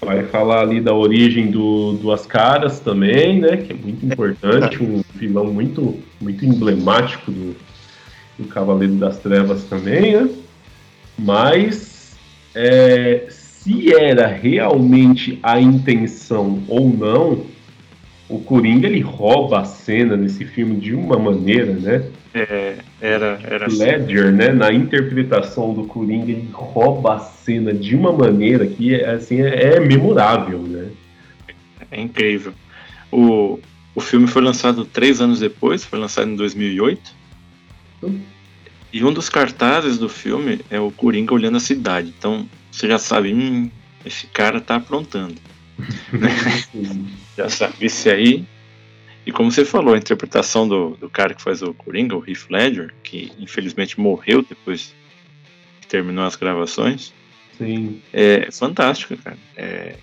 vai 0.00 0.24
falar 0.24 0.60
ali 0.60 0.80
da 0.80 0.94
origem 0.94 1.50
do 1.50 1.94
Duas 1.94 2.26
Caras 2.26 2.78
também, 2.78 3.40
né, 3.40 3.56
que 3.56 3.72
é 3.72 3.76
muito 3.76 4.06
importante, 4.06 4.80
um 4.80 5.02
vilão 5.14 5.46
muito, 5.46 5.98
muito 6.20 6.44
emblemático 6.44 7.30
do, 7.30 7.56
do 8.38 8.48
Cavaleiro 8.48 8.94
das 8.94 9.18
Trevas 9.18 9.64
também, 9.64 10.16
né? 10.16 10.28
Mas 11.18 12.16
é, 12.54 13.26
se 13.28 13.94
era 13.94 14.26
realmente 14.26 15.38
a 15.42 15.60
intenção 15.60 16.62
ou 16.66 16.88
não, 16.88 17.46
o 18.28 18.38
Coringa 18.40 18.86
ele 18.86 19.00
rouba 19.00 19.60
a 19.60 19.64
cena 19.64 20.16
nesse 20.16 20.44
filme 20.44 20.76
de 20.76 20.94
uma 20.94 21.18
maneira, 21.18 21.72
né? 21.72 22.10
é, 22.34 22.78
era, 23.00 23.38
era 23.42 23.66
assim. 23.66 23.78
Ledger, 23.78 24.32
né, 24.32 24.52
na 24.52 24.72
interpretação 24.72 25.74
do 25.74 25.84
Coringa, 25.84 26.30
ele 26.30 26.48
rouba 26.52 27.16
a 27.16 27.20
cena 27.20 27.72
de 27.72 27.94
uma 27.94 28.12
maneira 28.12 28.66
que 28.66 28.94
assim 28.94 29.42
é, 29.42 29.74
é 29.74 29.80
memorável, 29.80 30.60
né? 30.62 30.90
É 31.90 32.00
incrível. 32.00 32.54
O, 33.10 33.60
o 33.94 34.00
filme 34.00 34.26
foi 34.26 34.40
lançado 34.40 34.84
três 34.84 35.20
anos 35.20 35.40
depois, 35.40 35.84
foi 35.84 35.98
lançado 35.98 36.30
em 36.30 36.36
2008. 36.36 37.14
Hum. 38.02 38.20
E 38.92 39.04
um 39.04 39.12
dos 39.12 39.28
cartazes 39.28 39.98
do 39.98 40.08
filme 40.08 40.60
é 40.70 40.80
o 40.80 40.90
Coringa 40.90 41.34
olhando 41.34 41.56
a 41.56 41.60
cidade. 41.60 42.12
Então 42.18 42.48
você 42.70 42.88
já 42.88 42.98
sabe, 42.98 43.34
hum, 43.34 43.70
esse 44.04 44.26
cara 44.26 44.60
tá 44.60 44.76
aprontando. 44.76 45.36
Já 47.36 47.48
sabe, 47.48 47.74
esse 47.80 48.10
aí. 48.10 48.44
E 49.24 49.30
como 49.30 49.50
você 49.50 49.64
falou, 49.64 49.94
a 49.94 49.98
interpretação 49.98 50.66
do, 50.66 50.90
do 50.96 51.08
cara 51.08 51.34
que 51.34 51.42
faz 51.42 51.62
o 51.62 51.72
Coringa, 51.72 52.16
o 52.16 52.24
Heath 52.28 52.50
Ledger, 52.50 52.92
que 53.02 53.32
infelizmente 53.38 54.00
morreu 54.00 54.42
depois 54.42 54.92
de 55.80 55.86
terminou 55.86 56.24
as 56.24 56.36
gravações. 56.36 57.12
Sim. 57.56 58.02
É 58.12 58.50
fantástico, 58.50 59.16
cara. 59.16 59.38
É, 59.56 59.96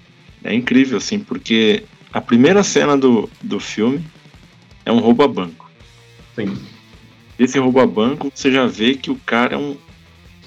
é 0.44 0.54
incrível, 0.54 0.98
assim, 0.98 1.20
porque 1.20 1.84
a 2.14 2.22
primeira 2.22 2.64
cena 2.64 2.98
do, 2.98 3.30
do 3.42 3.60
filme 3.60 4.04
é 4.86 4.92
um 4.92 5.00
roubo 5.00 5.24
a 5.24 5.28
banco. 5.28 5.70
Sim. 6.36 6.58
Esse 7.38 7.60
roubo 7.60 7.80
a 7.80 7.88
banco, 7.88 8.32
você 8.34 8.52
já 8.52 8.66
vê 8.66 8.96
que 8.96 9.12
o 9.12 9.16
cara 9.16 9.56
é 9.56 9.58
um. 9.58 9.78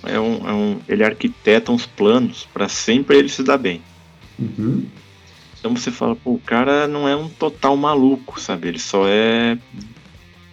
É 0.05 0.19
um, 0.19 0.49
é 0.49 0.53
um 0.53 0.81
ele 0.89 1.05
arquiteta 1.05 1.71
uns 1.71 1.87
planos 1.87 2.49
para 2.53 2.69
sempre 2.69 3.17
ele 3.17 3.29
se 3.29 3.43
dar 3.43 3.57
bem. 3.57 3.81
Uhum. 4.37 4.85
Então 5.63 5.77
você 5.77 5.93
fala, 5.93 6.17
pô, 6.17 6.33
o 6.33 6.41
cara 6.41 6.89
não 6.89 7.07
é 7.07 7.15
um 7.15 7.29
total 7.29 7.77
maluco, 7.77 8.41
sabe? 8.41 8.67
Ele 8.67 8.81
só 8.81 9.07
é 9.07 9.57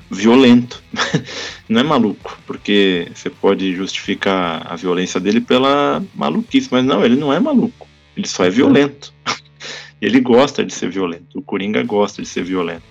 violento. 0.08 0.84
não 1.68 1.82
é 1.82 1.84
maluco, 1.84 2.40
porque 2.46 3.08
você 3.12 3.28
pode 3.28 3.74
justificar 3.74 4.72
a 4.72 4.76
violência 4.76 5.20
dele 5.20 5.42
pela 5.42 6.04
maluquice, 6.14 6.70
mas 6.72 6.86
não, 6.86 7.04
ele 7.04 7.16
não 7.16 7.34
é 7.34 7.40
maluco. 7.40 7.88
Ele 8.16 8.28
só 8.28 8.46
é 8.46 8.52
violento. 8.52 9.12
ele 10.00 10.20
gosta 10.20 10.64
de 10.64 10.72
ser 10.72 10.92
violento. 10.92 11.40
O 11.40 11.42
Coringa 11.42 11.82
gosta 11.82 12.22
de 12.22 12.28
ser 12.28 12.44
violento. 12.44 12.84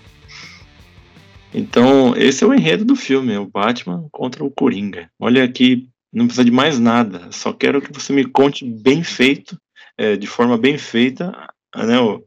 Então, 1.53 2.13
esse 2.17 2.43
é 2.43 2.47
o 2.47 2.53
enredo 2.53 2.83
do 2.83 2.97
filme, 2.97 3.31
é 3.31 3.39
o 3.39 3.47
Batman 3.47 4.09
contra 4.11 4.43
o 4.43 4.51
Coringa. 4.51 5.09
Olha 5.17 5.45
aqui, 5.45 5.87
não 6.11 6.25
precisa 6.25 6.43
de 6.43 6.51
mais 6.51 6.77
nada. 6.77 7.29
Só 7.31 7.53
quero 7.53 7.81
que 7.81 7.93
você 7.93 8.11
me 8.11 8.25
conte 8.25 8.65
bem 8.65 9.03
feito, 9.03 9.57
é, 9.97 10.17
de 10.17 10.27
forma 10.27 10.57
bem 10.57 10.77
feita, 10.77 11.33
né? 11.75 11.99
O, 11.99 12.23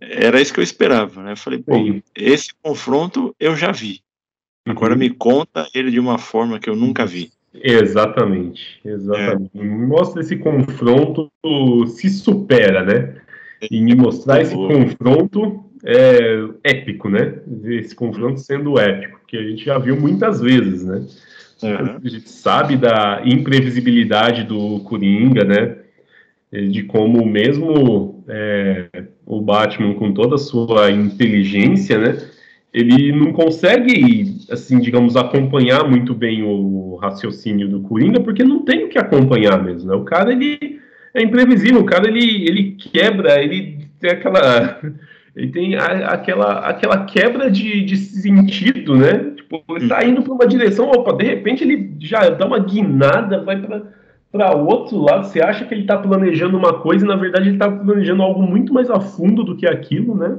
era 0.00 0.40
isso 0.40 0.52
que 0.52 0.60
eu 0.60 0.64
esperava, 0.64 1.22
né? 1.22 1.32
Eu 1.32 1.36
falei, 1.36 1.60
pô, 1.60 1.76
Sim. 1.76 2.02
esse 2.14 2.52
confronto 2.62 3.34
eu 3.38 3.56
já 3.56 3.70
vi. 3.70 4.00
Agora 4.66 4.92
Uhum. 4.92 4.98
me 4.98 5.10
conta 5.10 5.68
ele 5.74 5.90
de 5.90 6.00
uma 6.00 6.18
forma 6.18 6.58
que 6.58 6.68
eu 6.68 6.76
nunca 6.76 7.06
vi. 7.06 7.30
Exatamente, 7.54 8.80
exatamente. 8.84 9.56
Mostra 9.56 10.20
esse 10.20 10.36
confronto 10.36 11.30
se 11.86 12.10
supera, 12.10 12.84
né? 12.84 13.20
E 13.70 13.80
me 13.80 13.94
mostrar 13.94 14.40
esse 14.40 14.54
confronto 14.54 15.64
é, 15.84 16.44
épico, 16.62 17.08
né? 17.08 17.40
Esse 17.64 17.94
confronto 17.94 18.38
sendo 18.40 18.78
épico, 18.78 19.20
que 19.26 19.36
a 19.36 19.42
gente 19.42 19.64
já 19.64 19.78
viu 19.78 19.98
muitas 19.98 20.40
vezes, 20.40 20.84
né? 20.84 21.06
Aham. 21.62 22.00
A 22.04 22.08
gente 22.08 22.28
sabe 22.28 22.76
da 22.76 23.22
imprevisibilidade 23.24 24.44
do 24.44 24.80
Coringa, 24.80 25.44
né? 25.44 25.78
De 26.50 26.82
como 26.84 27.26
mesmo 27.26 28.24
é, 28.28 28.86
o 29.26 29.40
Batman, 29.40 29.94
com 29.94 30.12
toda 30.14 30.36
a 30.36 30.38
sua 30.38 30.90
inteligência, 30.90 31.98
né? 31.98 32.16
Ele 32.72 33.12
não 33.12 33.32
consegue, 33.32 34.36
assim, 34.50 34.78
digamos, 34.78 35.16
acompanhar 35.16 35.88
muito 35.88 36.14
bem 36.14 36.42
o 36.42 36.96
raciocínio 36.96 37.68
do 37.68 37.80
Coringa, 37.80 38.20
porque 38.20 38.44
não 38.44 38.62
tem 38.64 38.84
o 38.84 38.88
que 38.88 38.98
acompanhar 38.98 39.62
mesmo, 39.62 39.90
né? 39.90 39.96
O 39.96 40.04
cara, 40.04 40.32
ele 40.32 40.78
é 41.14 41.22
imprevisível, 41.22 41.80
o 41.80 41.84
cara, 41.86 42.08
ele, 42.08 42.46
ele 42.48 42.72
quebra, 42.72 43.42
ele 43.42 43.86
tem 44.00 44.10
aquela... 44.10 44.80
Ele 45.36 45.52
tem 45.52 45.76
a- 45.76 46.08
aquela, 46.08 46.58
aquela 46.68 47.04
quebra 47.04 47.48
de, 47.48 47.84
de 47.84 47.96
sentido, 47.96 48.96
né? 48.96 49.30
Tipo, 49.36 49.62
ele 49.76 49.86
tá 49.88 50.04
indo 50.04 50.20
para 50.20 50.32
uma 50.32 50.46
direção, 50.48 50.90
opa, 50.90 51.12
de 51.12 51.22
repente 51.24 51.62
ele 51.62 51.94
já 52.00 52.28
dá 52.30 52.44
uma 52.44 52.58
guinada, 52.58 53.44
vai 53.44 53.56
para 53.60 53.82
para 54.30 54.54
outro 54.54 54.98
lado. 54.98 55.26
Você 55.26 55.40
acha 55.40 55.64
que 55.64 55.74
ele 55.74 55.84
tá 55.86 55.96
planejando 55.98 56.56
uma 56.56 56.80
coisa 56.80 57.04
e 57.04 57.08
na 57.08 57.16
verdade 57.16 57.48
ele 57.48 57.58
tá 57.58 57.70
planejando 57.70 58.22
algo 58.22 58.42
muito 58.42 58.72
mais 58.72 58.90
a 58.90 59.00
fundo 59.00 59.42
do 59.42 59.56
que 59.56 59.66
aquilo, 59.66 60.14
né? 60.14 60.38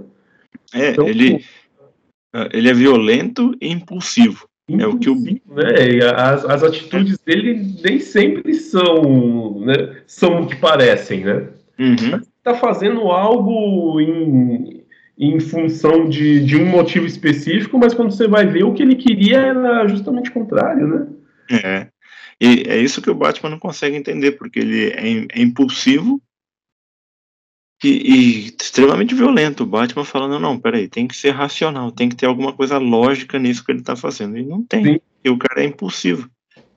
É, 0.73 0.91
Então, 0.91 1.07
ele, 1.07 1.43
ele 2.53 2.69
é 2.69 2.73
violento 2.73 3.55
e 3.61 3.71
impulsivo. 3.71 4.47
É 4.69 4.85
o 4.85 4.99
que 4.99 5.09
o- 5.09 5.13
impulsivo, 5.13 5.55
né? 5.55 6.11
As, 6.15 6.45
as 6.45 6.63
atitudes 6.63 7.17
dele 7.19 7.75
nem 7.83 7.99
sempre 7.99 8.53
são, 8.53 9.61
né, 9.61 10.01
são 10.05 10.43
o 10.43 10.47
que 10.47 10.55
parecem, 10.57 11.25
né? 11.25 11.47
Uhum. 11.79 12.21
Tá 12.43 12.53
fazendo 12.53 13.01
algo 13.09 13.99
em, 13.99 14.83
em 15.17 15.39
função 15.39 16.07
de, 16.07 16.45
de 16.45 16.55
um 16.55 16.65
motivo 16.67 17.05
específico, 17.07 17.79
mas 17.79 17.93
quando 17.95 18.11
você 18.11 18.27
vai 18.27 18.45
ver 18.45 18.63
o 18.63 18.73
que 18.73 18.83
ele 18.83 18.95
queria 18.95 19.39
era 19.39 19.87
justamente 19.87 20.29
o 20.29 20.33
contrário, 20.33 20.87
né? 20.87 21.07
É. 21.63 21.87
E 22.41 22.63
é 22.67 22.77
isso 22.77 23.01
que 23.01 23.09
o 23.09 23.15
Batman 23.15 23.49
não 23.49 23.59
consegue 23.59 23.97
entender, 23.97 24.33
porque 24.33 24.59
ele 24.59 24.89
é, 24.91 25.39
é 25.39 25.41
impulsivo 25.41 26.21
e, 27.83 27.87
e 27.87 28.47
extremamente 28.47 29.13
violento. 29.13 29.63
O 29.63 29.67
Batman 29.67 30.05
falando, 30.05 30.39
não, 30.39 30.59
peraí, 30.59 30.87
tem 30.87 31.07
que 31.07 31.15
ser 31.15 31.31
racional, 31.31 31.91
tem 31.91 32.07
que 32.07 32.15
ter 32.15 32.25
alguma 32.25 32.53
coisa 32.53 32.77
lógica 32.77 33.37
nisso 33.37 33.63
que 33.63 33.71
ele 33.71 33.81
tá 33.81 33.95
fazendo. 33.95 34.37
E 34.37 34.43
não 34.43 34.63
tem. 34.63 34.85
Sim. 34.85 34.99
E 35.23 35.29
o 35.29 35.37
cara 35.37 35.63
é 35.63 35.65
impulsivo. 35.65 36.29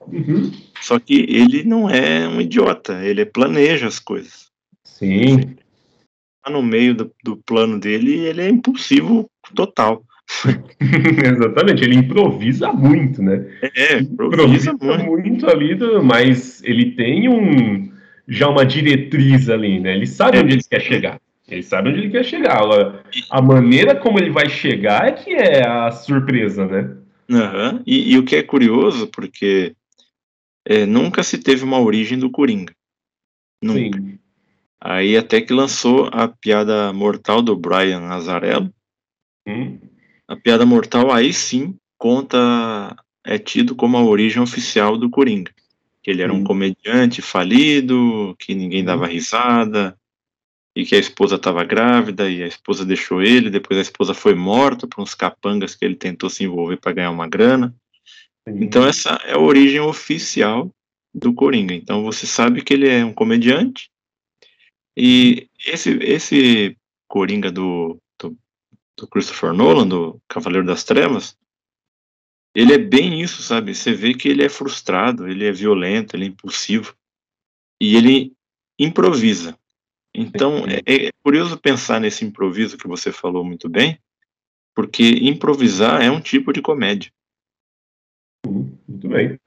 Uhum. 0.07 0.51
Só 0.81 0.99
que 0.99 1.25
ele 1.29 1.63
não 1.63 1.89
é 1.89 2.27
um 2.27 2.41
idiota, 2.41 3.03
ele 3.05 3.25
planeja 3.25 3.87
as 3.87 3.99
coisas. 3.99 4.47
Sim, 4.83 5.55
Tá 6.43 6.51
no 6.51 6.61
meio 6.61 6.93
do, 6.93 7.15
do 7.23 7.37
plano 7.37 7.79
dele 7.79 8.17
e 8.17 8.25
ele 8.25 8.41
é 8.41 8.49
impulsivo 8.49 9.29
total. 9.55 10.03
exatamente. 11.25 11.83
Ele 11.83 11.95
improvisa 11.95 12.71
muito, 12.71 13.21
né? 13.21 13.45
É, 13.75 13.99
improvisa 13.99 14.73
muito. 14.73 15.05
muito 15.05 15.49
ali, 15.49 15.75
do- 15.75 16.03
mas 16.03 16.63
ele 16.63 16.91
tem 16.91 17.29
um 17.29 17.91
já 18.27 18.47
uma 18.47 18.65
diretriz 18.65 19.49
ali, 19.49 19.79
né? 19.79 19.95
Ele 19.95 20.07
sabe 20.07 20.37
É. 20.37 20.41
onde 20.41 20.53
ele 20.53 20.63
quer 20.63 20.81
chegar. 20.81 21.19
Ele 21.49 21.61
sabe 21.61 21.89
onde 21.89 21.99
ele 21.99 22.09
quer 22.09 22.23
chegar. 22.23 22.57
Agora, 22.57 23.03
a 23.29 23.41
maneira 23.41 23.95
como 23.95 24.17
ele 24.17 24.29
vai 24.31 24.49
chegar 24.49 25.07
é 25.07 25.11
que 25.11 25.31
é 25.31 25.67
a 25.67 25.91
surpresa, 25.91 26.65
né? 26.65 26.95
Aham. 27.29 27.81
E, 27.85 28.13
e 28.13 28.17
o 28.17 28.23
que 28.23 28.35
é 28.37 28.43
curioso, 28.43 29.07
porque 29.07 29.75
é, 30.65 30.85
nunca 30.85 31.21
se 31.21 31.37
teve 31.37 31.63
uma 31.63 31.79
origem 31.81 32.17
do 32.17 32.29
Coringa. 32.29 32.73
Nunca. 33.61 33.99
Sim. 33.99 34.19
Aí 34.79 35.15
até 35.17 35.39
que 35.41 35.53
lançou 35.53 36.09
a 36.11 36.27
piada 36.27 36.91
mortal 36.93 37.41
do 37.41 37.55
Brian 37.55 37.99
Nazarello. 38.01 38.69
Hum, 39.47 39.77
A 40.27 40.35
piada 40.35 40.65
mortal 40.65 41.11
aí 41.11 41.33
sim 41.33 41.75
conta, 41.97 42.95
é 43.23 43.37
tido 43.37 43.75
como 43.75 43.95
a 43.97 44.03
origem 44.03 44.41
oficial 44.41 44.97
do 44.97 45.09
Coringa. 45.09 45.53
Que 46.01 46.11
ele 46.11 46.21
era 46.21 46.33
um 46.33 46.39
Sim. 46.39 46.43
comediante 46.43 47.21
falido, 47.21 48.35
que 48.37 48.53
ninguém 48.53 48.83
dava 48.83 49.07
risada, 49.07 49.97
e 50.75 50.85
que 50.85 50.95
a 50.95 50.99
esposa 50.99 51.35
estava 51.35 51.63
grávida 51.63 52.29
e 52.29 52.43
a 52.43 52.47
esposa 52.47 52.83
deixou 52.83 53.21
ele, 53.21 53.49
depois 53.49 53.77
a 53.77 53.81
esposa 53.81 54.13
foi 54.13 54.33
morta 54.33 54.87
por 54.87 55.01
uns 55.01 55.13
capangas 55.13 55.75
que 55.75 55.85
ele 55.85 55.95
tentou 55.95 56.29
se 56.29 56.43
envolver 56.43 56.77
para 56.77 56.93
ganhar 56.93 57.11
uma 57.11 57.27
grana. 57.27 57.73
sim. 58.47 58.63
Então 58.63 58.85
essa 58.85 59.11
é 59.23 59.33
a 59.33 59.39
origem 59.39 59.79
oficial 59.79 60.69
do 61.13 61.33
Coringa. 61.33 61.73
Então 61.73 62.03
você 62.03 62.25
sabe 62.25 62.63
que 62.63 62.73
ele 62.73 62.89
é 62.89 63.05
um 63.05 63.13
comediante 63.13 63.89
e 64.97 65.47
esse 65.65 65.91
esse 66.01 66.75
Coringa 67.07 67.51
do, 67.51 67.97
do, 68.97 69.07
Christopher 69.07 69.53
Nolan, 69.53 69.87
do 69.87 70.21
Cavaleiro 70.27 70.65
das 70.65 70.83
Trevas, 70.83 71.37
ele 72.55 72.73
é 72.73 72.77
bem 72.77 73.21
isso, 73.21 73.41
sabe? 73.41 73.73
Você 73.73 73.93
vê 73.93 74.13
que 74.13 74.27
ele 74.27 74.43
é 74.43 74.49
frustrado, 74.49 75.27
ele 75.27 75.45
é 75.45 75.51
violento, 75.51 76.15
ele 76.15 76.25
é 76.25 76.27
impulsivo 76.27 76.95
e 77.81 77.95
ele 77.95 78.33
improvisa. 78.77 79.57
Então 80.13 80.63
é, 80.67 81.07
é 81.07 81.11
curioso 81.23 81.57
pensar 81.57 81.99
nesse 81.99 82.23
improviso 82.23 82.77
que 82.77 82.87
você 82.87 83.11
falou 83.11 83.43
muito 83.43 83.67
bem, 83.67 83.97
porque 84.75 85.03
improvisar 85.03 86.01
é 86.01 86.11
um 86.11 86.21
tipo 86.21 86.53
de 86.53 86.61
comédia. 86.61 87.11
Muito 88.45 89.07
bem. 89.07 89.39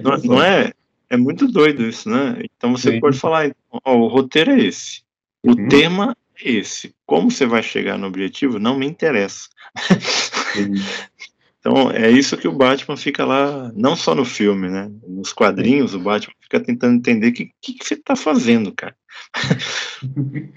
Não, 0.00 0.16
não 0.18 0.42
é? 0.42 0.72
É 1.08 1.16
muito 1.16 1.46
doido 1.46 1.86
isso, 1.86 2.10
né? 2.10 2.42
Então 2.42 2.72
você 2.72 2.92
Sim. 2.92 3.00
pode 3.00 3.18
falar, 3.18 3.46
então, 3.46 3.80
ó, 3.84 3.96
o 3.96 4.08
roteiro 4.08 4.50
é 4.50 4.60
esse, 4.60 5.02
o 5.42 5.50
Uhum. 5.50 5.68
tema 5.68 6.16
esse. 6.40 6.94
Como 7.06 7.30
você 7.30 7.46
vai 7.46 7.62
chegar 7.62 7.98
no 7.98 8.06
objetivo 8.06 8.58
não 8.58 8.78
me 8.78 8.86
interessa. 8.86 9.48
Então 11.66 11.90
é 11.90 12.10
isso 12.10 12.36
que 12.36 12.46
o 12.46 12.52
Batman 12.52 12.94
fica 12.94 13.24
lá, 13.24 13.72
não 13.74 13.96
só 13.96 14.14
no 14.14 14.26
filme, 14.26 14.68
né? 14.68 14.92
Nos 15.08 15.32
quadrinhos 15.32 15.94
o 15.94 15.98
Batman 15.98 16.34
fica 16.38 16.60
tentando 16.60 16.96
entender 16.96 17.28
o 17.28 17.32
que, 17.32 17.50
que, 17.58 17.72
que 17.72 17.86
você 17.86 17.96
tá 17.96 18.14
fazendo, 18.14 18.70
cara. 18.70 18.94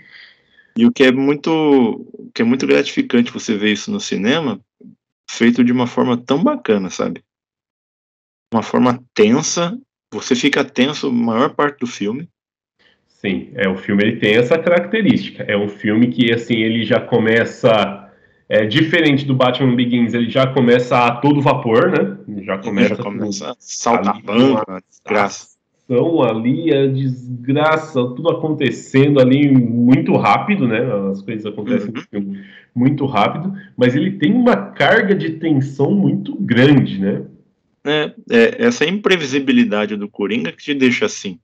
E 0.77 0.85
o 0.85 0.91
que 0.91 1.03
é 1.03 1.11
muito, 1.11 1.49
o 1.49 2.31
que 2.31 2.43
é 2.43 2.45
muito 2.45 2.67
gratificante 2.67 3.31
você 3.31 3.57
ver 3.57 3.73
isso 3.73 3.89
no 3.89 3.99
cinema, 3.99 4.63
feito 5.27 5.63
de 5.63 5.71
uma 5.71 5.87
forma 5.87 6.15
tão 6.15 6.43
bacana, 6.43 6.91
sabe? 6.91 7.23
Uma 8.53 8.61
forma 8.61 9.03
tensa, 9.15 9.75
você 10.13 10.35
fica 10.35 10.63
tenso 10.63 11.07
a 11.07 11.11
maior 11.11 11.55
parte 11.55 11.79
do 11.79 11.87
filme. 11.87 12.29
Sim, 13.17 13.49
é, 13.55 13.67
o 13.67 13.75
filme 13.75 14.03
ele 14.03 14.17
tem 14.17 14.35
essa 14.35 14.57
característica. 14.57 15.43
É 15.43 15.57
um 15.57 15.67
filme 15.67 16.07
que 16.07 16.31
assim 16.31 16.57
ele 16.57 16.85
já 16.85 16.99
começa 16.99 18.11
é, 18.47 18.65
diferente 18.65 19.25
do 19.25 19.33
Batman 19.33 19.75
Begins, 19.75 20.13
ele 20.13 20.29
já 20.29 20.47
começa 20.47 20.97
a 20.99 21.15
todo 21.15 21.41
vapor, 21.41 21.89
né? 21.91 22.17
Ele 22.27 22.45
já 22.45 22.57
começa, 22.59 22.89
já 22.89 22.95
com 22.97 23.03
começa 23.03 23.51
a 23.51 23.55
saltar 23.59 24.15
ali, 24.15 24.23
banco, 24.23 24.71
a 24.71 24.79
desgraça. 24.87 25.57
ali, 26.29 26.73
a 26.73 26.85
desgraça, 26.85 27.93
tudo 28.15 28.29
acontecendo 28.29 29.19
ali 29.19 29.51
muito 29.51 30.15
rápido, 30.15 30.67
né? 30.67 30.79
As 31.11 31.21
coisas 31.21 31.45
acontecem 31.45 31.91
no 31.91 32.01
filme 32.01 32.45
muito 32.75 33.05
rápido, 33.07 33.51
mas 33.75 33.95
ele 33.95 34.11
tem 34.11 34.31
uma 34.31 34.55
carga 34.55 35.15
de 35.15 35.31
tensão 35.31 35.91
muito 35.91 36.35
grande, 36.35 36.99
né? 36.99 37.25
né, 37.83 38.13
é 38.29 38.65
essa 38.65 38.85
imprevisibilidade 38.85 39.95
do 39.95 40.09
Coringa 40.09 40.51
que 40.51 40.57
te 40.57 40.73
deixa 40.73 41.05
assim. 41.05 41.39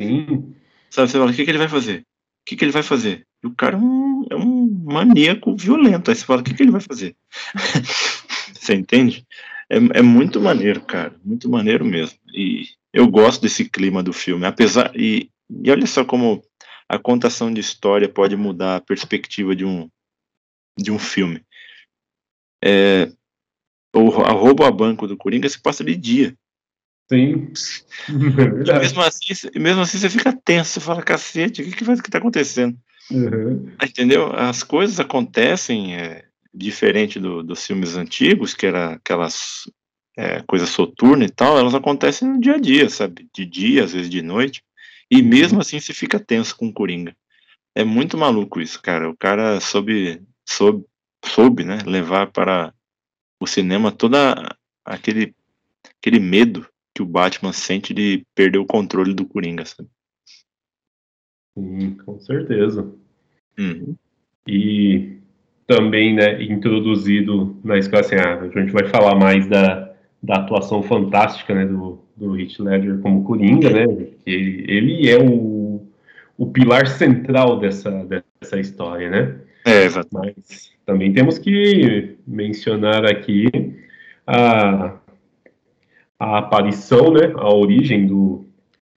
Sim. 0.00 0.54
Sabe, 0.90 1.08
você 1.08 1.18
fala, 1.18 1.30
o 1.30 1.34
que, 1.34 1.44
que 1.44 1.50
ele 1.50 1.58
vai 1.58 1.68
fazer? 1.68 2.00
O 2.00 2.04
que, 2.44 2.56
que 2.56 2.64
ele 2.64 2.72
vai 2.72 2.82
fazer? 2.82 3.26
E 3.42 3.46
o 3.46 3.54
cara 3.54 3.76
é 3.76 3.78
um, 3.78 4.26
é 4.30 4.36
um 4.36 4.68
maníaco 4.84 5.56
violento. 5.56 6.10
Aí 6.10 6.16
você 6.16 6.24
fala, 6.24 6.40
o 6.40 6.44
que, 6.44 6.52
que 6.52 6.62
ele 6.62 6.72
vai 6.72 6.80
fazer? 6.80 7.16
você 8.52 8.74
entende? 8.74 9.24
É, 9.70 9.76
é 9.98 10.02
muito 10.02 10.40
maneiro, 10.40 10.80
cara. 10.80 11.14
Muito 11.24 11.48
maneiro 11.48 11.84
mesmo. 11.84 12.18
E 12.34 12.64
eu 12.92 13.06
gosto 13.06 13.40
desse 13.40 13.68
clima 13.68 14.02
do 14.02 14.12
filme. 14.12 14.44
Apesar. 14.44 14.92
E, 14.96 15.30
e 15.48 15.70
olha 15.70 15.86
só 15.86 16.04
como 16.04 16.42
a 16.88 16.98
contação 16.98 17.52
de 17.52 17.60
história 17.60 18.08
pode 18.08 18.36
mudar 18.36 18.76
a 18.76 18.80
perspectiva 18.80 19.54
de 19.54 19.64
um, 19.64 19.88
de 20.76 20.90
um 20.90 20.98
filme. 20.98 21.44
É, 22.62 23.12
o 23.94 24.08
roubo 24.08 24.64
a 24.64 24.70
banco 24.70 25.06
do 25.06 25.16
Coringa 25.16 25.48
se 25.48 25.60
passa 25.60 25.84
de 25.84 25.94
dia. 25.94 26.36
Sim. 27.10 27.52
É 28.70 28.78
mesmo, 28.78 29.02
assim, 29.02 29.34
mesmo 29.56 29.82
assim 29.82 29.98
você 29.98 30.08
fica 30.08 30.32
tenso, 30.32 30.74
você 30.74 30.80
fala, 30.80 31.02
cacete, 31.02 31.60
o 31.60 31.64
que, 31.64 31.72
que, 31.72 31.84
vai, 31.84 31.96
que 31.96 32.10
tá 32.10 32.18
acontecendo? 32.18 32.78
Uhum. 33.10 33.72
Entendeu? 33.82 34.32
As 34.32 34.62
coisas 34.62 35.00
acontecem 35.00 35.96
é, 35.96 36.24
diferente 36.54 37.18
do, 37.18 37.42
dos 37.42 37.66
filmes 37.66 37.96
antigos, 37.96 38.54
que 38.54 38.64
era 38.64 38.92
aquelas 38.92 39.68
é, 40.16 40.40
coisas 40.42 40.68
soturnas 40.68 41.28
e 41.28 41.32
tal, 41.32 41.58
elas 41.58 41.74
acontecem 41.74 42.28
no 42.28 42.40
dia 42.40 42.54
a 42.54 42.60
dia, 42.60 42.88
sabe? 42.88 43.28
De 43.34 43.44
dia, 43.44 43.84
às 43.84 43.92
vezes 43.92 44.08
de 44.08 44.22
noite. 44.22 44.62
E 45.10 45.20
mesmo 45.20 45.60
assim 45.60 45.80
você 45.80 45.92
fica 45.92 46.20
tenso 46.20 46.56
com 46.56 46.68
o 46.68 46.72
Coringa. 46.72 47.16
É 47.74 47.82
muito 47.82 48.16
maluco 48.16 48.60
isso, 48.60 48.80
cara. 48.80 49.10
O 49.10 49.16
cara 49.16 49.58
soube, 49.58 50.22
soube, 50.48 50.84
soube 51.24 51.64
né, 51.64 51.78
levar 51.84 52.30
para 52.30 52.72
o 53.40 53.46
cinema 53.48 53.90
toda 53.90 54.56
aquele, 54.84 55.34
aquele 55.98 56.20
medo 56.20 56.69
que 56.94 57.02
o 57.02 57.06
Batman 57.06 57.52
sente 57.52 57.94
de 57.94 58.24
perder 58.34 58.58
o 58.58 58.66
controle 58.66 59.14
do 59.14 59.24
Coringa, 59.24 59.64
sabe? 59.64 59.88
Sim, 61.56 61.96
com 62.04 62.18
certeza. 62.20 62.92
Uhum. 63.58 63.94
E 64.46 65.18
também, 65.66 66.14
né, 66.14 66.42
introduzido 66.42 67.56
na 67.62 67.78
escola, 67.78 68.00
assim, 68.00 68.16
ah, 68.16 68.40
a 68.40 68.60
gente 68.60 68.72
vai 68.72 68.88
falar 68.88 69.14
mais 69.14 69.46
da, 69.46 69.92
da 70.22 70.36
atuação 70.36 70.82
fantástica, 70.82 71.54
né, 71.54 71.66
do, 71.66 72.00
do 72.16 72.38
Heath 72.38 72.58
Ledger 72.58 72.98
como 72.98 73.24
Coringa, 73.24 73.70
né, 73.70 73.84
ele, 74.26 74.64
ele 74.68 75.08
é 75.08 75.18
o, 75.18 75.86
o 76.36 76.46
pilar 76.46 76.88
central 76.88 77.60
dessa, 77.60 78.04
dessa 78.04 78.58
história, 78.58 79.10
né. 79.10 79.36
É, 79.64 79.84
exato. 79.84 80.08
Mas 80.12 80.72
também 80.86 81.12
temos 81.12 81.38
que 81.38 82.16
mencionar 82.26 83.04
aqui 83.04 83.48
a, 84.26 84.98
a 86.20 86.38
aparição, 86.38 87.14
né, 87.14 87.32
a 87.34 87.48
origem 87.48 88.06
do, 88.06 88.44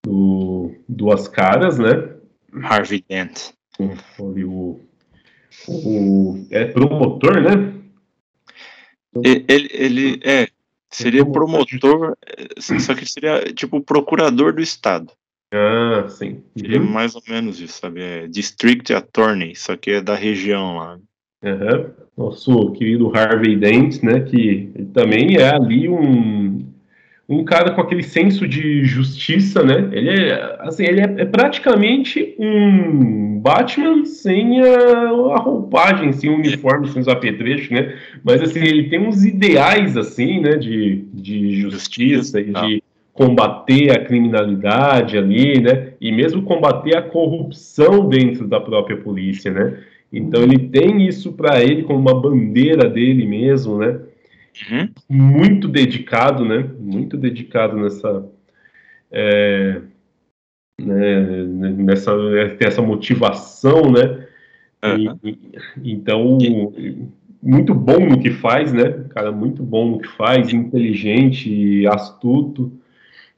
do 0.05 0.75
Duas 0.89 1.29
Caras, 1.29 1.79
né? 1.79 2.09
Harvey 2.61 3.03
Dent. 3.07 3.51
O, 4.19 4.79
o 5.67 6.45
é 6.51 6.65
promotor, 6.65 7.41
né? 7.41 7.73
Ele, 9.23 9.69
ele, 9.71 10.19
é, 10.23 10.47
seria 10.89 11.25
promotor, 11.25 12.17
só 12.57 12.93
que 12.93 13.05
seria 13.05 13.53
tipo 13.53 13.79
procurador 13.79 14.53
do 14.53 14.61
estado. 14.61 15.11
Ah, 15.53 16.07
sim. 16.09 16.43
Seria 16.57 16.81
uhum. 16.81 16.89
mais 16.89 17.15
ou 17.15 17.21
menos 17.29 17.61
isso, 17.61 17.79
sabe? 17.79 18.01
É 18.01 18.27
District 18.27 18.91
Attorney, 18.91 19.55
só 19.55 19.77
que 19.77 19.91
é 19.91 20.01
da 20.01 20.15
região 20.15 20.77
lá. 20.77 20.99
Uhum. 21.43 21.91
Nosso 22.17 22.71
querido 22.71 23.15
Harvey 23.15 23.55
Dent, 23.55 24.01
né? 24.01 24.21
Que 24.21 24.71
também 24.93 25.37
é 25.37 25.53
ali 25.53 25.87
um, 25.87 26.42
um 27.27 27.43
cara 27.43 27.71
com 27.71 27.81
aquele 27.81 28.03
senso 28.03 28.47
de 28.47 28.83
justiça, 28.83 29.63
né? 29.63 29.89
Ele 29.91 30.09
é, 30.09 30.57
assim, 30.59 30.83
ele 30.83 31.01
é, 31.01 31.15
é 31.19 31.25
praticamente 31.25 32.35
um 32.37 33.39
Batman 33.39 34.05
sem 34.05 34.61
a, 34.61 35.09
a, 35.09 35.37
roupagem, 35.37 36.11
sem 36.11 36.29
o 36.29 36.35
uniforme, 36.35 36.89
sem 36.89 37.01
os 37.01 37.07
apetrechos, 37.07 37.69
né? 37.69 37.95
Mas 38.23 38.41
assim, 38.41 38.59
ele 38.59 38.89
tem 38.89 38.99
uns 38.99 39.23
ideais 39.23 39.95
assim, 39.95 40.41
né? 40.41 40.57
De, 40.57 41.05
de 41.13 41.55
justiça 41.61 42.41
e 42.41 42.51
de 42.51 42.83
combater 43.13 43.91
a 43.91 44.03
criminalidade 44.03 45.17
ali, 45.17 45.61
né? 45.61 45.93
E 46.01 46.11
mesmo 46.11 46.43
combater 46.43 46.97
a 46.97 47.01
corrupção 47.01 48.09
dentro 48.09 48.47
da 48.47 48.59
própria 48.59 48.97
polícia, 48.97 49.51
né? 49.51 49.79
Então 50.11 50.43
ele 50.43 50.59
tem 50.59 51.07
isso 51.07 51.31
para 51.31 51.63
ele 51.63 51.83
como 51.83 51.99
uma 51.99 52.19
bandeira 52.19 52.89
dele 52.89 53.25
mesmo, 53.25 53.77
né? 53.77 53.99
Uhum. 54.71 54.89
Muito 55.09 55.67
dedicado, 55.67 56.45
né? 56.45 56.69
Muito 56.79 57.17
dedicado 57.17 57.75
nessa. 57.77 58.25
É, 59.11 59.81
né, 60.79 61.21
nessa, 61.77 62.11
essa 62.59 62.81
motivação, 62.81 63.91
né? 63.91 64.27
Uhum. 64.83 65.19
E, 65.23 65.93
então, 65.93 66.37
muito 67.41 67.73
bom 67.73 67.99
no 67.99 68.19
que 68.19 68.31
faz, 68.31 68.73
né? 68.73 69.05
Cara, 69.09 69.31
muito 69.31 69.63
bom 69.63 69.91
no 69.91 69.99
que 69.99 70.07
faz, 70.07 70.53
inteligente, 70.53 71.85
astuto 71.87 72.71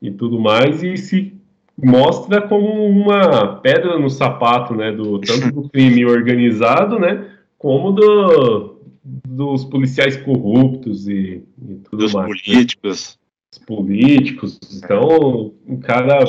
e 0.02 0.12
tudo 0.12 0.40
mais, 0.40 0.84
e 0.84 0.98
se 0.98 1.34
mostra 1.78 2.42
como 2.42 2.86
uma 2.86 3.58
pedra 3.58 4.00
no 4.00 4.10
sapato, 4.10 4.74
né? 4.74 4.92
Do, 4.92 5.20
tanto 5.20 5.52
do 5.52 5.68
crime 5.70 6.06
organizado, 6.06 7.00
né? 7.00 7.26
Como 7.58 7.92
do, 7.92 8.75
dos 9.06 9.64
policiais 9.64 10.18
corruptos 10.18 11.08
e, 11.08 11.44
e 11.62 11.76
tudo 11.84 11.98
dos 11.98 12.14
mais. 12.14 12.28
Né? 12.28 12.36
políticos. 12.44 13.20
Os 13.54 13.60
políticos. 13.60 14.60
Então, 14.74 15.54
um 15.68 15.80
cara 15.80 16.20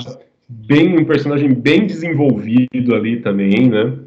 bem, 0.46 0.98
um 0.98 1.04
personagem 1.04 1.54
bem 1.54 1.86
desenvolvido 1.86 2.94
ali 2.94 3.20
também, 3.20 3.70
né? 3.70 3.98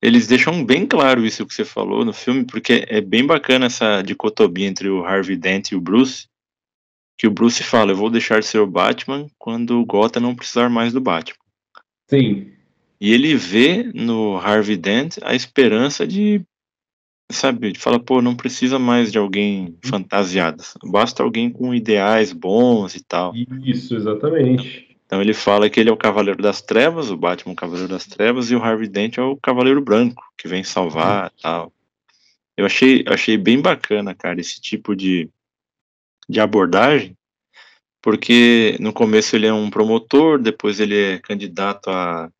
Eles 0.00 0.26
deixam 0.26 0.64
bem 0.64 0.86
claro 0.86 1.24
isso 1.24 1.46
que 1.46 1.54
você 1.54 1.64
falou 1.64 2.04
no 2.04 2.12
filme, 2.12 2.44
porque 2.44 2.84
é 2.88 3.00
bem 3.00 3.26
bacana 3.26 3.66
essa 3.66 4.02
dicotomia 4.02 4.68
entre 4.68 4.88
o 4.88 5.04
Harvey 5.04 5.36
Dent 5.36 5.72
e 5.72 5.74
o 5.74 5.80
Bruce, 5.80 6.28
que 7.18 7.26
o 7.26 7.30
Bruce 7.30 7.62
fala, 7.62 7.92
eu 7.92 7.96
vou 7.96 8.10
deixar 8.10 8.38
de 8.38 8.46
ser 8.46 8.58
o 8.58 8.66
Batman 8.66 9.26
quando 9.38 9.80
o 9.80 9.84
Gotham 9.84 10.20
não 10.20 10.34
precisar 10.34 10.68
mais 10.68 10.92
do 10.92 11.00
Batman. 11.00 11.38
Sim. 12.08 12.52
E 13.00 13.12
ele 13.12 13.34
vê 13.34 13.82
no 13.94 14.36
Harvey 14.36 14.76
Dent 14.76 15.16
a 15.22 15.34
esperança 15.34 16.06
de 16.06 16.44
sabe, 17.30 17.68
ele 17.68 17.78
fala, 17.78 17.98
pô, 17.98 18.20
não 18.20 18.36
precisa 18.36 18.78
mais 18.78 19.10
de 19.10 19.18
alguém 19.18 19.76
fantasiado, 19.84 20.62
basta 20.84 21.22
alguém 21.22 21.50
com 21.50 21.74
ideais 21.74 22.32
bons 22.32 22.94
e 22.94 23.04
tal. 23.04 23.34
Isso, 23.64 23.94
exatamente. 23.96 24.96
Então 25.06 25.20
ele 25.20 25.34
fala 25.34 25.68
que 25.68 25.78
ele 25.78 25.90
é 25.90 25.92
o 25.92 25.96
Cavaleiro 25.96 26.42
das 26.42 26.62
Trevas, 26.62 27.10
o 27.10 27.16
Batman 27.16 27.52
o 27.52 27.56
Cavaleiro 27.56 27.88
das 27.88 28.06
Trevas, 28.06 28.50
e 28.50 28.56
o 28.56 28.62
Harvey 28.62 28.88
Dent 28.88 29.18
é 29.18 29.22
o 29.22 29.36
Cavaleiro 29.36 29.80
Branco, 29.80 30.22
que 30.36 30.48
vem 30.48 30.64
salvar 30.64 31.32
e 31.38 31.42
tal. 31.42 31.72
Eu 32.56 32.66
achei, 32.66 33.04
achei 33.06 33.36
bem 33.36 33.60
bacana, 33.60 34.14
cara, 34.14 34.40
esse 34.40 34.60
tipo 34.60 34.94
de, 34.94 35.28
de 36.28 36.40
abordagem, 36.40 37.16
porque 38.00 38.76
no 38.80 38.92
começo 38.92 39.34
ele 39.34 39.46
é 39.46 39.52
um 39.52 39.70
promotor, 39.70 40.38
depois 40.40 40.78
ele 40.78 40.96
é 40.96 41.18
candidato 41.18 41.90
a, 41.90 42.30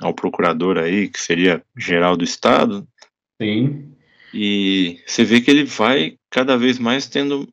ao 0.00 0.14
procurador 0.14 0.78
aí, 0.78 1.08
que 1.08 1.20
seria 1.20 1.62
geral 1.76 2.16
do 2.16 2.24
Estado. 2.24 2.86
Sim. 3.40 3.89
E 4.32 5.02
você 5.06 5.24
vê 5.24 5.40
que 5.40 5.50
ele 5.50 5.64
vai 5.64 6.16
cada 6.30 6.56
vez 6.56 6.78
mais 6.78 7.06
tendo 7.06 7.48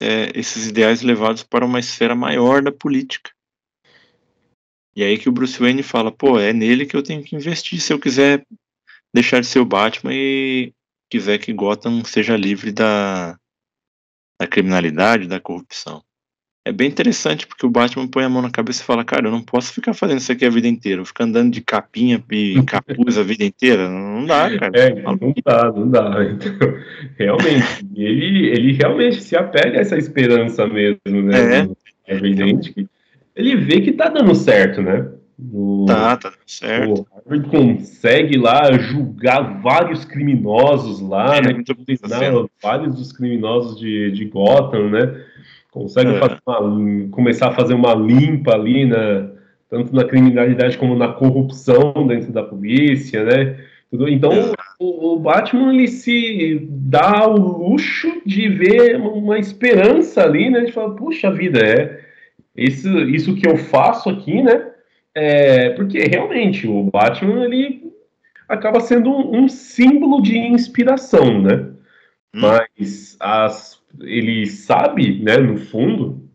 é, 0.00 0.32
esses 0.34 0.66
ideais 0.66 1.02
levados 1.02 1.42
para 1.42 1.66
uma 1.66 1.80
esfera 1.80 2.14
maior 2.14 2.62
da 2.62 2.72
política. 2.72 3.30
E 4.96 5.04
aí 5.04 5.18
que 5.18 5.28
o 5.28 5.32
Bruce 5.32 5.58
Wayne 5.58 5.82
fala, 5.82 6.10
pô, 6.10 6.38
é 6.38 6.52
nele 6.52 6.86
que 6.86 6.96
eu 6.96 7.02
tenho 7.02 7.22
que 7.22 7.36
investir 7.36 7.80
se 7.80 7.92
eu 7.92 8.00
quiser 8.00 8.44
deixar 9.14 9.40
de 9.40 9.46
ser 9.46 9.60
o 9.60 9.64
Batman 9.64 10.12
e 10.14 10.72
quiser 11.10 11.38
que 11.38 11.52
Gotham 11.52 12.02
seja 12.04 12.36
livre 12.36 12.72
da, 12.72 13.38
da 14.40 14.46
criminalidade, 14.46 15.28
da 15.28 15.40
corrupção 15.40 16.02
é 16.64 16.72
bem 16.72 16.88
interessante, 16.88 17.46
porque 17.46 17.64
o 17.64 17.70
Batman 17.70 18.06
põe 18.06 18.24
a 18.24 18.28
mão 18.28 18.42
na 18.42 18.50
cabeça 18.50 18.82
e 18.82 18.84
fala, 18.84 19.04
cara, 19.04 19.26
eu 19.26 19.30
não 19.30 19.40
posso 19.40 19.72
ficar 19.72 19.94
fazendo 19.94 20.18
isso 20.18 20.30
aqui 20.30 20.44
a 20.44 20.50
vida 20.50 20.68
inteira, 20.68 21.04
ficar 21.04 21.24
andando 21.24 21.50
de 21.50 21.62
capinha 21.62 22.22
e 22.30 22.62
capuz 22.66 23.16
a 23.16 23.22
vida 23.22 23.44
inteira, 23.44 23.88
não 23.88 24.26
dá, 24.26 24.58
cara. 24.58 24.72
É, 24.74 25.02
não 25.02 25.34
dá, 25.44 25.72
não 25.72 25.88
dá. 25.88 26.18
Então, 26.28 26.78
realmente, 27.18 27.86
ele, 27.96 28.48
ele 28.48 28.72
realmente 28.72 29.22
se 29.22 29.36
apega 29.36 29.78
a 29.78 29.80
essa 29.80 29.96
esperança 29.96 30.66
mesmo, 30.66 31.22
né? 31.22 31.68
É, 32.06 32.12
é 32.12 32.16
evidente 32.16 32.72
que 32.72 32.86
ele 33.34 33.56
vê 33.56 33.80
que 33.80 33.92
tá 33.92 34.08
dando 34.08 34.34
certo, 34.34 34.82
né? 34.82 35.08
No, 35.38 35.86
tá, 35.86 36.16
tá 36.16 36.30
dando 36.30 36.38
certo. 36.46 37.06
O 37.24 37.42
consegue 37.42 38.36
lá 38.36 38.72
julgar 38.72 39.60
vários 39.62 40.04
criminosos 40.04 41.00
lá, 41.00 41.36
é, 41.36 41.40
né? 41.40 41.62
vários 42.60 42.96
dos 42.96 43.12
criminosos 43.12 43.78
de, 43.78 44.10
de 44.10 44.24
Gotham, 44.24 44.90
né? 44.90 45.24
Consegue 45.72 46.10
é. 46.10 46.20
uma, 46.46 47.08
começar 47.10 47.48
a 47.48 47.54
fazer 47.54 47.74
uma 47.74 47.94
limpa 47.94 48.54
ali, 48.54 48.86
na, 48.86 49.30
tanto 49.68 49.94
na 49.94 50.04
criminalidade 50.04 50.78
como 50.78 50.96
na 50.96 51.08
corrupção 51.08 51.92
dentro 52.06 52.32
da 52.32 52.42
polícia, 52.42 53.24
né? 53.24 53.64
Então, 53.90 54.30
o, 54.78 55.14
o, 55.14 55.18
Batman 55.18 55.72
ele 55.72 55.88
se 55.88 56.66
dá 56.70 57.26
o 57.26 57.36
luxo 57.36 58.20
de 58.24 58.48
ver 58.48 58.96
uma 58.96 59.38
esperança 59.38 60.22
ali, 60.22 60.50
né? 60.50 60.60
De 60.60 60.72
falar, 60.72 60.94
puxa 60.94 61.30
vida, 61.30 61.58
é 61.58 62.00
isso, 62.56 62.88
isso 63.00 63.34
que 63.34 63.48
eu 63.48 63.56
faço 63.56 64.10
aqui, 64.10 64.42
né? 64.42 64.70
É, 65.14 65.70
porque 65.70 66.00
realmente 66.00 66.66
o 66.66 66.82
Batman 66.84 67.44
ele 67.44 67.92
acaba 68.48 68.80
sendo 68.80 69.10
um, 69.10 69.44
um 69.44 69.48
símbolo 69.48 70.22
de 70.22 70.36
inspiração, 70.36 71.40
né? 71.40 71.66
Hum. 72.34 72.40
Mas 72.40 73.16
as, 73.20 73.77
ele 74.00 74.46
sabe, 74.46 75.18
né, 75.22 75.36
no 75.36 75.56
fundo, 75.56 76.28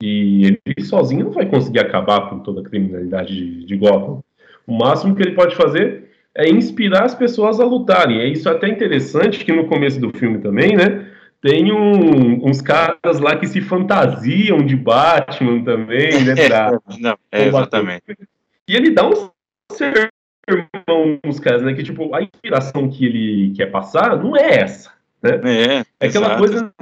que 0.00 0.58
ele 0.66 0.84
sozinho 0.84 1.26
não 1.26 1.32
vai 1.32 1.46
conseguir 1.46 1.80
acabar 1.80 2.28
com 2.28 2.40
toda 2.40 2.60
a 2.60 2.64
criminalidade 2.64 3.34
de, 3.34 3.64
de 3.64 3.76
Gotham. 3.76 4.22
O 4.66 4.76
máximo 4.76 5.14
que 5.14 5.22
ele 5.22 5.34
pode 5.34 5.54
fazer 5.54 6.10
é 6.34 6.48
inspirar 6.48 7.04
as 7.04 7.14
pessoas 7.14 7.60
a 7.60 7.64
lutarem. 7.64 8.20
É 8.20 8.26
isso 8.26 8.48
até 8.48 8.68
interessante 8.68 9.44
que 9.44 9.52
no 9.52 9.66
começo 9.66 10.00
do 10.00 10.10
filme 10.16 10.38
também, 10.38 10.76
né? 10.76 11.10
Tem 11.40 11.70
um, 11.70 12.48
uns 12.48 12.62
caras 12.62 13.20
lá 13.20 13.36
que 13.36 13.46
se 13.46 13.60
fantasiam 13.60 14.58
de 14.64 14.74
Batman 14.74 15.62
também, 15.62 16.24
né? 16.24 16.34
Pra, 16.48 16.80
não, 16.98 17.16
é, 17.30 17.46
exatamente. 17.46 18.02
E 18.66 18.74
ele 18.74 18.90
dá 18.90 19.06
um 19.06 19.30
sermão 19.70 21.20
nos 21.24 21.38
caras, 21.38 21.62
né? 21.62 21.74
Que 21.74 21.82
tipo, 21.82 22.14
a 22.14 22.22
inspiração 22.22 22.88
que 22.88 23.04
ele 23.04 23.52
quer 23.54 23.66
passar 23.66 24.16
não 24.16 24.34
é 24.34 24.60
essa, 24.60 24.90
né? 25.24 25.40
É, 25.44 25.84
é 26.00 26.06
aquela 26.06 26.26
exato. 26.26 26.38
coisa 26.38 26.74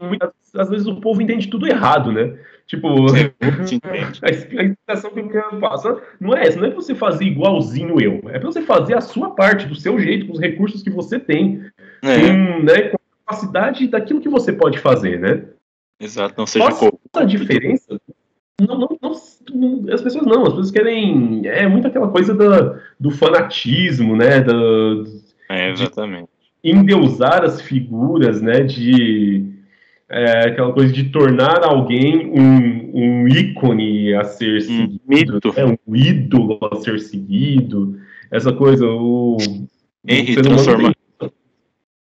muitas, 0.00 0.30
às 0.54 0.68
vezes 0.68 0.86
o 0.86 1.00
povo 1.00 1.22
entende 1.22 1.48
tudo 1.48 1.66
errado, 1.66 2.12
né? 2.12 2.38
Tipo, 2.66 2.88
a 4.22 4.30
explicação 4.30 5.10
que 5.10 5.20
eu 5.20 5.28
quero 5.28 5.60
passar 5.60 5.96
não 6.20 6.36
é 6.36 6.46
essa, 6.46 6.58
não 6.58 6.66
é 6.66 6.70
pra 6.70 6.80
você 6.82 6.94
fazer 6.94 7.24
igualzinho 7.24 8.00
eu, 8.00 8.20
é 8.28 8.38
pra 8.38 8.50
você 8.50 8.62
fazer 8.62 8.96
a 8.96 9.00
sua 9.00 9.30
parte, 9.30 9.66
do 9.66 9.74
seu 9.74 9.98
jeito, 9.98 10.26
com 10.26 10.32
os 10.32 10.40
recursos 10.40 10.82
que 10.82 10.90
você 10.90 11.18
tem, 11.18 11.62
é. 12.02 12.20
com, 12.20 12.62
né, 12.64 12.88
com 12.88 12.96
a 12.96 13.26
capacidade 13.26 13.88
daquilo 13.88 14.20
que 14.20 14.28
você 14.28 14.52
pode 14.52 14.78
fazer, 14.78 15.20
né? 15.20 15.44
Exato, 16.00 16.34
não 16.36 16.46
seja 16.46 16.68
Qual 16.70 17.00
a 17.14 17.24
diferença? 17.24 17.98
Não, 18.60 18.78
não, 18.78 18.98
não, 19.00 19.12
as 19.92 20.02
pessoas 20.02 20.26
não, 20.26 20.42
as 20.42 20.48
pessoas 20.48 20.70
querem. 20.70 21.46
É 21.46 21.68
muito 21.68 21.88
aquela 21.88 22.08
coisa 22.08 22.34
da, 22.34 22.80
do 22.98 23.10
fanatismo, 23.10 24.16
né? 24.16 24.40
Da, 24.40 24.52
é, 25.50 25.70
exatamente. 25.70 26.28
Endeusar 26.70 27.44
as 27.44 27.60
figuras, 27.60 28.40
né? 28.40 28.60
De 28.60 29.56
é, 30.08 30.48
aquela 30.48 30.72
coisa 30.72 30.92
de 30.92 31.10
tornar 31.10 31.64
alguém 31.64 32.30
um, 32.30 32.90
um 32.94 33.28
ícone 33.28 34.14
a 34.14 34.24
ser 34.24 34.62
seguido, 34.62 35.00
mito. 35.06 35.54
Né? 35.54 35.78
um 35.86 35.96
ídolo 35.96 36.58
a 36.72 36.76
ser 36.76 37.00
seguido, 37.00 37.98
essa 38.30 38.52
coisa, 38.52 38.86
o. 38.86 39.36
Henry, 40.06 40.36
transformar. 40.36 40.94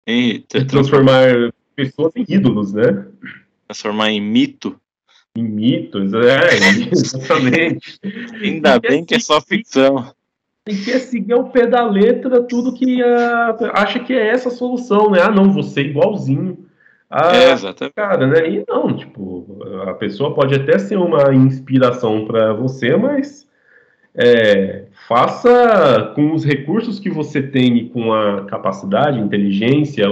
Henry, 0.06 0.40
transformar 0.40 1.52
pessoas 1.74 2.14
em 2.16 2.24
ídolos, 2.28 2.72
né? 2.72 3.06
Transformar 3.66 4.10
em 4.10 4.20
mito. 4.20 4.78
Em 5.36 5.42
mitos, 5.42 6.12
é, 6.14 6.56
exatamente. 6.90 7.98
Ainda 8.42 8.78
bem 8.80 9.04
que 9.04 9.14
é 9.14 9.20
só 9.20 9.40
ficção. 9.40 10.12
E 10.68 10.76
quer 10.84 10.98
seguir 10.98 11.32
ao 11.32 11.44
pé 11.44 11.66
da 11.66 11.84
letra 11.84 12.42
tudo 12.42 12.74
que 12.74 13.02
uh, 13.02 13.70
acha 13.72 13.98
que 14.00 14.12
é 14.12 14.28
essa 14.28 14.48
a 14.48 14.52
solução, 14.52 15.10
né? 15.10 15.20
Ah, 15.22 15.30
não, 15.30 15.50
você 15.50 15.80
igualzinho. 15.80 16.58
Ah, 17.10 17.34
é, 17.34 17.52
exatamente. 17.52 17.94
Cara, 17.94 18.26
né? 18.26 18.50
E 18.50 18.64
não, 18.68 18.94
tipo, 18.94 19.58
a 19.86 19.94
pessoa 19.94 20.34
pode 20.34 20.54
até 20.54 20.78
ser 20.78 20.98
uma 20.98 21.34
inspiração 21.34 22.26
para 22.26 22.52
você, 22.52 22.94
mas 22.96 23.48
é, 24.14 24.84
faça 25.08 26.12
com 26.14 26.34
os 26.34 26.44
recursos 26.44 27.00
que 27.00 27.08
você 27.08 27.40
tem 27.40 27.78
e 27.78 27.88
com 27.88 28.12
a 28.12 28.44
capacidade, 28.44 29.18
inteligência, 29.18 30.06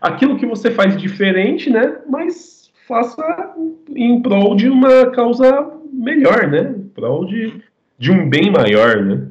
aquilo 0.00 0.36
que 0.36 0.46
você 0.46 0.70
faz 0.70 0.96
diferente, 0.96 1.68
né? 1.68 1.98
Mas 2.08 2.70
faça 2.86 3.54
em 3.88 4.22
prol 4.22 4.54
de 4.54 4.68
uma 4.68 5.06
causa 5.06 5.68
melhor, 5.92 6.46
né? 6.46 6.74
Em 6.78 6.88
prol 6.88 7.24
de, 7.24 7.60
de 7.98 8.12
um 8.12 8.28
bem 8.28 8.52
maior, 8.52 9.02
né? 9.02 9.26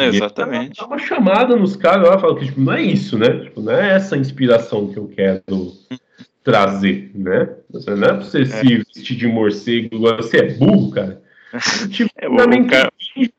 É, 0.00 0.08
exatamente. 0.08 0.80
Dá 0.80 0.86
uma 0.86 0.98
chamada 0.98 1.56
nos 1.56 1.76
caras 1.76 2.08
lá, 2.08 2.18
fala 2.18 2.38
que 2.38 2.46
tipo, 2.46 2.60
não 2.60 2.72
é 2.72 2.82
isso, 2.82 3.18
né? 3.18 3.40
Tipo, 3.44 3.60
não 3.60 3.72
é 3.72 3.96
essa 3.96 4.16
inspiração 4.16 4.88
que 4.88 4.98
eu 4.98 5.08
quero 5.08 5.42
trazer, 6.42 7.10
né? 7.14 7.48
Você 7.70 7.94
não 7.94 8.08
é 8.08 8.12
pra 8.14 8.22
você 8.22 8.42
é. 8.42 8.44
se 8.44 8.76
vestir 8.76 9.16
de 9.16 9.26
morcego, 9.26 9.98
você 9.98 10.38
é 10.38 10.54
burro, 10.54 10.90
cara. 10.90 11.22
Tipo, 11.90 12.10
é 12.16 12.28
bom, 12.28 12.66
cara. 12.68 12.92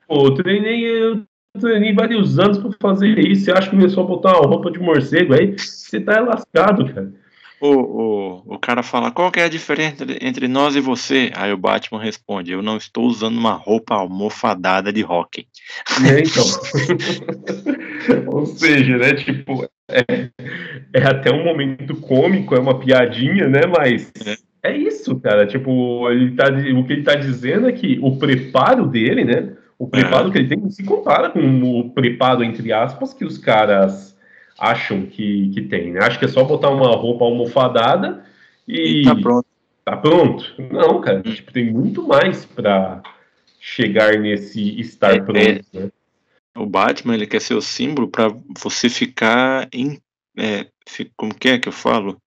Pô, 0.05 0.27
eu 0.27 0.35
treinei, 0.35 0.85
eu 0.85 1.23
treinei 1.59 1.93
vários 1.93 2.37
anos 2.37 2.57
pra 2.57 2.71
fazer 2.79 3.17
isso. 3.19 3.45
Você 3.45 3.51
acha 3.51 3.69
que 3.69 3.75
começou 3.75 4.03
a 4.03 4.07
botar 4.07 4.37
uma 4.37 4.49
roupa 4.49 4.69
de 4.69 4.79
morcego 4.79 5.33
aí? 5.33 5.57
Você 5.57 5.99
tá 5.99 6.19
lascado, 6.19 6.93
cara. 6.93 7.11
O, 7.61 7.67
o, 7.67 8.55
o 8.55 8.59
cara 8.59 8.81
fala, 8.81 9.11
qual 9.11 9.31
que 9.31 9.39
é 9.39 9.43
a 9.43 9.49
diferença 9.49 10.03
entre 10.19 10.47
nós 10.47 10.75
e 10.75 10.79
você? 10.79 11.31
Aí 11.35 11.53
o 11.53 11.57
Batman 11.57 12.01
responde, 12.01 12.51
eu 12.51 12.61
não 12.63 12.75
estou 12.75 13.05
usando 13.05 13.37
uma 13.37 13.53
roupa 13.53 13.93
almofadada 13.93 14.91
de 14.91 15.03
hockey. 15.03 15.45
É, 16.03 16.19
então. 16.21 16.43
Ou 18.33 18.47
seja, 18.47 18.97
né, 18.97 19.13
tipo, 19.13 19.63
é, 19.87 20.03
é, 20.91 21.03
até 21.03 21.31
um 21.31 21.43
momento 21.43 21.95
cômico, 21.97 22.55
é 22.55 22.59
uma 22.59 22.79
piadinha, 22.79 23.47
né, 23.47 23.61
mas 23.67 24.11
é, 24.25 24.71
é 24.71 24.77
isso, 24.77 25.19
cara, 25.19 25.45
tipo, 25.45 26.09
ele 26.09 26.31
tá, 26.31 26.45
o 26.47 26.83
que 26.83 26.93
ele 26.93 27.03
tá 27.03 27.13
dizendo 27.13 27.69
é 27.69 27.71
que 27.71 27.99
o 28.01 28.17
preparo 28.17 28.87
dele, 28.87 29.23
né, 29.23 29.53
o 29.77 29.87
preparo 29.87 30.29
é. 30.29 30.31
que 30.31 30.37
ele 30.39 30.47
tem 30.47 30.69
se 30.71 30.83
compara 30.83 31.29
com 31.29 31.61
o 31.61 31.91
preparo, 31.91 32.43
entre 32.43 32.73
aspas, 32.73 33.13
que 33.13 33.23
os 33.23 33.37
caras 33.37 34.10
acham 34.61 35.07
que, 35.07 35.49
que 35.49 35.61
tem. 35.63 35.91
Né? 35.91 35.99
Acho 36.03 36.19
que 36.19 36.25
é 36.25 36.27
só 36.27 36.43
botar 36.43 36.69
uma 36.69 36.95
roupa 36.95 37.25
almofadada 37.25 38.23
e, 38.67 39.01
e 39.01 39.03
tá 39.03 39.15
pronto. 39.15 39.47
Tá 39.83 39.97
pronto. 39.97 40.55
Não, 40.71 41.01
cara, 41.01 41.23
hum. 41.25 41.33
tipo, 41.33 41.51
tem 41.51 41.71
muito 41.71 42.07
mais 42.07 42.45
para 42.45 43.01
chegar 43.59 44.19
nesse 44.19 44.79
estar 44.79 45.15
é, 45.15 45.19
pronto. 45.19 45.37
É, 45.37 45.61
né? 45.73 45.91
O 46.55 46.67
Batman 46.67 47.15
ele 47.15 47.25
quer 47.25 47.41
ser 47.41 47.55
o 47.55 47.61
símbolo 47.61 48.07
para 48.07 48.27
você 48.61 48.87
ficar 48.87 49.67
em. 49.73 49.99
É, 50.37 50.67
como 51.17 51.33
que 51.33 51.49
é 51.49 51.57
que 51.57 51.67
eu 51.67 51.73
falo? 51.73 52.21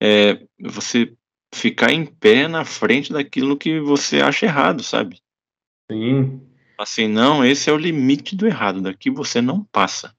É, 0.00 0.40
você 0.58 1.12
ficar 1.54 1.92
em 1.92 2.06
pé 2.06 2.48
na 2.48 2.64
frente 2.64 3.12
daquilo 3.12 3.58
que 3.58 3.78
você 3.80 4.20
acha 4.20 4.46
errado, 4.46 4.82
sabe? 4.82 5.20
Sim. 5.90 6.40
Assim, 6.78 7.08
não, 7.08 7.44
esse 7.44 7.68
é 7.68 7.72
o 7.72 7.76
limite 7.76 8.36
do 8.36 8.46
errado, 8.46 8.80
daqui 8.80 9.10
você 9.10 9.42
não 9.42 9.64
passa. 9.64 10.14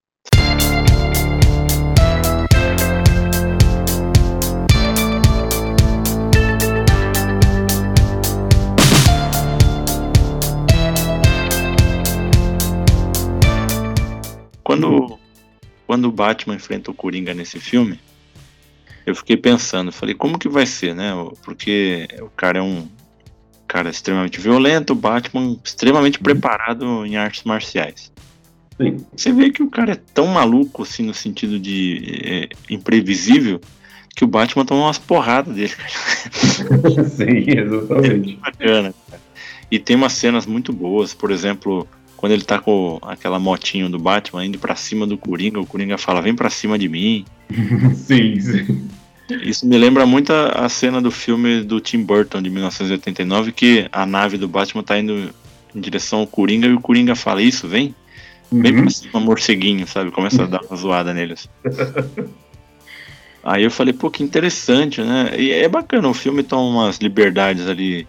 Quando, 14.79 15.19
quando 15.87 16.05
o 16.05 16.11
Batman 16.11 16.55
enfrenta 16.55 16.91
o 16.91 16.93
Coringa 16.93 17.33
nesse 17.33 17.59
filme, 17.59 17.99
eu 19.05 19.15
fiquei 19.15 19.37
pensando, 19.37 19.91
falei, 19.91 20.13
como 20.13 20.37
que 20.37 20.47
vai 20.47 20.65
ser, 20.65 20.95
né? 20.95 21.11
Porque 21.43 22.07
o 22.21 22.29
cara 22.29 22.59
é 22.59 22.61
um 22.61 22.87
cara 23.67 23.89
extremamente 23.89 24.39
violento, 24.39 24.93
o 24.93 24.95
Batman 24.95 25.57
extremamente 25.63 26.19
preparado 26.19 27.05
em 27.05 27.17
artes 27.17 27.43
marciais. 27.43 28.11
Sim. 28.77 28.97
Você 29.15 29.31
vê 29.31 29.51
que 29.51 29.61
o 29.61 29.69
cara 29.69 29.91
é 29.91 29.99
tão 30.13 30.27
maluco, 30.27 30.83
assim, 30.83 31.03
no 31.03 31.13
sentido 31.13 31.59
de 31.59 32.21
é, 32.23 32.49
imprevisível, 32.73 33.59
que 34.15 34.23
o 34.23 34.27
Batman 34.27 34.65
toma 34.65 34.85
umas 34.85 34.97
porradas 34.97 35.53
dele. 35.53 35.73
Sim, 37.09 37.45
exatamente. 37.47 38.33
É 38.33 38.37
bacana. 38.51 38.95
E 39.71 39.77
tem 39.77 39.95
umas 39.95 40.13
cenas 40.13 40.45
muito 40.45 40.73
boas, 40.73 41.13
por 41.13 41.29
exemplo, 41.29 41.87
quando 42.19 42.33
ele 42.33 42.43
tá 42.43 42.59
com 42.59 42.99
aquela 43.01 43.39
motinho 43.39 43.87
do 43.87 43.97
Batman 43.97 44.45
indo 44.45 44.59
para 44.59 44.75
cima 44.75 45.07
do 45.07 45.17
Coringa, 45.17 45.57
o 45.57 45.65
Coringa 45.65 45.97
fala: 45.97 46.21
"Vem 46.21 46.35
para 46.35 46.49
cima 46.49 46.77
de 46.77 46.89
mim". 46.89 47.23
sim, 47.95 48.37
sim. 48.41 48.89
Isso 49.41 49.65
me 49.65 49.77
lembra 49.77 50.05
muito 50.05 50.33
a, 50.33 50.65
a, 50.65 50.67
cena 50.67 51.01
do 51.01 51.11
filme 51.11 51.61
do 51.61 51.79
Tim 51.79 52.03
Burton 52.03 52.41
de 52.41 52.49
1989 52.49 53.53
que 53.53 53.87
a 53.89 54.05
nave 54.05 54.37
do 54.37 54.49
Batman 54.49 54.83
tá 54.83 54.99
indo 54.99 55.33
em 55.73 55.79
direção 55.79 56.19
ao 56.19 56.27
Coringa 56.27 56.67
e 56.67 56.73
o 56.73 56.81
Coringa 56.81 57.15
fala: 57.15 57.41
"Isso, 57.41 57.69
vem". 57.69 57.95
Vem 58.51 58.73
uhum. 58.73 58.81
pra 58.81 58.89
cima, 58.89 59.19
morceguinho, 59.21 59.87
sabe? 59.87 60.11
Começa 60.11 60.43
a 60.43 60.47
dar 60.47 60.61
uma 60.63 60.75
zoada 60.75 61.13
neles. 61.13 61.47
Aí 63.41 63.63
eu 63.63 63.71
falei, 63.71 63.93
pô, 63.93 64.09
que 64.09 64.21
interessante, 64.21 65.01
né? 65.01 65.31
E 65.37 65.51
é 65.51 65.69
bacana, 65.69 66.09
o 66.09 66.13
filme 66.13 66.43
toma 66.43 66.83
umas 66.83 66.97
liberdades 66.97 67.67
ali 67.67 68.05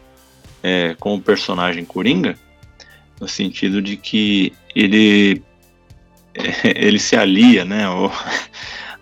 é, 0.63 0.97
com 0.99 1.15
o 1.15 1.21
personagem 1.21 1.85
Coringa, 1.85 2.37
no 3.21 3.29
sentido 3.29 3.83
de 3.83 3.97
que 3.97 4.53
ele 4.75 5.43
ele 6.64 6.99
se 6.99 7.16
alia, 7.16 7.64
né, 7.64 7.85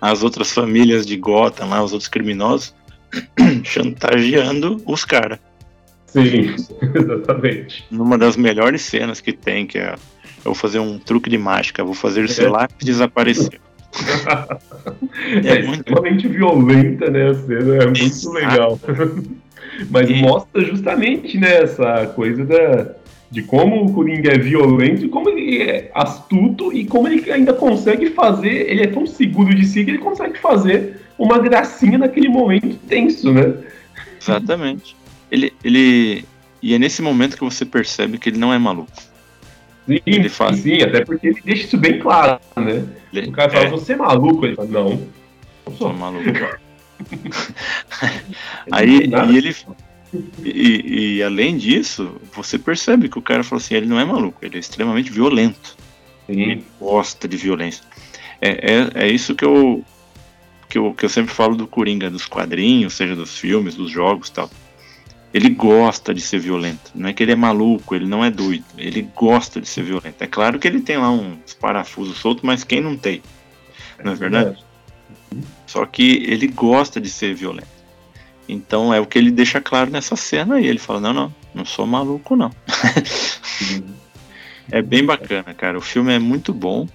as 0.01 0.23
outras 0.25 0.53
famílias 0.53 1.07
de 1.07 1.16
Gotham, 1.16 1.69
lá, 1.69 1.83
os 1.83 1.93
outros 1.93 2.09
criminosos, 2.09 2.75
chantageando 3.64 4.83
os 4.87 5.05
caras. 5.05 5.39
Sim, 6.07 6.55
exatamente. 6.95 7.85
Numa 7.91 8.16
das 8.16 8.37
melhores 8.37 8.83
cenas 8.83 9.21
que 9.21 9.33
tem, 9.33 9.66
que 9.66 9.79
é 9.79 9.95
eu 10.39 10.53
vou 10.53 10.55
fazer 10.55 10.79
um 10.79 10.99
truque 10.99 11.29
de 11.29 11.37
mágica, 11.37 11.85
vou 11.85 11.95
fazer 11.95 12.25
esse 12.25 12.45
é. 12.45 12.49
lápis 12.49 12.87
desaparecer. 12.87 13.61
é, 15.45 15.49
é 15.49 15.62
muito... 15.62 15.81
extremamente 15.81 16.29
violenta, 16.29 17.11
né? 17.11 17.31
A 17.31 17.35
cena 17.35 17.75
é 17.75 17.87
muito 17.87 18.01
Exato. 18.01 18.35
legal. 18.35 18.81
Mas 19.91 20.09
e... 20.09 20.14
mostra 20.14 20.64
justamente 20.64 21.37
né, 21.39 21.62
essa 21.62 22.07
coisa 22.14 22.45
da, 22.45 22.95
de 23.31 23.43
como 23.43 23.85
o 23.85 23.93
Coringa 23.93 24.33
é 24.33 24.39
violento 24.39 25.05
e 25.05 25.09
como 25.09 25.29
ele 25.29 25.62
é 25.62 25.91
astuto 25.95 26.72
e 26.72 26.85
como 26.87 27.09
ele 27.09 27.31
ainda 27.31 27.53
consegue 27.53 28.11
fazer. 28.11 28.70
Ele 28.70 28.83
é 28.83 28.87
tão 28.87 29.07
seguro 29.07 29.55
de 29.55 29.66
si 29.66 29.85
que 29.85 29.91
ele 29.91 29.99
consegue 29.99 30.39
fazer 30.39 31.01
uma 31.18 31.39
gracinha 31.39 31.99
naquele 31.99 32.29
momento 32.29 32.76
tenso, 32.89 33.33
né? 33.33 33.55
Exatamente. 34.20 34.97
Ele, 35.31 35.53
ele. 35.62 36.24
E 36.62 36.74
é 36.74 36.79
nesse 36.79 37.03
momento 37.03 37.37
que 37.37 37.45
você 37.45 37.64
percebe 37.64 38.18
que 38.18 38.31
ele 38.31 38.39
não 38.39 38.53
é 38.53 38.59
maluco. 38.59 38.91
Sim, 39.87 40.01
ele 40.05 40.29
fala... 40.29 40.55
sim, 40.55 40.83
até 40.83 41.05
porque 41.05 41.29
ele 41.29 41.41
deixa 41.45 41.64
isso 41.64 41.79
bem 41.79 41.99
claro, 41.99 42.39
né? 42.57 42.85
Ele... 43.12 43.29
O 43.29 43.33
cara 43.33 43.51
fala, 43.51 43.64
é... 43.64 43.70
você 43.70 43.93
é 43.95 43.97
maluco? 43.97 44.45
Ele 44.45 44.55
fala, 44.55 44.68
não. 44.68 45.09
Não 45.66 45.76
sou 45.76 45.93
maluco. 45.93 46.24
Aí 48.72 49.01
e 49.07 49.37
ele. 49.37 49.55
E, 50.43 51.17
e, 51.17 51.23
além 51.23 51.57
disso, 51.57 52.17
você 52.33 52.59
percebe 52.59 53.09
que 53.09 53.19
o 53.19 53.23
cara 53.23 53.45
fala 53.45 53.61
assim, 53.61 53.75
ele 53.75 53.87
não 53.87 54.01
é 54.01 54.05
maluco, 54.05 54.39
ele 54.43 54.57
é 54.57 54.61
extremamente 54.61 55.11
violento. 55.11 55.77
Sim. 56.27 56.41
Ele 56.41 56.65
gosta 56.81 57.29
de 57.29 57.37
violência. 57.37 57.85
É, 58.41 58.73
é, 58.73 59.07
é 59.07 59.09
isso 59.09 59.35
que 59.35 59.45
eu, 59.45 59.85
que 60.69 60.79
eu, 60.79 60.95
que 60.95 61.05
eu 61.05 61.09
sempre 61.09 61.35
falo 61.35 61.57
do 61.57 61.67
Coringa, 61.67 62.11
dos 62.11 62.27
quadrinhos, 62.27 62.95
seja 62.95 63.15
dos 63.15 63.37
filmes, 63.37 63.75
dos 63.75 63.91
jogos 63.91 64.31
tal. 64.31 64.51
Ele 65.33 65.51
gosta 65.51 66.15
de 66.15 66.23
ser 66.23 66.39
violento. 66.39 66.91
Não 66.95 67.09
é 67.11 67.13
que 67.13 67.23
ele 67.23 67.33
é 67.33 67.37
maluco, 67.37 67.95
ele 67.95 68.07
não 68.07 68.25
é 68.25 68.31
doido. 68.31 68.65
Ele 68.79 69.03
gosta 69.15 69.61
de 69.61 69.69
ser 69.69 69.83
violento. 69.83 70.23
É 70.23 70.27
claro 70.27 70.59
que 70.59 70.67
ele 70.67 70.81
tem 70.81 70.97
lá 70.97 71.11
uns 71.11 71.53
parafusos 71.53 72.17
soltos, 72.17 72.43
mas 72.43 72.65
quem 72.65 72.81
não 72.81 72.97
tem? 72.97 73.23
Não 74.03 74.13
é 74.13 74.15
verdade? 74.15 74.65
Só 75.67 75.85
que 75.85 76.25
ele 76.27 76.47
gosta 76.47 76.99
de 76.99 77.11
ser 77.11 77.35
violento. 77.35 77.78
Então 78.49 78.93
é 78.95 79.01
o 79.01 79.07
que 79.07 79.19
ele 79.19 79.31
deixa 79.31 79.61
claro 79.61 79.91
nessa 79.91 80.17
cena 80.17 80.61
e 80.61 80.67
ele 80.67 80.79
fala: 80.79 81.01
Não, 81.01 81.13
não, 81.13 81.35
não 81.55 81.65
sou 81.65 81.87
maluco, 81.87 82.35
não. 82.35 82.51
é 84.71 84.81
bem 84.81 85.05
bacana, 85.05 85.53
cara. 85.55 85.77
O 85.77 85.83
filme 85.83 86.13
é 86.13 86.19
muito 86.19 86.53
bom. 86.53 86.89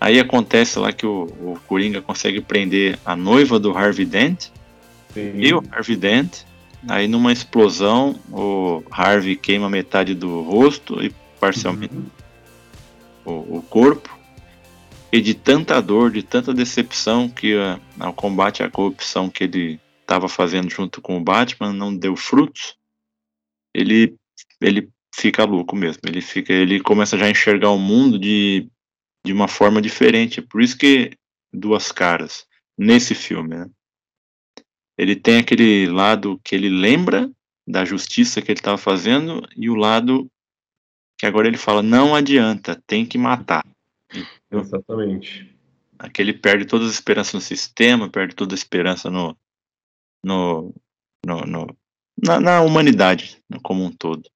Aí 0.00 0.18
acontece 0.18 0.78
lá 0.78 0.92
que 0.92 1.04
o, 1.04 1.24
o 1.40 1.58
Coringa 1.66 2.00
consegue 2.00 2.40
prender 2.40 2.98
a 3.04 3.14
noiva 3.14 3.58
do 3.58 3.76
Harvey 3.76 4.06
Dent 4.06 4.46
Sim. 5.12 5.32
e 5.34 5.52
o 5.52 5.62
Harvey 5.70 5.96
Dent 5.96 6.44
Aí 6.88 7.06
numa 7.06 7.32
explosão, 7.32 8.18
o 8.30 8.82
Harvey 8.90 9.36
queima 9.36 9.68
metade 9.68 10.14
do 10.14 10.42
rosto 10.42 11.02
e 11.02 11.14
parcialmente 11.38 11.94
uhum. 11.94 12.06
o, 13.24 13.58
o, 13.58 13.62
corpo. 13.62 14.18
E 15.12 15.20
de 15.20 15.34
tanta 15.34 15.80
dor, 15.82 16.10
de 16.10 16.22
tanta 16.22 16.54
decepção 16.54 17.28
que 17.28 17.54
uh, 17.54 17.78
o 18.08 18.12
combate 18.12 18.62
à 18.62 18.70
corrupção 18.70 19.28
que 19.28 19.44
ele 19.44 19.80
estava 20.10 20.28
fazendo 20.28 20.68
junto 20.68 21.00
com 21.00 21.16
o 21.16 21.22
Batman 21.22 21.72
não 21.72 21.96
deu 21.96 22.16
frutos, 22.16 22.76
ele 23.72 24.16
ele 24.60 24.90
fica 25.14 25.44
louco 25.44 25.76
mesmo. 25.76 26.02
Ele 26.06 26.20
fica, 26.20 26.52
ele 26.52 26.80
começa 26.80 27.16
já 27.16 27.26
a 27.26 27.30
enxergar 27.30 27.70
o 27.70 27.78
mundo 27.78 28.18
de, 28.18 28.68
de 29.24 29.32
uma 29.32 29.48
forma 29.48 29.80
diferente. 29.80 30.42
Por 30.42 30.60
isso 30.60 30.76
que 30.76 31.12
duas 31.52 31.92
caras 31.92 32.46
nesse 32.76 33.14
filme, 33.14 33.56
né? 33.56 33.70
ele 35.00 35.16
tem 35.16 35.38
aquele 35.38 35.86
lado 35.86 36.38
que 36.44 36.54
ele 36.54 36.68
lembra 36.68 37.30
da 37.66 37.86
justiça 37.86 38.42
que 38.42 38.50
ele 38.52 38.58
estava 38.58 38.76
fazendo 38.76 39.46
e 39.56 39.70
o 39.70 39.74
lado 39.74 40.30
que 41.18 41.24
agora 41.24 41.48
ele 41.48 41.56
fala 41.56 41.82
não 41.82 42.14
adianta, 42.14 42.82
tem 42.86 43.06
que 43.06 43.16
matar. 43.16 43.64
Exatamente. 44.50 45.54
Aquele 45.98 46.34
perde 46.34 46.66
todas 46.66 46.88
as 46.88 46.94
esperanças 46.94 47.32
no 47.32 47.40
sistema, 47.40 48.10
perde 48.10 48.34
toda 48.34 48.54
a 48.54 48.56
esperança 48.56 49.08
no, 49.10 49.36
no, 50.22 50.74
no, 51.24 51.40
no 51.42 51.76
na, 52.22 52.40
na, 52.40 52.60
humanidade 52.60 53.42
como 53.62 53.84
um 53.84 53.92
todo. 53.92 54.28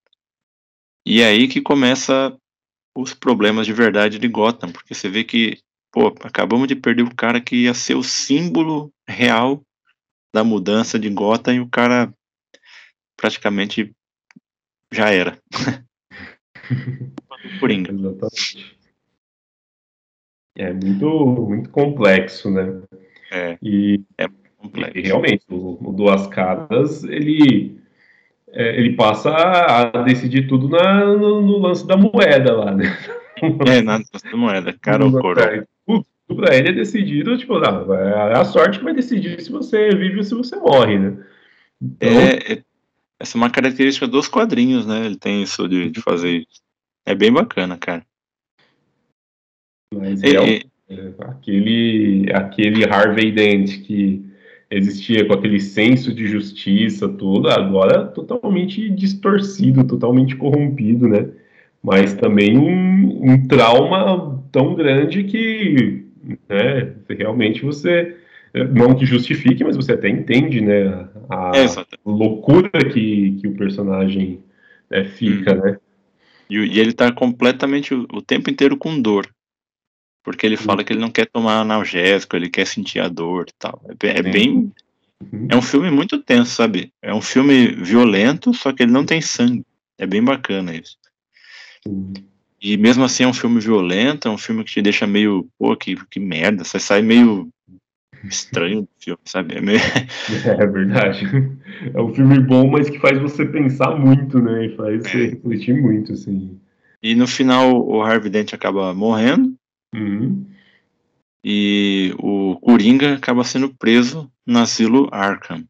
E 1.07 1.21
é 1.21 1.27
aí 1.27 1.49
que 1.49 1.61
começa 1.61 2.37
os 2.97 3.13
problemas 3.13 3.67
de 3.67 3.73
verdade 3.73 4.19
de 4.19 4.29
Gotham, 4.29 4.73
porque 4.73 4.95
você 4.95 5.09
vê 5.09 5.25
que, 5.25 5.59
pô, 5.93 6.09
acabamos 6.23 6.69
de 6.69 6.77
perder 6.77 7.03
o 7.03 7.15
cara 7.15 7.41
que 7.41 7.65
ia 7.65 7.75
ser 7.75 7.95
o 7.95 8.03
símbolo 8.03 8.93
real 9.07 9.63
da 10.35 10.43
mudança 10.43 10.99
de 10.99 11.11
Gotham 11.11 11.55
e 11.55 11.61
o 11.61 11.69
cara 11.69 12.13
praticamente 13.17 13.93
já 14.91 15.11
era. 15.11 15.39
Coringa. 17.61 17.93
Exatamente. 17.93 18.79
É 20.57 20.73
muito, 20.73 21.07
muito 21.09 21.71
complexo, 21.71 22.51
né? 22.51 22.83
É. 23.31 23.59
E, 23.61 24.01
é 24.17 24.29
complexo. 24.65 24.99
E 24.99 25.03
realmente, 25.03 25.45
o, 25.49 25.79
o 25.81 25.93
Duas 25.93 26.27
Caras, 26.27 27.05
ele, 27.05 27.79
é, 28.53 28.79
ele 28.79 28.95
passa 28.95 29.31
a 29.31 30.03
decidir 30.03 30.49
tudo 30.49 30.69
na, 30.69 31.05
no, 31.05 31.43
no, 31.43 31.59
lance 31.59 31.87
da 31.87 31.97
moeda 31.97 32.53
lá, 32.55 32.71
né? 32.73 32.85
É, 33.67 33.83
na 33.83 33.97
lance 33.97 34.31
da 34.31 34.37
moeda, 34.37 34.73
cara 34.81 35.05
ou 35.05 35.11
coroa 35.11 35.67
pra 36.37 36.57
ele 36.57 36.69
é 36.71 36.73
decidido, 36.73 37.37
tipo, 37.37 37.59
não, 37.59 37.93
é 37.95 38.33
a 38.35 38.45
sorte 38.45 38.79
que 38.79 38.85
vai 38.85 38.95
decidir 38.95 39.41
se 39.41 39.51
você 39.51 39.91
vive 39.91 40.19
ou 40.19 40.25
se 40.25 40.35
você 40.35 40.57
morre, 40.57 40.99
né? 40.99 41.25
Então... 41.83 42.09
É, 42.09 42.53
é, 42.53 42.63
essa 43.19 43.37
é 43.37 43.39
uma 43.39 43.51
característica 43.51 44.07
dos 44.07 44.29
quadrinhos, 44.29 44.87
né? 44.87 45.05
Ele 45.05 45.17
tem 45.17 45.43
isso 45.43 45.69
de, 45.69 45.91
de 45.91 46.01
fazer 46.01 46.39
isso. 46.39 46.63
É 47.07 47.15
bem 47.15 47.33
bacana, 47.33 47.77
cara. 47.77 48.05
Mas 49.93 50.23
é, 50.23 50.31
é, 50.31 50.63
é, 50.89 51.15
aquele, 51.21 52.33
aquele 52.33 52.85
Harvey 52.85 53.31
Dent 53.31 53.83
que 53.83 54.25
existia 54.77 55.25
com 55.27 55.35
aquele 55.35 55.61
senso 55.61 56.13
de 56.13 56.27
justiça, 56.27 57.09
tudo, 57.09 57.49
agora 57.49 58.07
totalmente 58.07 58.91
distorcido, 58.91 59.85
totalmente 59.85 60.37
corrompido, 60.37 61.09
né? 61.09 61.29
Mas 61.83 62.15
também 62.15 62.57
um, 62.57 63.33
um 63.33 63.47
trauma 63.47 64.43
tão 64.51 64.75
grande 64.75 65.25
que 65.25 66.05
né? 66.49 66.95
Realmente 67.09 67.63
você 67.63 68.17
não 68.73 68.95
que 68.95 69.05
justifique, 69.05 69.65
mas 69.65 69.77
você 69.77 69.93
até 69.93 70.09
entende, 70.09 70.61
né, 70.61 71.09
a 71.29 71.53
é, 71.57 71.67
loucura 72.05 72.71
que, 72.71 73.37
que 73.41 73.49
o 73.49 73.57
personagem 73.57 74.41
né, 74.89 75.05
fica, 75.05 75.55
hum. 75.55 75.61
né? 75.61 75.79
E, 76.49 76.57
e, 76.57 76.79
ele 76.79 76.93
tá 76.93 77.11
completamente 77.11 77.95
o, 77.95 78.07
o, 78.13 78.23
tempo 78.23 78.51
inteiro 78.51 78.77
com 78.77 79.01
dor, 79.01 79.27
porque 80.25 80.47
ele 80.47 80.57
fala 80.57 80.83
que 80.83 80.93
ele 80.93 81.01
não 81.01 81.11
quer 81.11 81.27
tomar 81.27 81.61
analgésico, 81.61 82.35
ele 82.35 82.49
quer 82.49 82.67
sentir 82.67 82.99
a 82.99 83.09
dor 83.09 83.47
e 83.49 83.53
tal. 83.59 83.81
É, 84.03 84.19
é 84.19 84.23
bem, 84.23 84.73
uhum. 85.23 85.47
é 85.51 85.57
um 85.57 85.63
filme 85.63 85.91
muito 85.91 86.19
tenso, 86.19 86.51
sabe? 86.51 86.91
É 87.03 87.13
um 87.15 87.21
filme 87.21 87.69
violento, 87.69 88.55
só 88.55 88.73
que 88.73 88.83
ele 88.83 88.91
não 88.91 89.05
tem 89.05 89.21
sangue. 89.21 89.63
É 89.99 90.07
bem 90.07 90.25
bacana 90.25 90.75
isso. 90.75 90.97
Uhum. 91.87 92.15
E 92.61 92.79
mesmo 92.79 93.05
assim 93.05 93.25
é 93.25 93.29
um 93.29 93.35
filme 93.35 93.61
violento, 93.61 94.27
é 94.27 94.31
um 94.31 94.39
filme 94.39 94.65
que 94.65 94.73
te 94.73 94.81
deixa 94.83 95.07
meio, 95.07 95.47
pô, 95.59 95.77
que, 95.77 95.95
que 96.07 96.19
merda, 96.19 96.65
você 96.65 96.81
sai 96.81 97.03
meio 97.03 97.51
estranho 98.25 98.81
do 98.81 98.89
filme, 98.99 99.21
sabe? 99.27 99.59
É, 99.59 99.61
meio... 99.61 99.79
é, 100.59 100.67
verdade. 100.67 101.27
É 101.93 102.01
um 102.01 102.15
filme 102.15 102.41
bom, 102.41 102.71
mas 102.71 102.89
que 102.89 102.99
faz 102.99 103.21
você 103.21 103.45
pensar 103.45 103.95
muito, 103.99 104.39
né? 104.39 104.65
E 104.65 104.77
faz 104.77 105.03
você 105.03 105.25
é. 105.25 105.27
refletir 105.33 105.79
muito, 105.79 106.15
assim. 106.15 106.59
E 107.03 107.15
no 107.15 107.27
final 107.27 107.87
o 107.87 108.01
Harvey 108.01 108.31
Dent 108.31 108.55
acaba 108.55 108.95
morrendo. 108.95 109.55
Uhum. 109.95 110.47
E 111.43 112.15
o 112.19 112.57
Coringa 112.61 113.15
acaba 113.15 113.45
sendo 113.45 113.75
preso 113.75 114.31
no 114.47 114.59
asilo 114.59 115.09
Arkham. 115.13 115.65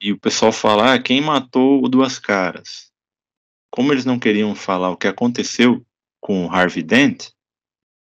E 0.00 0.12
o 0.12 0.18
pessoal 0.18 0.52
fala, 0.52 0.94
ah, 0.94 0.98
quem 0.98 1.20
matou 1.20 1.84
o 1.84 1.88
Duas 1.88 2.18
Caras? 2.18 2.90
Como 3.70 3.92
eles 3.92 4.04
não 4.04 4.18
queriam 4.18 4.54
falar 4.54 4.90
o 4.90 4.96
que 4.96 5.06
aconteceu, 5.06 5.84
com 6.20 6.50
Harvey 6.50 6.82
Dent, 6.82 7.30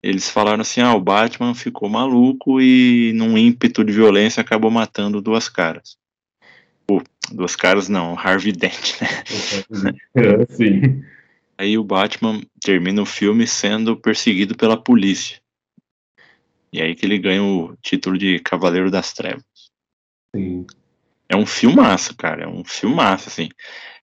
eles 0.02 0.28
falaram 0.28 0.62
assim: 0.62 0.80
ah, 0.80 0.94
o 0.94 1.00
Batman 1.00 1.54
ficou 1.54 1.88
maluco 1.88 2.60
e, 2.60 3.12
num 3.14 3.38
ímpeto 3.38 3.84
de 3.84 3.92
violência, 3.92 4.40
acabou 4.40 4.70
matando 4.70 5.22
duas 5.22 5.48
caras. 5.48 5.96
Pô, 6.86 7.00
duas 7.30 7.54
caras 7.54 7.88
não, 7.88 8.18
Harvey 8.18 8.52
Dent, 8.52 9.00
né? 9.00 9.08
É, 10.16 10.46
sim. 10.52 11.04
Aí 11.62 11.78
o 11.78 11.84
Batman 11.84 12.40
termina 12.60 13.00
o 13.00 13.06
filme 13.06 13.46
sendo 13.46 13.96
perseguido 13.96 14.56
pela 14.56 14.76
polícia. 14.76 15.40
E 16.72 16.82
aí 16.82 16.92
que 16.96 17.06
ele 17.06 17.16
ganha 17.18 17.40
o 17.40 17.76
título 17.76 18.18
de 18.18 18.40
Cavaleiro 18.40 18.90
das 18.90 19.12
Trevas. 19.12 19.44
Sim. 20.34 20.66
É 21.28 21.36
um 21.36 21.46
filmaço, 21.46 22.16
cara. 22.16 22.42
É 22.42 22.48
um 22.48 22.64
filmaço, 22.64 23.28
assim. 23.28 23.48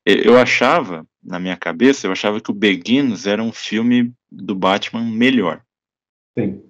Eu 0.06 0.38
achava, 0.38 1.06
na 1.22 1.38
minha 1.38 1.58
cabeça, 1.58 2.08
eu 2.08 2.14
achava 2.14 2.40
que 2.40 2.50
o 2.50 2.54
Begins 2.54 3.28
era 3.28 3.44
um 3.44 3.52
filme 3.52 4.14
do 4.32 4.56
Batman 4.56 5.04
melhor. 5.04 5.62
Sim. 6.40 6.64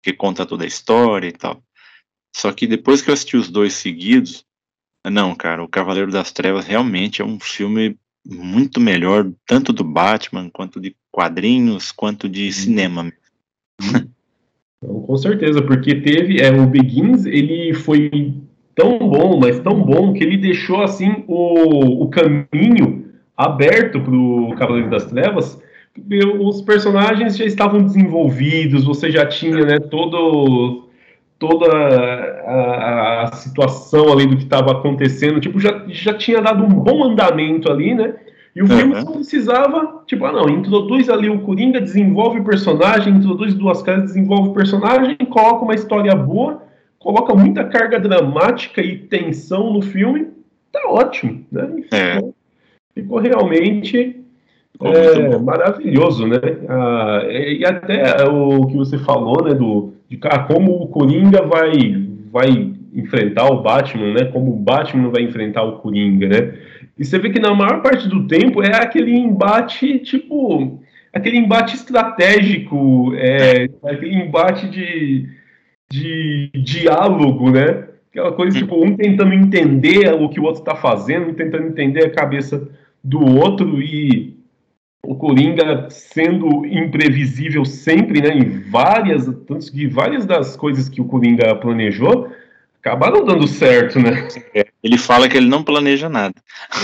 Que 0.00 0.12
conta 0.12 0.46
toda 0.46 0.62
a 0.62 0.68
história 0.68 1.26
e 1.26 1.32
tal. 1.32 1.60
Só 2.36 2.52
que 2.52 2.68
depois 2.68 3.02
que 3.02 3.10
eu 3.10 3.14
assisti 3.14 3.36
os 3.36 3.50
dois 3.50 3.74
seguidos, 3.74 4.46
não, 5.04 5.34
cara, 5.34 5.64
o 5.64 5.68
Cavaleiro 5.68 6.12
das 6.12 6.30
Trevas 6.30 6.64
realmente 6.64 7.20
é 7.20 7.24
um 7.24 7.40
filme 7.40 7.98
muito 8.28 8.80
melhor, 8.80 9.30
tanto 9.46 9.72
do 9.72 9.84
Batman 9.84 10.50
quanto 10.52 10.80
de 10.80 10.94
quadrinhos 11.10 11.92
quanto 11.92 12.28
de 12.28 12.52
cinema. 12.52 13.12
Então, 14.82 15.00
com 15.00 15.16
certeza, 15.16 15.62
porque 15.62 15.94
teve 15.94 16.40
é, 16.40 16.50
o 16.50 16.66
Begins, 16.66 17.24
ele 17.24 17.72
foi 17.72 18.34
tão 18.74 18.98
bom, 18.98 19.38
mas 19.38 19.58
tão 19.60 19.82
bom 19.82 20.12
que 20.12 20.22
ele 20.22 20.36
deixou 20.36 20.82
assim 20.82 21.24
o, 21.26 22.04
o 22.04 22.08
caminho 22.08 23.06
aberto 23.36 24.00
para 24.00 24.14
o 24.14 24.54
Cavaleiro 24.56 24.90
das 24.90 25.06
Trevas. 25.06 25.60
Os 26.40 26.60
personagens 26.60 27.38
já 27.38 27.46
estavam 27.46 27.82
desenvolvidos, 27.82 28.84
você 28.84 29.10
já 29.10 29.26
tinha 29.26 29.64
né, 29.64 29.78
todo 29.78 30.85
toda 31.38 31.66
a, 31.66 33.24
a, 33.24 33.32
situação 33.32 34.12
ali 34.12 34.26
do 34.26 34.36
que 34.36 34.44
estava 34.44 34.72
acontecendo, 34.72 35.40
tipo, 35.40 35.60
já, 35.60 35.84
já 35.88 36.14
tinha 36.14 36.40
dado 36.40 36.64
um 36.64 36.68
bom 36.68 37.04
andamento 37.04 37.70
ali, 37.70 37.94
né? 37.94 38.14
E 38.54 38.62
o 38.62 38.66
filme 38.66 38.98
só 39.02 39.12
precisava, 39.12 40.02
tipo, 40.06 40.24
ah 40.24 40.32
não, 40.32 40.48
introduz 40.48 41.10
ali 41.10 41.28
o 41.28 41.40
Coringa, 41.40 41.78
desenvolve 41.78 42.40
o 42.40 42.44
personagem, 42.44 43.14
introduz 43.14 43.52
duas 43.52 43.82
caras, 43.82 44.04
desenvolve 44.04 44.48
o 44.48 44.54
personagem, 44.54 45.14
coloca 45.28 45.62
uma 45.62 45.74
história 45.74 46.14
boa, 46.14 46.62
coloca 46.98 47.34
muita 47.34 47.64
carga 47.64 48.00
dramática 48.00 48.80
e 48.80 48.96
tensão 48.96 49.74
no 49.74 49.82
filme, 49.82 50.28
tá 50.72 50.80
ótimo, 50.88 51.44
né? 51.52 51.82
É. 51.92 52.14
Ficou, 52.14 52.34
ficou 52.94 53.18
realmente 53.18 54.24
é, 54.80 55.38
maravilhoso, 55.38 56.26
né? 56.26 56.38
Ah, 56.66 57.22
e 57.28 57.62
até 57.62 58.24
o 58.24 58.66
que 58.66 58.76
você 58.76 58.96
falou, 58.96 59.44
né, 59.44 59.52
do 59.52 59.95
de 60.08 60.18
ah, 60.24 60.40
como 60.40 60.82
o 60.82 60.88
Coringa 60.88 61.42
vai 61.42 61.72
vai 62.30 62.74
enfrentar 62.94 63.46
o 63.46 63.62
Batman, 63.62 64.12
né? 64.12 64.24
Como 64.26 64.52
o 64.52 64.56
Batman 64.56 65.10
vai 65.10 65.22
enfrentar 65.22 65.62
o 65.62 65.78
Coringa, 65.78 66.28
né? 66.28 66.54
E 66.98 67.04
você 67.04 67.18
vê 67.18 67.30
que 67.30 67.38
na 67.38 67.54
maior 67.54 67.82
parte 67.82 68.08
do 68.08 68.26
tempo 68.26 68.62
é 68.62 68.74
aquele 68.74 69.12
embate, 69.12 69.98
tipo, 69.98 70.80
aquele 71.12 71.36
embate 71.36 71.74
estratégico, 71.74 73.14
é, 73.16 73.68
aquele 73.84 74.14
embate 74.16 74.68
de, 74.68 75.28
de 75.90 76.50
diálogo, 76.54 77.50
né? 77.50 77.84
Aquela 78.10 78.32
coisa, 78.32 78.56
tipo, 78.56 78.82
um 78.82 78.96
tentando 78.96 79.34
entender 79.34 80.10
o 80.14 80.30
que 80.30 80.40
o 80.40 80.44
outro 80.44 80.62
está 80.62 80.74
fazendo, 80.74 81.28
um 81.28 81.34
tentando 81.34 81.66
entender 81.66 82.06
a 82.06 82.10
cabeça 82.10 82.66
do 83.04 83.20
outro 83.20 83.80
e 83.80 84.35
o 85.06 85.14
Coringa 85.14 85.88
sendo 85.90 86.66
imprevisível 86.66 87.64
sempre, 87.64 88.20
né? 88.20 88.30
Em 88.36 88.70
várias, 88.70 89.24
tanto 89.46 89.70
que 89.70 89.86
várias 89.86 90.26
das 90.26 90.56
coisas 90.56 90.88
que 90.88 91.00
o 91.00 91.04
Coringa 91.04 91.54
planejou 91.54 92.30
acabaram 92.80 93.24
dando 93.24 93.48
certo, 93.48 93.98
né? 93.98 94.28
É, 94.54 94.66
ele 94.82 94.96
fala 94.96 95.28
que 95.28 95.36
ele 95.36 95.48
não 95.48 95.64
planeja 95.64 96.08
nada. 96.08 96.34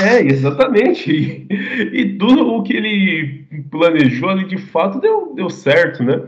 É, 0.00 0.20
exatamente. 0.20 1.12
E, 1.12 1.46
e, 1.92 2.18
tudo 2.18 2.48
o 2.48 2.62
que 2.62 2.74
ele 2.74 3.44
planejou 3.70 4.28
ali 4.28 4.44
de 4.44 4.58
fato 4.58 5.00
deu, 5.00 5.32
deu 5.34 5.48
certo, 5.48 6.02
né? 6.02 6.20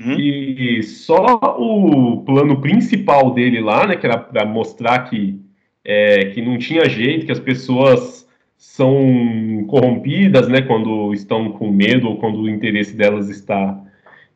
Hum. 0.00 0.14
E 0.16 0.82
só 0.84 1.40
o 1.58 2.22
plano 2.24 2.60
principal 2.60 3.34
dele 3.34 3.60
lá, 3.60 3.86
né, 3.86 3.96
que 3.96 4.06
era 4.06 4.16
para 4.16 4.46
mostrar 4.46 5.00
que, 5.10 5.40
é, 5.84 6.26
que 6.26 6.40
não 6.40 6.56
tinha 6.56 6.88
jeito, 6.88 7.26
que 7.26 7.32
as 7.32 7.40
pessoas 7.40 8.24
são 8.56 8.94
corrompidas, 9.68 10.48
né, 10.48 10.62
quando 10.62 11.12
estão 11.14 11.52
com 11.52 11.70
medo 11.70 12.08
ou 12.08 12.16
quando 12.16 12.40
o 12.40 12.48
interesse 12.48 12.96
delas 12.96 13.28
está 13.28 13.80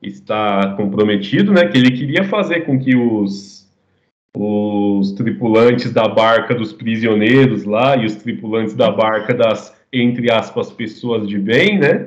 está 0.01 0.75
comprometido, 0.77 1.53
né, 1.53 1.67
que 1.67 1.79
ele 1.79 1.93
queria 1.93 2.25
fazer 2.25 2.63
com 2.63 2.79
que 2.79 2.95
os 2.97 3.63
os 4.35 5.13
tripulantes 5.13 5.93
da 5.93 6.09
barca 6.09 6.55
dos 6.55 6.73
prisioneiros 6.73 7.65
lá 7.65 7.97
e 7.97 8.07
os 8.07 8.17
tripulantes 8.17 8.75
da 8.75 8.91
barca 8.91 9.35
das, 9.35 9.77
entre 9.93 10.33
aspas, 10.33 10.71
pessoas 10.71 11.29
de 11.29 11.39
bem, 11.39 11.79
né? 11.79 12.07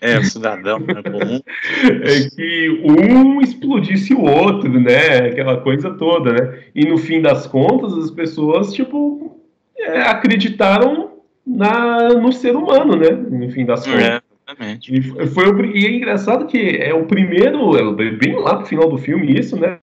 É, 0.00 0.18
o 0.18 0.24
cidadão 0.24 0.78
né, 0.78 0.94
comum. 1.02 1.40
é 2.02 2.30
que 2.30 2.82
um 2.84 3.40
explodisse 3.40 4.14
o 4.14 4.22
outro, 4.22 4.80
né? 4.80 5.28
Aquela 5.28 5.58
coisa 5.58 5.90
toda, 5.94 6.32
né? 6.32 6.60
E 6.74 6.86
no 6.86 6.96
fim 6.96 7.20
das 7.20 7.46
contas, 7.46 7.92
as 7.94 8.10
pessoas, 8.10 8.72
tipo, 8.72 9.40
é, 9.78 10.00
acreditaram 10.02 11.15
na, 11.46 12.08
no 12.14 12.32
ser 12.32 12.56
humano, 12.56 12.96
né? 12.96 13.10
No 13.10 13.50
fim 13.50 13.64
das 13.64 13.86
é, 13.86 13.90
contas. 13.90 14.06
É. 14.06 14.26
Exatamente. 14.48 14.94
E, 14.94 15.26
foi 15.26 15.50
o, 15.50 15.64
e 15.64 15.86
é 15.86 15.90
engraçado 15.90 16.46
que 16.46 16.58
é 16.58 16.94
o 16.94 17.04
primeiro, 17.06 17.76
é 17.76 18.10
bem 18.12 18.36
lá 18.36 18.56
pro 18.56 18.66
final 18.66 18.88
do 18.88 18.96
filme, 18.96 19.38
isso, 19.38 19.56
né? 19.56 19.78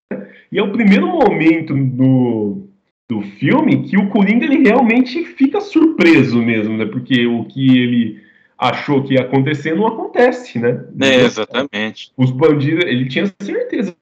E 0.50 0.58
é 0.58 0.62
o 0.62 0.72
primeiro 0.72 1.06
momento 1.06 1.74
do, 1.74 2.66
do 3.08 3.20
filme 3.20 3.82
que 3.82 3.98
o 3.98 4.08
Coringa 4.08 4.46
ele 4.46 4.62
realmente 4.62 5.24
fica 5.24 5.60
surpreso 5.60 6.38
mesmo, 6.42 6.76
né? 6.76 6.86
Porque 6.86 7.26
o 7.26 7.44
que 7.44 7.78
ele 7.78 8.24
achou 8.56 9.02
que 9.02 9.14
ia 9.14 9.20
acontecer 9.20 9.74
não 9.74 9.86
acontece, 9.86 10.58
né? 10.58 10.82
É, 11.00 11.24
exatamente. 11.24 12.12
Os 12.16 12.30
bandidos, 12.30 12.84
ele 12.86 13.06
tinha 13.06 13.30
certeza 13.42 13.94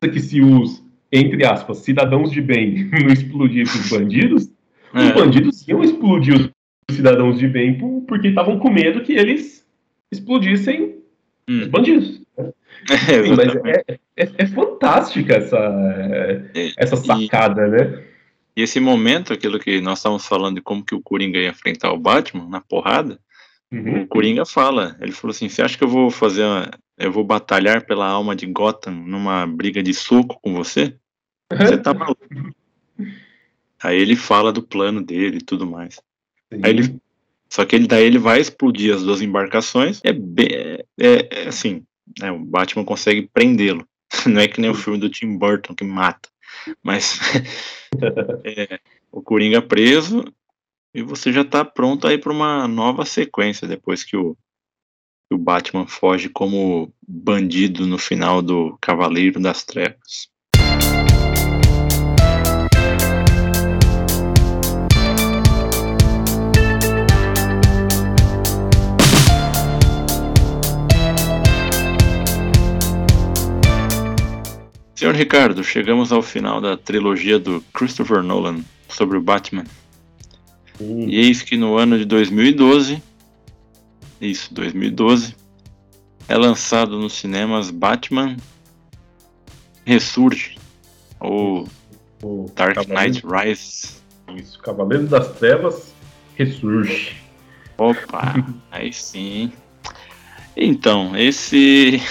que 0.00 0.20
se 0.20 0.40
os, 0.40 0.82
entre 1.12 1.44
aspas, 1.44 1.78
cidadãos 1.78 2.30
de 2.30 2.40
bem 2.40 2.88
não 3.04 3.12
explodissem 3.12 3.80
os 3.80 3.90
bandidos, 3.90 4.50
é. 4.94 5.00
os 5.00 5.10
bandidos 5.12 5.68
iam 5.68 5.82
explodir 5.82 6.34
os 6.34 6.50
cidadãos 6.94 7.38
de 7.38 7.48
bem 7.48 7.78
porque 8.06 8.28
estavam 8.28 8.58
com 8.58 8.70
medo 8.70 9.02
que 9.02 9.12
eles 9.12 9.66
explodissem 10.10 10.96
hum. 11.48 11.62
os 11.62 11.68
bandidos. 11.68 12.20
É, 12.88 13.22
Sim, 13.22 13.34
mas 13.36 13.54
é, 13.56 13.98
é, 14.16 14.30
é, 14.38 14.46
fantástica 14.46 15.34
essa, 15.34 15.58
essa 16.78 16.96
sacada, 16.96 17.66
e, 17.66 17.70
né? 17.70 18.04
E 18.56 18.62
esse 18.62 18.80
momento, 18.80 19.34
aquilo 19.34 19.58
que 19.58 19.82
nós 19.82 19.98
estávamos 19.98 20.26
falando 20.26 20.54
de 20.54 20.62
como 20.62 20.82
que 20.82 20.94
o 20.94 21.02
Coringa 21.02 21.38
ia 21.38 21.50
enfrentar 21.50 21.92
o 21.92 21.98
Batman 21.98 22.48
na 22.48 22.60
porrada, 22.62 23.20
uhum. 23.70 24.02
o 24.02 24.06
Coringa 24.06 24.46
fala, 24.46 24.96
ele 24.98 25.12
falou 25.12 25.32
assim, 25.32 25.48
você 25.48 25.60
acha 25.60 25.76
que 25.76 25.84
eu 25.84 25.88
vou 25.88 26.10
fazer, 26.10 26.42
uma, 26.42 26.70
eu 26.96 27.12
vou 27.12 27.22
batalhar 27.22 27.84
pela 27.84 28.06
alma 28.06 28.34
de 28.34 28.46
Gotham 28.46 28.92
numa 28.92 29.46
briga 29.46 29.82
de 29.82 29.92
soco 29.92 30.38
com 30.40 30.54
você? 30.54 30.96
Você 31.52 31.76
tá 31.76 31.92
maluco. 31.92 32.24
Aí 33.82 33.98
ele 33.98 34.16
fala 34.16 34.52
do 34.52 34.62
plano 34.62 35.02
dele 35.02 35.38
e 35.38 35.44
tudo 35.44 35.66
mais. 35.66 36.00
Sim. 36.52 36.60
Aí 36.62 36.70
ele, 36.70 37.00
só 37.48 37.64
que 37.64 37.76
ele 37.76 37.86
daí 37.86 38.04
ele 38.04 38.18
vai 38.18 38.40
explodir 38.40 38.94
as 38.94 39.02
duas 39.02 39.22
embarcações. 39.22 40.00
É, 40.04 40.12
bem, 40.12 40.48
é, 40.52 40.84
é 40.98 41.48
assim, 41.48 41.84
né, 42.18 42.30
o 42.30 42.38
Batman 42.38 42.84
consegue 42.84 43.28
prendê-lo. 43.32 43.86
Não 44.26 44.40
é 44.40 44.48
que 44.48 44.60
nem 44.60 44.70
o 44.70 44.74
filme 44.74 44.98
do 44.98 45.08
Tim 45.10 45.36
Burton 45.36 45.74
que 45.74 45.84
mata, 45.84 46.28
mas 46.82 47.18
é, 48.44 48.80
o 49.10 49.22
Coringa 49.22 49.62
preso 49.62 50.24
e 50.94 51.02
você 51.02 51.32
já 51.32 51.42
está 51.42 51.64
pronto 51.64 52.06
aí 52.06 52.18
para 52.18 52.32
uma 52.32 52.66
nova 52.66 53.04
sequência 53.04 53.66
depois 53.66 54.02
que 54.02 54.16
o, 54.16 54.34
que 55.28 55.34
o 55.34 55.38
Batman 55.38 55.86
foge 55.86 56.28
como 56.28 56.92
bandido 57.06 57.86
no 57.86 57.98
final 57.98 58.42
do 58.42 58.76
Cavaleiro 58.80 59.40
das 59.40 59.64
Trevas. 59.64 60.29
Senhor 75.00 75.14
Ricardo, 75.14 75.64
chegamos 75.64 76.12
ao 76.12 76.20
final 76.20 76.60
da 76.60 76.76
trilogia 76.76 77.38
do 77.38 77.64
Christopher 77.72 78.22
Nolan 78.22 78.60
sobre 78.86 79.16
o 79.16 79.22
Batman. 79.22 79.64
Hum. 80.78 81.08
E 81.08 81.16
eis 81.16 81.40
que 81.40 81.56
no 81.56 81.78
ano 81.78 81.96
de 81.96 82.04
2012, 82.04 83.02
isso, 84.20 84.52
2012, 84.52 85.34
é 86.28 86.36
lançado 86.36 86.98
nos 86.98 87.14
cinemas 87.14 87.70
Batman 87.70 88.36
Ressurge, 89.86 90.58
ou 91.18 91.66
o 92.22 92.52
Dark 92.54 92.86
Knight 92.86 93.24
Rises. 93.26 94.02
Isso, 94.36 94.58
Cavaleiro 94.58 95.06
das 95.06 95.32
Trevas 95.38 95.94
ressurge. 96.34 97.16
Opa, 97.78 98.34
aí 98.70 98.92
sim. 98.92 99.50
Então, 100.54 101.16
esse 101.16 102.02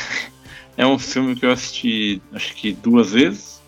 é 0.79 0.87
um 0.87 0.97
filme 0.97 1.35
que 1.35 1.45
eu 1.45 1.51
assisti 1.51 2.21
acho 2.33 2.55
que 2.55 2.71
duas 2.71 3.11
vezes. 3.11 3.61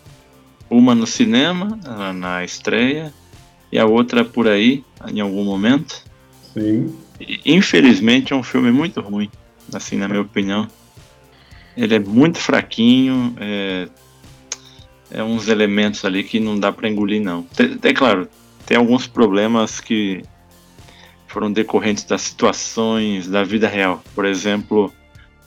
Uma 0.70 0.94
no 0.94 1.06
cinema, 1.06 1.78
na 2.14 2.42
estreia, 2.42 3.12
e 3.70 3.78
a 3.78 3.84
outra 3.84 4.24
por 4.24 4.48
aí, 4.48 4.82
em 5.12 5.20
algum 5.20 5.44
momento. 5.44 6.02
Sim. 6.54 6.96
E, 7.20 7.38
infelizmente 7.44 8.32
é 8.32 8.36
um 8.36 8.42
filme 8.42 8.72
muito 8.72 9.02
ruim, 9.02 9.30
assim, 9.74 9.98
na 9.98 10.08
minha 10.08 10.22
opinião. 10.22 10.66
Ele 11.76 11.96
é 11.96 11.98
muito 11.98 12.38
fraquinho, 12.38 13.36
é, 13.38 13.88
é 15.10 15.22
uns 15.22 15.48
elementos 15.48 16.06
ali 16.06 16.24
que 16.24 16.40
não 16.40 16.58
dá 16.58 16.72
para 16.72 16.88
engolir, 16.88 17.20
não. 17.20 17.46
É 17.82 17.92
claro, 17.92 18.26
tem 18.64 18.78
alguns 18.78 19.06
problemas 19.06 19.80
que 19.80 20.22
foram 21.26 21.52
decorrentes 21.52 22.04
das 22.04 22.22
situações 22.22 23.28
da 23.28 23.44
vida 23.44 23.68
real. 23.68 24.02
Por 24.14 24.24
exemplo, 24.24 24.90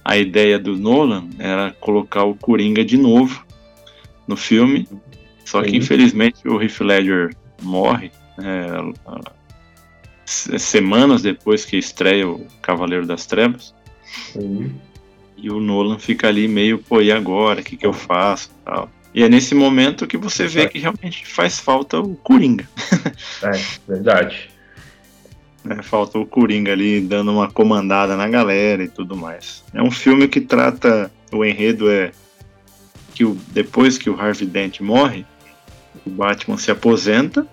a 0.05 0.15
ideia 0.15 0.59
do 0.59 0.77
Nolan 0.77 1.27
era 1.39 1.75
colocar 1.79 2.23
o 2.25 2.35
Coringa 2.35 2.85
de 2.85 2.95
novo 2.95 3.43
no 4.27 4.37
filme, 4.37 4.87
só 5.43 5.63
que 5.63 5.71
Sim. 5.71 5.77
infelizmente 5.77 6.47
o 6.47 6.61
Heath 6.61 6.79
Ledger 6.79 7.35
morre 7.63 8.11
é, 8.37 8.69
semanas 10.25 11.23
depois 11.23 11.65
que 11.65 11.75
estreia 11.75 12.29
o 12.29 12.45
Cavaleiro 12.61 13.07
das 13.07 13.25
Trevas. 13.25 13.73
Sim. 14.31 14.75
E 15.35 15.49
o 15.49 15.59
Nolan 15.59 15.97
fica 15.97 16.27
ali 16.27 16.47
meio, 16.47 16.77
pô, 16.77 17.01
e 17.01 17.11
agora? 17.11 17.61
O 17.61 17.63
que, 17.63 17.75
que 17.75 17.85
eu 17.85 17.93
faço? 17.93 18.51
Tal. 18.63 18.89
E 19.13 19.23
é 19.23 19.29
nesse 19.29 19.55
momento 19.55 20.05
que 20.05 20.17
você 20.17 20.47
vê 20.47 20.67
que 20.67 20.77
realmente 20.77 21.25
faz 21.25 21.59
falta 21.59 21.99
o 21.99 22.15
Coringa. 22.15 22.67
É, 23.43 23.51
verdade. 23.87 24.49
É, 25.69 25.81
falta 25.81 26.19
o 26.19 26.25
Coringa 26.25 26.71
ali 26.71 27.01
dando 27.01 27.31
uma 27.31 27.49
comandada 27.49 28.15
na 28.15 28.27
galera 28.27 28.83
e 28.83 28.87
tudo 28.87 29.15
mais. 29.15 29.63
É 29.73 29.81
um 29.81 29.91
filme 29.91 30.27
que 30.27 30.41
trata. 30.41 31.11
O 31.31 31.43
enredo 31.43 31.89
é 31.89 32.11
que 33.13 33.25
o, 33.25 33.35
depois 33.51 33.97
que 33.97 34.09
o 34.09 34.19
Harvey 34.19 34.47
Dent 34.47 34.79
morre, 34.79 35.25
o 36.05 36.09
Batman 36.09 36.57
se 36.57 36.69
aposenta. 36.69 37.47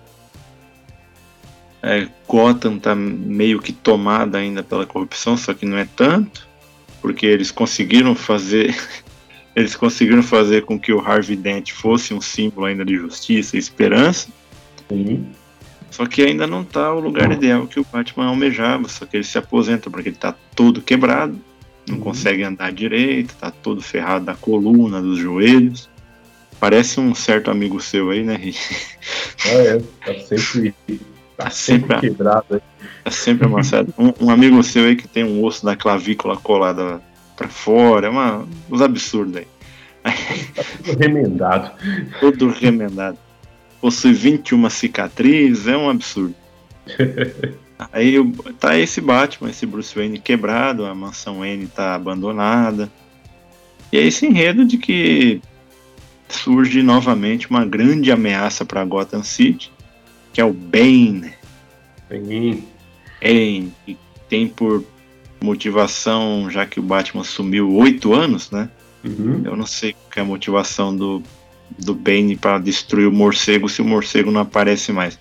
É, 1.81 2.07
Gotham 2.27 2.77
tá 2.77 2.95
meio 2.95 3.59
que 3.59 3.73
tomada 3.73 4.37
ainda 4.37 4.63
pela 4.63 4.85
corrupção, 4.85 5.35
só 5.35 5.53
que 5.53 5.65
não 5.65 5.77
é 5.77 5.85
tanto, 5.95 6.47
porque 7.01 7.25
eles 7.25 7.51
conseguiram 7.51 8.15
fazer 8.15 8.73
eles 9.55 9.75
conseguiram 9.75 10.23
fazer 10.23 10.63
com 10.63 10.79
que 10.79 10.93
o 10.93 10.99
Harvey 10.99 11.35
Dent 11.35 11.71
fosse 11.71 12.13
um 12.13 12.21
símbolo 12.21 12.67
ainda 12.67 12.85
de 12.85 12.95
justiça 12.95 13.55
e 13.55 13.59
esperança. 13.59 14.29
Sim. 14.89 15.27
Só 15.93 16.07
que 16.07 16.23
ainda 16.23 16.47
não 16.47 16.63
está 16.63 16.91
o 16.91 16.99
lugar 16.99 17.31
ideal 17.31 17.67
que 17.67 17.79
o 17.79 17.85
Batman 17.85 18.25
almejava, 18.25 18.87
só 18.87 19.05
que 19.05 19.15
ele 19.15 19.23
se 19.23 19.37
aposenta 19.37 19.91
porque 19.91 20.09
ele 20.09 20.15
está 20.15 20.33
todo 20.55 20.81
quebrado, 20.81 21.39
não 21.87 21.97
uhum. 21.97 22.01
consegue 22.01 22.41
andar 22.41 22.71
direito, 22.71 23.29
está 23.29 23.51
todo 23.51 23.79
ferrado 23.79 24.25
da 24.25 24.33
coluna, 24.33 24.99
dos 24.99 25.19
joelhos. 25.19 25.87
Parece 26.59 26.99
um 26.99 27.13
certo 27.13 27.51
amigo 27.51 27.79
seu 27.79 28.09
aí, 28.09 28.23
né, 28.23 28.35
Ri? 28.35 28.55
Ah, 29.45 29.49
é, 29.49 29.77
tá 30.05 30.19
sempre, 30.21 30.73
tá, 31.37 31.43
tá 31.43 31.49
sempre, 31.49 31.99
quebrado. 31.99 32.61
Tá 33.03 33.11
sempre 33.11 33.45
amassado. 33.45 33.93
Um, 33.97 34.27
um, 34.27 34.29
amigo 34.31 34.63
seu 34.63 34.85
aí 34.85 34.95
que 34.95 35.07
tem 35.07 35.23
um 35.23 35.43
osso 35.43 35.65
da 35.65 35.75
clavícula 35.75 36.37
colada 36.37 37.01
para 37.35 37.49
fora, 37.49 38.07
é 38.07 38.09
uma, 38.09 38.47
uns 38.71 38.81
absurdos 38.81 39.35
aí. 39.35 39.47
Tá 40.55 40.63
tudo 40.77 40.97
remendado. 40.97 41.71
Todo 42.21 42.49
remendado. 42.49 43.17
Possui 43.83 44.13
21 44.13 44.69
cicatrizes, 44.69 45.67
é 45.67 45.75
um 45.75 45.89
absurdo. 45.89 46.33
Aí 47.91 48.15
tá 48.57 48.79
esse 48.79 49.01
Batman, 49.01 49.49
esse 49.49 49.65
Bruce 49.65 49.93
Wayne 49.93 50.19
quebrado, 50.19 50.85
a 50.85 50.95
mansão 50.95 51.39
Wayne 51.39 51.67
tá 51.67 51.93
abandonada. 51.93 52.89
E 53.91 53.97
é 53.97 54.01
esse 54.01 54.25
enredo 54.25 54.63
de 54.63 54.77
que 54.77 55.41
surge 56.29 56.81
novamente 56.81 57.49
uma 57.49 57.65
grande 57.65 58.09
ameaça 58.09 58.63
para 58.63 58.85
Gotham 58.85 59.21
City, 59.21 59.69
que 60.31 60.39
é 60.39 60.45
o 60.45 60.53
Bane. 60.53 61.33
Bane. 62.09 62.63
Bane, 63.21 63.73
que 63.85 63.97
tem 64.29 64.47
por 64.47 64.85
motivação, 65.41 66.49
já 66.49 66.65
que 66.65 66.79
o 66.79 66.83
Batman 66.83 67.25
sumiu 67.25 67.69
oito 67.73 68.13
anos, 68.13 68.49
né? 68.49 68.69
Uhum. 69.03 69.41
Eu 69.43 69.57
não 69.57 69.65
sei 69.65 69.91
qual 69.91 70.13
é 70.15 70.21
a 70.21 70.23
motivação 70.23 70.95
do, 70.95 71.21
do 71.79 71.93
Bane 71.93 72.35
para 72.35 72.59
destruir 72.59 73.07
o 73.07 73.11
morcego 73.11 73.69
se 73.69 73.81
o 73.81 73.85
morcego 73.85 74.31
não 74.31 74.41
aparece 74.41 74.91
mais. 74.91 75.19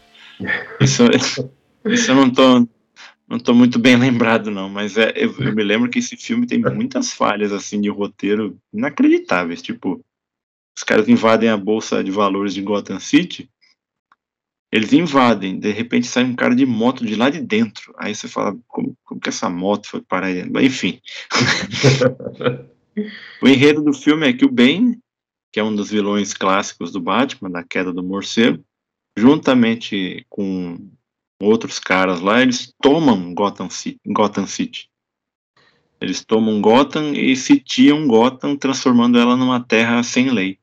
Isso, 0.81 1.05
isso 1.87 2.11
eu 2.11 2.15
não 2.15 2.31
tô, 2.31 2.67
não 3.29 3.39
tô 3.39 3.55
muito 3.55 3.79
bem 3.79 3.97
lembrado, 3.97 4.51
não, 4.51 4.69
mas 4.69 4.97
é, 4.97 5.13
eu, 5.17 5.35
eu, 5.39 5.55
me 5.55 5.63
lembro 5.63 5.91
que 5.91 5.99
esse 5.99 6.17
filme 6.17 6.47
tem 6.47 6.59
muitas 6.59 7.13
falhas 7.13 7.53
assim 7.53 7.81
de 7.81 7.89
roteiro 7.89 8.59
inacreditáveis. 8.73 9.63
Tipo, 9.63 10.01
os 10.77 10.83
caras 10.83 11.09
invadem 11.09 11.49
a 11.49 11.57
bolsa 11.57 12.03
de 12.03 12.11
valores 12.11 12.55
de 12.55 12.63
Gotham 12.63 13.01
City, 13.01 13.49
eles 14.73 14.93
invadem, 14.95 15.59
de 15.59 15.71
repente 15.71 16.07
sai 16.07 16.25
um 16.25 16.35
cara 16.35 16.57
de 16.57 16.65
moto 16.65 17.05
de 17.05 17.15
lá 17.15 17.29
de 17.29 17.43
dentro. 17.43 17.95
Aí 17.99 18.15
você 18.15 18.27
fala, 18.27 18.57
como, 18.67 18.97
como 19.05 19.21
que 19.21 19.29
essa 19.29 19.51
moto 19.51 19.87
foi 19.87 20.01
parar 20.01 20.29
aí? 20.29 20.43
Enfim. 20.63 20.99
o 23.43 23.49
enredo 23.49 23.83
do 23.83 23.93
filme 23.93 24.27
é 24.27 24.33
que 24.33 24.47
o 24.47 24.51
Bane 24.51 24.99
que 25.53 25.61
é 25.61 25.65
um 25.65 25.75
dos 25.75 25.91
vilões 25.91 26.33
clássicos 26.33 26.91
do 26.91 27.01
Batman, 27.01 27.51
da 27.51 27.63
queda 27.63 27.93
do 27.93 28.03
morcego, 28.03 28.65
juntamente 29.17 30.25
com 30.31 30.91
outros 31.41 31.79
caras 31.79 32.21
lá, 32.21 32.41
eles 32.41 32.73
tomam 32.81 33.35
Gotham 33.35 33.69
City. 33.69 34.01
Gotham 34.07 34.47
City. 34.47 34.91
Eles 36.01 36.25
tomam 36.25 36.61
Gotham 36.61 37.13
e 37.13 37.37
sitiam 37.37 38.09
Gotham, 38.09 38.57
transformando 38.57 39.19
ela 39.19 39.37
numa 39.37 39.63
terra 39.63 40.03
sem 40.03 40.31
lei. 40.31 40.59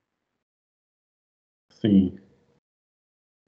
Sim. 1.72 2.18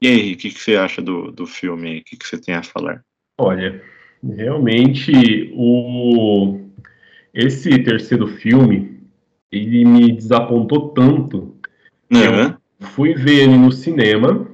E 0.00 0.08
aí, 0.08 0.32
o 0.32 0.36
que, 0.36 0.50
que, 0.50 0.58
você 0.58 0.76
acha 0.76 1.02
do, 1.02 1.30
do 1.30 1.46
filme? 1.46 1.98
O 1.98 2.04
que, 2.04 2.16
que 2.16 2.26
você 2.26 2.40
tem 2.40 2.54
a 2.54 2.62
falar? 2.62 3.04
Olha, 3.38 3.84
realmente 4.22 5.52
o 5.54 6.60
esse 7.34 7.82
terceiro 7.82 8.26
filme 8.26 8.91
ele 9.52 9.84
me 9.84 10.10
desapontou 10.10 10.88
tanto. 10.88 11.54
Uhum. 12.10 12.20
Eu 12.20 12.56
fui 12.80 13.14
ver 13.14 13.42
ele 13.42 13.58
no 13.58 13.70
cinema. 13.70 14.48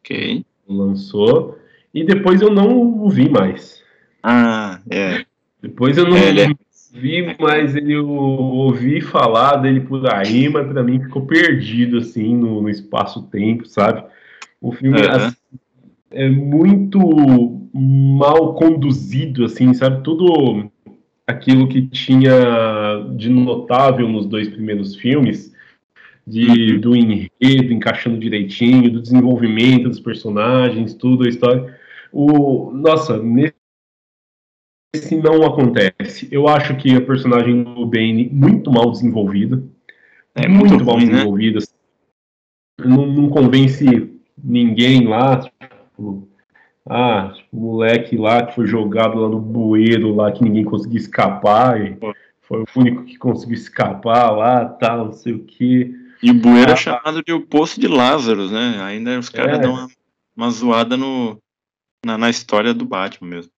Ok. 0.00 0.44
Lançou. 0.68 1.58
E 1.92 2.04
depois 2.04 2.40
eu 2.40 2.50
não 2.50 3.02
o 3.04 3.10
vi 3.10 3.28
mais. 3.28 3.82
Ah, 4.22 4.80
é. 4.88 5.24
Depois 5.60 5.98
eu 5.98 6.06
não 6.06 6.16
é, 6.16 6.44
é. 6.44 6.50
vi 6.92 7.36
mais 7.40 7.74
ele, 7.74 7.94
eu 7.94 8.08
ouvi 8.08 9.00
falar 9.00 9.56
dele 9.56 9.80
por 9.80 10.12
aí, 10.12 10.48
mas 10.48 10.68
pra 10.68 10.82
mim 10.82 11.02
ficou 11.02 11.26
perdido, 11.26 11.98
assim, 11.98 12.36
no, 12.36 12.62
no 12.62 12.68
espaço-tempo, 12.68 13.66
sabe? 13.66 14.04
O 14.60 14.72
filme 14.72 15.00
uhum. 15.00 15.10
assim, 15.10 15.36
é 16.10 16.28
muito 16.28 16.98
mal 17.74 18.54
conduzido, 18.54 19.44
assim, 19.44 19.74
sabe? 19.74 20.02
Tudo 20.02 20.70
aquilo 21.28 21.68
que 21.68 21.86
tinha 21.86 22.32
de 23.14 23.28
notável 23.28 24.08
nos 24.08 24.24
dois 24.24 24.48
primeiros 24.48 24.96
filmes, 24.96 25.54
de, 26.26 26.72
uhum. 26.72 26.80
do 26.80 26.96
enredo 26.96 27.72
encaixando 27.72 28.18
direitinho, 28.18 28.90
do 28.90 29.02
desenvolvimento 29.02 29.90
dos 29.90 30.00
personagens, 30.00 30.94
tudo 30.94 31.26
a 31.26 31.28
história. 31.28 31.78
O, 32.10 32.72
nossa, 32.72 33.22
nesse 33.22 33.54
não 35.22 35.44
acontece. 35.44 36.26
Eu 36.32 36.48
acho 36.48 36.74
que 36.76 36.96
a 36.96 37.00
personagem 37.00 37.62
do 37.62 37.86
Bane 37.86 38.30
muito 38.30 38.72
mal 38.72 38.90
desenvolvida, 38.90 39.62
é 40.34 40.48
muito, 40.48 40.70
muito 40.70 40.84
mal 40.86 40.94
ruim, 40.94 41.04
né? 41.04 41.12
desenvolvida. 41.12 41.58
Né? 41.60 42.86
Não, 42.86 43.06
não, 43.06 43.28
convence 43.28 43.84
ninguém 44.42 45.06
lá. 45.06 45.40
Tipo, 45.40 46.26
ah, 46.88 47.32
tipo, 47.34 47.56
o 47.56 47.60
moleque 47.60 48.16
lá 48.16 48.44
que 48.44 48.54
foi 48.54 48.66
jogado 48.66 49.18
lá 49.18 49.28
no 49.28 49.40
bueiro 49.40 50.14
lá 50.14 50.32
que 50.32 50.42
ninguém 50.42 50.64
conseguiu 50.64 50.98
escapar. 50.98 51.80
E 51.80 51.98
foi 52.40 52.60
o 52.62 52.66
único 52.76 53.04
que 53.04 53.16
conseguiu 53.16 53.54
escapar 53.56 54.30
lá, 54.30 54.64
tal, 54.64 55.06
não 55.06 55.12
sei 55.12 55.34
o 55.34 55.44
que. 55.44 55.94
E 56.22 56.30
o 56.30 56.34
bueiro 56.34 56.70
é 56.70 56.72
ah, 56.72 56.74
é 56.74 56.76
chamado 56.76 57.22
de 57.22 57.32
o 57.32 57.42
Poço 57.42 57.78
de 57.78 57.86
Lázaro, 57.86 58.48
né? 58.50 58.80
Ainda 58.82 59.18
os 59.18 59.28
caras 59.28 59.58
é. 59.58 59.60
dão 59.60 59.72
uma, 59.72 59.88
uma 60.36 60.50
zoada 60.50 60.96
no, 60.96 61.38
na, 62.04 62.16
na 62.16 62.30
história 62.30 62.72
do 62.72 62.84
Batman 62.84 63.28
mesmo. 63.28 63.52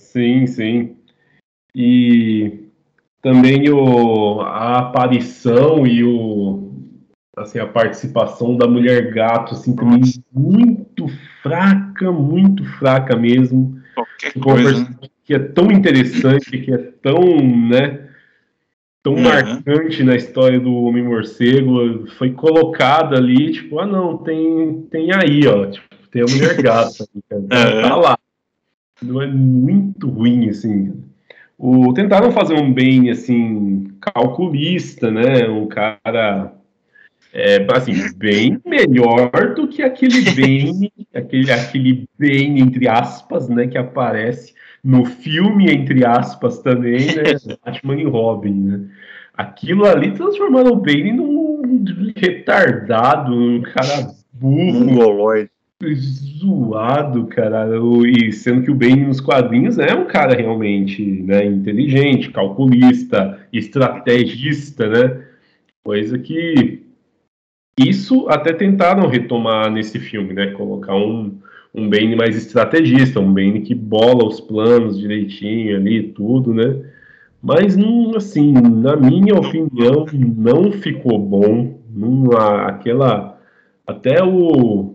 Sim, 0.00 0.46
sim. 0.46 0.96
E 1.74 2.70
também 3.22 3.68
o, 3.70 4.40
a 4.40 4.78
aparição 4.78 5.86
e 5.86 6.02
o 6.02 6.39
assim 7.36 7.58
a 7.58 7.66
participação 7.66 8.56
da 8.56 8.66
mulher 8.66 9.12
gato 9.12 9.54
assim 9.54 9.74
também 9.74 10.00
muito 10.32 11.06
fraca, 11.42 12.10
muito 12.10 12.64
fraca 12.78 13.16
mesmo. 13.16 13.80
Qualquer 13.94 14.40
coisa. 14.40 14.80
Né? 14.80 14.96
Que 15.24 15.34
é 15.34 15.38
tão 15.38 15.70
interessante, 15.70 16.58
que 16.58 16.72
é 16.72 16.78
tão, 16.78 17.20
né? 17.68 18.08
Tão 19.02 19.14
uhum. 19.14 19.22
marcante 19.22 20.02
na 20.02 20.16
história 20.16 20.60
do 20.60 20.74
Homem 20.74 21.04
Morcego. 21.04 22.06
Foi 22.18 22.32
colocada 22.32 23.16
ali, 23.16 23.52
tipo, 23.52 23.78
ah 23.78 23.86
não, 23.86 24.18
tem, 24.18 24.82
tem 24.90 25.12
aí, 25.14 25.46
ó. 25.46 25.66
Tipo, 25.66 25.86
tem 26.10 26.22
a 26.22 26.26
mulher 26.26 26.56
gata. 26.60 27.06
uhum. 27.30 27.48
Tá 27.48 27.96
lá. 27.96 28.18
Não 29.00 29.22
é 29.22 29.26
muito 29.26 30.08
ruim, 30.08 30.48
assim. 30.48 31.02
O, 31.56 31.92
tentaram 31.92 32.32
fazer 32.32 32.54
um 32.54 32.72
bem, 32.72 33.10
assim, 33.10 33.88
calculista, 34.00 35.10
né? 35.10 35.48
Um 35.48 35.66
cara 35.66 36.59
é, 37.32 37.66
assim, 37.72 37.94
bem 38.16 38.60
melhor 38.66 39.54
do 39.54 39.68
que 39.68 39.82
aquele 39.82 40.22
bem, 40.34 40.92
aquele, 41.14 41.50
aquele 41.50 42.08
bem, 42.18 42.60
entre 42.60 42.88
aspas, 42.88 43.48
né, 43.48 43.66
que 43.66 43.78
aparece 43.78 44.54
no 44.82 45.04
filme, 45.04 45.70
entre 45.70 46.04
aspas, 46.04 46.58
também, 46.60 47.06
né, 47.06 47.36
Batman 47.64 47.96
e 47.96 48.04
Robin, 48.04 48.54
né. 48.54 48.80
Aquilo 49.36 49.86
ali 49.86 50.10
transformando 50.10 50.72
o 50.72 50.76
Bane 50.76 51.12
num 51.12 51.82
retardado, 52.14 53.34
um 53.34 53.62
cara 53.62 54.10
burro. 54.32 54.84
Mongoloide. 54.84 55.50
Zoado, 55.82 57.26
cara. 57.26 57.66
E 58.06 58.32
sendo 58.32 58.64
que 58.64 58.70
o 58.70 58.74
Bane 58.74 59.06
nos 59.06 59.18
quadrinhos 59.18 59.78
é 59.78 59.94
um 59.94 60.06
cara 60.06 60.34
realmente 60.34 61.02
né, 61.02 61.46
inteligente, 61.46 62.30
calculista, 62.30 63.38
estrategista, 63.50 64.86
né? 64.88 65.22
Coisa 65.82 66.18
que 66.18 66.69
isso 67.88 68.26
até 68.28 68.52
tentaram 68.52 69.08
retomar 69.08 69.70
nesse 69.70 69.98
filme, 69.98 70.32
né? 70.32 70.48
Colocar 70.48 70.96
um, 70.96 71.38
um 71.74 71.88
Bane 71.88 72.16
mais 72.16 72.36
estrategista, 72.36 73.20
um 73.20 73.32
Bane 73.32 73.60
que 73.60 73.74
bola 73.74 74.26
os 74.26 74.40
planos 74.40 74.98
direitinho 74.98 75.76
ali 75.76 76.02
tudo, 76.08 76.52
né? 76.52 76.80
Mas, 77.42 77.74
não, 77.74 78.14
assim, 78.16 78.52
na 78.52 78.96
minha 78.96 79.34
opinião, 79.34 80.04
não 80.36 80.72
ficou 80.72 81.18
bom. 81.18 81.80
Não, 81.88 82.32
aquela. 82.32 83.40
Até 83.86 84.22
o, 84.22 84.94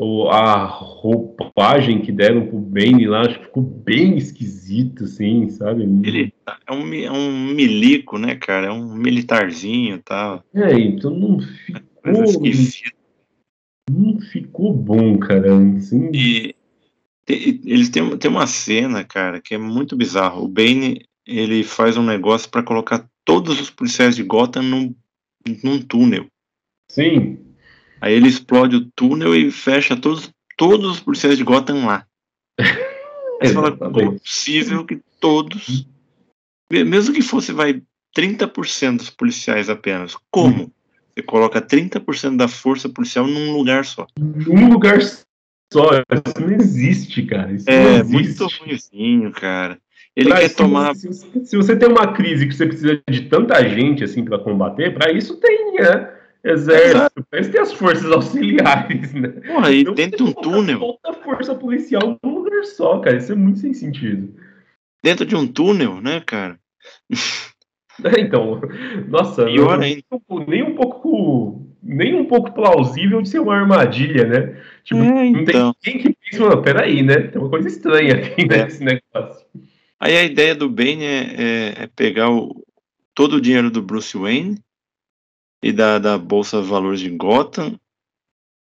o, 0.00 0.28
a 0.28 0.64
roupagem 0.66 2.00
que 2.00 2.12
deram 2.12 2.46
pro 2.46 2.58
Bane 2.58 3.06
lá, 3.06 3.22
acho 3.22 3.38
que 3.38 3.46
ficou 3.46 3.62
bem 3.62 4.18
esquisito, 4.18 5.04
assim, 5.04 5.48
sabe? 5.48 5.82
Ele 6.04 6.32
é 6.66 6.72
um, 6.72 6.94
é 6.94 7.10
um 7.10 7.54
milico, 7.54 8.18
né, 8.18 8.34
cara? 8.34 8.66
É 8.66 8.70
um 8.70 8.94
militarzinho 8.94 9.96
e 9.96 10.00
tal. 10.00 10.44
É, 10.54 10.78
então 10.78 11.10
não 11.10 11.38
ficou. 12.02 12.42
Não 13.90 14.20
ficou 14.20 14.74
bom, 14.74 15.18
cara. 15.18 15.56
Assim. 15.76 16.10
E 16.12 16.54
eles 17.28 17.88
têm, 17.88 18.16
têm 18.16 18.30
uma 18.30 18.46
cena, 18.46 19.04
cara, 19.04 19.40
que 19.40 19.54
é 19.54 19.58
muito 19.58 19.96
bizarro. 19.96 20.44
O 20.44 20.48
Bane, 20.48 21.04
ele 21.26 21.62
faz 21.62 21.96
um 21.96 22.04
negócio 22.04 22.50
para 22.50 22.62
colocar 22.62 23.08
todos 23.24 23.60
os 23.60 23.70
policiais 23.70 24.16
de 24.16 24.22
Gotham 24.22 24.62
num, 24.62 24.94
num 25.62 25.80
túnel. 25.80 26.26
Sim. 26.90 27.38
Aí 28.00 28.14
ele 28.14 28.28
explode 28.28 28.76
o 28.76 28.90
túnel 28.96 29.34
e 29.34 29.50
fecha 29.50 29.96
todos, 29.96 30.30
todos 30.56 30.90
os 30.90 31.00
policiais 31.00 31.38
de 31.38 31.44
Gotham 31.44 31.86
lá. 31.86 32.06
Aí 33.40 33.48
você 33.48 33.54
fala, 33.54 33.76
como 33.76 34.00
é 34.00 34.18
possível 34.18 34.84
que 34.84 35.00
todos, 35.18 35.86
mesmo 36.70 37.14
que 37.14 37.22
fosse, 37.22 37.52
vai, 37.52 37.82
30% 38.16 38.98
dos 38.98 39.10
policiais 39.10 39.68
apenas, 39.68 40.16
como? 40.30 40.72
Você 41.14 41.22
coloca 41.22 41.60
30% 41.60 42.36
da 42.36 42.48
força 42.48 42.88
policial 42.88 43.26
num 43.26 43.52
lugar 43.52 43.84
só. 43.84 44.06
Num 44.18 44.70
lugar 44.70 45.00
só, 45.02 45.90
isso 46.10 46.40
não 46.40 46.52
existe, 46.52 47.22
cara. 47.22 47.52
Isso 47.52 47.68
é, 47.68 47.98
existe. 47.98 48.12
muito 48.12 48.46
ruimzinho, 48.46 49.32
cara. 49.32 49.78
Ele 50.14 50.28
pra 50.28 50.40
quer 50.40 50.54
tomar. 50.54 50.94
Se, 50.94 51.12
se, 51.12 51.56
você 51.56 51.74
tem 51.76 51.88
uma 51.88 52.12
crise 52.12 52.46
que 52.46 52.54
você 52.54 52.66
precisa 52.66 53.00
de 53.08 53.22
tanta 53.28 53.66
gente 53.68 54.04
assim 54.04 54.24
para 54.24 54.38
combater, 54.38 54.92
para 54.92 55.10
isso 55.10 55.36
tem, 55.36 55.74
né? 55.74 56.10
Exército, 56.44 57.24
para 57.30 57.40
isso 57.40 57.50
tem 57.50 57.60
as 57.60 57.72
forças 57.72 58.10
auxiliares, 58.10 59.12
né? 59.14 59.28
Porra, 59.28 59.70
e 59.70 59.80
então, 59.80 59.94
dentro 59.94 60.18
de 60.18 60.22
um 60.24 60.32
túnel. 60.32 60.78
Toda 60.78 61.16
a 61.16 61.22
força 61.22 61.54
policial 61.54 62.18
num 62.22 62.34
lugar 62.34 62.64
só, 62.64 62.98
cara. 62.98 63.16
Isso 63.16 63.32
é 63.32 63.34
muito 63.34 63.60
sem 63.60 63.72
sentido. 63.72 64.34
Dentro 65.02 65.24
de 65.24 65.34
um 65.34 65.46
túnel, 65.46 66.00
né, 66.00 66.20
cara? 66.20 66.58
Então, 68.18 68.60
nossa, 69.08 69.44
Pior 69.44 69.72
não, 69.72 69.78
nem 69.78 69.98
um 70.62 70.74
pouco 70.74 71.62
nem 71.82 72.14
um 72.14 72.24
pouco 72.24 72.52
plausível 72.52 73.20
de 73.20 73.28
ser 73.28 73.40
uma 73.40 73.56
armadilha, 73.56 74.24
né? 74.24 74.62
Tipo, 74.84 75.00
é, 75.00 75.26
então. 75.26 75.32
não 75.32 75.44
tem 75.44 75.54
então. 75.54 75.74
ninguém 75.84 76.02
que 76.02 76.18
pense, 76.18 76.40
mano, 76.40 76.62
peraí, 76.62 77.02
né? 77.02 77.16
Tem 77.22 77.40
uma 77.40 77.50
coisa 77.50 77.66
estranha 77.66 78.14
aqui 78.14 78.42
é. 78.42 78.64
nesse 78.64 78.84
negócio. 78.84 79.46
Aí 79.98 80.16
a 80.16 80.24
ideia 80.24 80.54
do 80.54 80.68
Bane 80.68 81.04
é, 81.04 81.34
é, 81.36 81.82
é 81.82 81.86
pegar 81.86 82.30
o, 82.30 82.64
todo 83.14 83.34
o 83.34 83.40
dinheiro 83.40 83.70
do 83.70 83.82
Bruce 83.82 84.16
Wayne 84.16 84.58
e 85.62 85.72
da, 85.72 85.98
da 85.98 86.18
Bolsa 86.18 86.60
de 86.60 86.68
Valores 86.68 87.00
de 87.00 87.10
Gotham. 87.10 87.78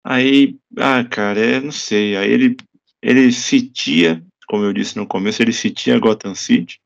Aí, 0.03 0.57
ah, 0.77 1.03
cara, 1.03 1.39
é, 1.39 1.59
não 1.59 1.71
sei. 1.71 2.15
Aí 2.15 2.31
ele, 2.31 2.55
ele 3.01 3.31
sitia, 3.31 4.23
como 4.47 4.63
eu 4.63 4.73
disse 4.73 4.97
no 4.97 5.07
começo, 5.07 5.41
ele 5.41 5.53
sitia 5.53 5.99
Gotham 5.99 6.35
City. 6.35 6.79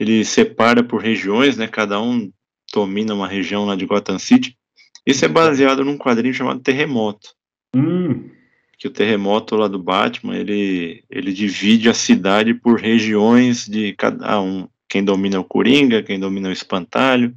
Ele 0.00 0.24
separa 0.24 0.82
por 0.82 1.02
regiões, 1.02 1.58
né? 1.58 1.68
Cada 1.68 2.00
um 2.00 2.32
domina 2.72 3.14
uma 3.14 3.28
região 3.28 3.66
lá 3.66 3.76
de 3.76 3.84
Gotham 3.84 4.18
City. 4.18 4.56
Isso 5.04 5.26
é 5.26 5.28
baseado 5.28 5.84
num 5.84 5.98
quadrinho 5.98 6.32
chamado 6.32 6.60
Terremoto. 6.60 7.34
Hum. 7.76 8.30
Que 8.78 8.88
o 8.88 8.90
terremoto 8.90 9.56
lá 9.56 9.68
do 9.68 9.78
Batman, 9.78 10.34
ele, 10.38 11.04
ele 11.10 11.34
divide 11.34 11.90
a 11.90 11.94
cidade 11.94 12.54
por 12.54 12.80
regiões 12.80 13.66
de 13.66 13.92
cada 13.92 14.40
um. 14.40 14.66
Quem 14.88 15.04
domina 15.04 15.38
o 15.38 15.44
Coringa, 15.44 16.02
quem 16.02 16.18
domina 16.18 16.48
o 16.48 16.52
Espantalho, 16.52 17.36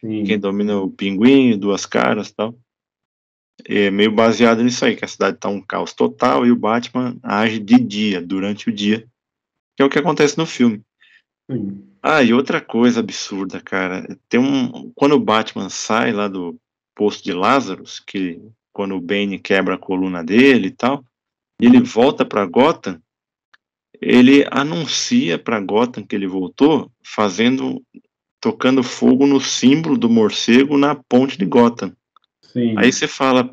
Sim. 0.00 0.22
quem 0.22 0.38
domina 0.38 0.78
o 0.78 0.88
Pinguim, 0.88 1.58
Duas 1.58 1.84
Caras 1.84 2.30
tal. 2.30 2.56
É 3.64 3.90
meio 3.90 4.12
baseado 4.12 4.62
nisso 4.62 4.84
aí, 4.84 4.94
que 4.94 5.04
a 5.04 5.08
cidade 5.08 5.38
tá 5.38 5.48
um 5.48 5.60
caos 5.60 5.92
total 5.92 6.46
e 6.46 6.52
o 6.52 6.56
Batman 6.56 7.16
age 7.22 7.58
de 7.58 7.78
dia, 7.78 8.20
durante 8.20 8.68
o 8.68 8.72
dia. 8.72 9.04
Que 9.76 9.82
é 9.82 9.84
o 9.84 9.90
que 9.90 9.98
acontece 9.98 10.38
no 10.38 10.46
filme. 10.46 10.80
Sim. 11.50 11.93
Ah, 12.06 12.22
e 12.22 12.34
outra 12.34 12.60
coisa 12.60 13.00
absurda, 13.00 13.62
cara. 13.62 14.06
Tem 14.28 14.38
um. 14.38 14.92
Quando 14.94 15.14
o 15.14 15.18
Batman 15.18 15.70
sai 15.70 16.12
lá 16.12 16.28
do 16.28 16.54
posto 16.94 17.24
de 17.24 17.32
Lazarus, 17.32 17.98
que 17.98 18.38
quando 18.74 18.94
o 18.94 19.00
Bane 19.00 19.38
quebra 19.38 19.76
a 19.76 19.78
coluna 19.78 20.22
dele 20.22 20.68
e 20.68 20.70
tal, 20.70 21.02
e 21.58 21.64
ele 21.64 21.80
volta 21.80 22.22
para 22.22 22.44
Gotham, 22.44 23.00
ele 24.02 24.46
anuncia 24.50 25.38
para 25.38 25.58
Gotham 25.58 26.04
que 26.04 26.14
ele 26.14 26.26
voltou, 26.26 26.92
fazendo 27.02 27.82
tocando 28.38 28.82
fogo 28.82 29.26
no 29.26 29.40
símbolo 29.40 29.96
do 29.96 30.10
morcego 30.10 30.76
na 30.76 30.94
ponte 30.94 31.38
de 31.38 31.46
Gotham. 31.46 31.96
Sim. 32.42 32.74
Aí 32.76 32.92
você 32.92 33.08
fala, 33.08 33.50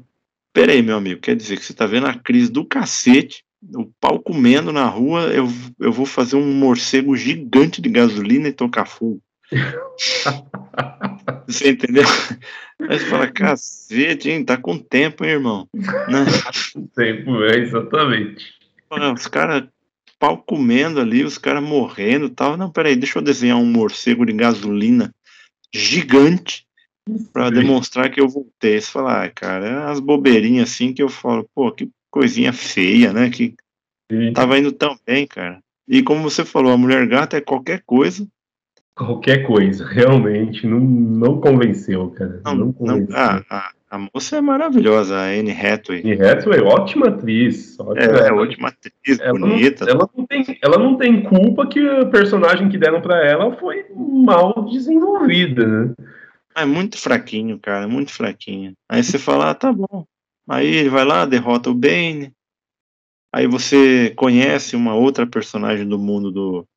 peraí, 0.52 0.82
meu 0.82 0.98
amigo, 0.98 1.22
quer 1.22 1.38
dizer 1.38 1.58
que 1.58 1.64
você 1.64 1.74
tá 1.74 1.86
vendo 1.86 2.08
a 2.08 2.20
crise 2.20 2.52
do 2.52 2.66
cacete, 2.66 3.46
o 3.74 3.86
pau 4.00 4.20
comendo 4.20 4.72
na 4.72 4.86
rua, 4.86 5.28
eu, 5.28 5.48
eu 5.80 5.92
vou 5.92 6.06
fazer 6.06 6.36
um 6.36 6.54
morcego 6.54 7.16
gigante 7.16 7.82
de 7.82 7.90
gasolina 7.90 8.48
e 8.48 8.54
tocar 8.54 8.86
fogo. 8.86 9.22
você 11.48 11.72
entendeu? 11.72 12.04
Aí 12.80 13.00
você 13.00 13.06
fala, 13.06 13.28
cacete, 13.28 14.30
hein, 14.30 14.44
tá 14.44 14.58
com 14.58 14.78
tempo, 14.78 15.24
hein, 15.24 15.32
irmão? 15.32 15.68
Né? 15.74 16.26
tempo, 16.96 17.44
é, 17.44 17.58
exatamente. 17.60 18.54
Os 19.14 19.28
caras 19.28 19.68
pau 20.18 20.38
comendo 20.38 21.00
ali, 21.00 21.24
os 21.24 21.38
caras 21.38 21.64
morrendo 21.64 22.28
e 22.28 22.30
tal. 22.30 22.56
Não, 22.58 22.72
peraí, 22.72 22.96
deixa 22.96 23.20
eu 23.20 23.24
desenhar 23.24 23.58
um 23.58 23.66
morcego 23.66 24.26
de 24.26 24.34
gasolina 24.34 25.14
gigante 25.74 26.66
para 27.34 27.50
demonstrar 27.50 28.10
que 28.12 28.22
eu 28.22 28.28
voltei. 28.28 28.80
Você 28.80 28.92
fala, 28.92 29.24
ah, 29.24 29.30
cara, 29.30 29.68
é 29.68 29.92
as 29.92 30.00
bobeirinhas 30.00 30.70
assim 30.70 30.94
que 30.94 31.02
eu 31.02 31.10
falo, 31.10 31.50
pô, 31.56 31.72
que 31.72 31.90
coisinha 32.12 32.54
feia, 32.54 33.12
né? 33.12 33.30
Que 33.30 33.56
Sim. 34.12 34.34
tava 34.34 34.60
indo 34.60 34.72
tão 34.72 34.96
bem, 35.08 35.26
cara. 35.26 35.60
E 35.88 36.04
como 36.04 36.22
você 36.22 36.46
falou, 36.46 36.72
a 36.72 36.78
mulher 36.78 37.08
gata 37.08 37.38
é 37.38 37.42
qualquer 37.42 37.82
coisa 37.86 38.28
Qualquer 38.96 39.48
coisa, 39.48 39.86
realmente, 39.86 40.68
não, 40.68 40.80
não 40.80 41.40
convenceu, 41.40 42.10
cara. 42.12 42.42
Não, 42.46 42.56
não 42.56 42.74
convenceu. 42.74 43.08
Não, 43.08 43.18
a, 43.18 43.42
a, 43.50 43.72
a, 43.90 43.98
moça 43.98 44.36
é 44.36 44.42
maravilhosa, 44.42 45.16
a 45.16 45.28
Anne 45.28 45.52
Hathaway. 45.52 46.02
Anne 46.02 46.22
Hathaway, 46.22 46.60
ótima 46.60 47.08
atriz. 47.08 47.80
Ótima, 47.80 48.20
é, 48.20 48.28
é 48.28 48.34
ótima 48.34 48.68
atriz, 48.68 49.20
ela 49.20 49.40
bonita. 49.40 49.86
Não, 49.86 49.92
ela, 49.94 50.10
não 50.16 50.26
tem, 50.28 50.60
ela 50.62 50.78
não 50.78 50.98
tem 50.98 51.24
culpa 51.24 51.66
que 51.68 51.80
a 51.80 52.06
personagem 52.06 52.68
que 52.68 52.78
deram 52.78 53.02
para 53.02 53.26
ela 53.26 53.56
foi 53.56 53.86
mal 53.96 54.66
desenvolvida, 54.70 55.66
né? 55.66 55.94
É 56.54 56.66
muito 56.66 56.98
fraquinho, 56.98 57.58
cara, 57.58 57.88
muito 57.88 58.12
fraquinho. 58.12 58.74
Aí 58.90 59.02
você 59.02 59.18
fala, 59.18 59.50
ah, 59.50 59.56
tá 59.56 59.72
bom. 59.72 60.06
Aí 60.52 60.68
ele 60.68 60.90
vai 60.90 61.06
lá, 61.06 61.26
derrota 61.26 61.70
o 61.70 61.74
Bane. 61.74 62.34
Aí 63.34 63.48
você 63.48 64.14
conhece 64.18 64.76
uma 64.76 64.94
outra 64.94 65.26
personagem 65.26 65.88
do 65.88 65.98
mundo 65.98 66.30
do, 66.30 66.68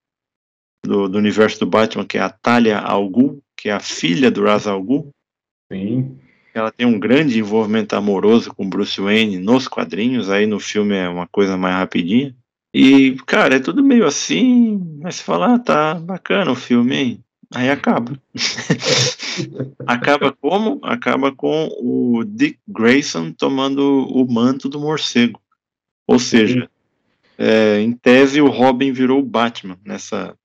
do, 0.86 1.08
do, 1.08 1.18
universo 1.18 1.58
do 1.58 1.66
Batman, 1.66 2.06
que 2.06 2.16
é 2.16 2.20
a 2.20 2.30
Talia 2.30 2.78
al 2.78 3.08
Ghul, 3.08 3.42
que 3.56 3.68
é 3.68 3.72
a 3.72 3.80
filha 3.80 4.30
do 4.30 4.44
Ra's 4.44 4.68
al 4.68 4.80
Ghul. 4.80 5.10
Sim. 5.72 6.16
Ela 6.54 6.70
tem 6.70 6.86
um 6.86 7.00
grande 7.00 7.40
envolvimento 7.40 7.96
amoroso 7.96 8.54
com 8.54 8.68
Bruce 8.68 9.00
Wayne 9.00 9.38
nos 9.38 9.66
quadrinhos, 9.66 10.30
aí 10.30 10.46
no 10.46 10.60
filme 10.60 10.94
é 10.94 11.08
uma 11.08 11.26
coisa 11.26 11.56
mais 11.56 11.74
rapidinha. 11.74 12.32
E, 12.72 13.16
cara, 13.26 13.56
é 13.56 13.60
tudo 13.60 13.82
meio 13.82 14.06
assim, 14.06 14.80
mas 15.00 15.16
você 15.16 15.24
fala, 15.24 15.56
ah, 15.56 15.58
tá 15.58 15.94
bacana 15.96 16.52
o 16.52 16.56
filme, 16.56 16.96
hein? 16.96 17.23
Aí 17.54 17.70
acaba. 17.70 18.18
acaba 19.86 20.32
como? 20.32 20.80
Acaba 20.82 21.32
com 21.32 21.68
o 21.80 22.24
Dick 22.24 22.58
Grayson 22.66 23.32
tomando 23.32 24.08
o 24.08 24.26
manto 24.30 24.68
do 24.68 24.80
morcego. 24.80 25.40
Ou 26.06 26.18
seja, 26.18 26.68
é, 27.38 27.80
em 27.80 27.92
tese 27.92 28.40
o 28.40 28.48
Robin 28.48 28.92
virou 28.92 29.20
o 29.20 29.24
Batman 29.24 29.78
nessa, 29.84 30.36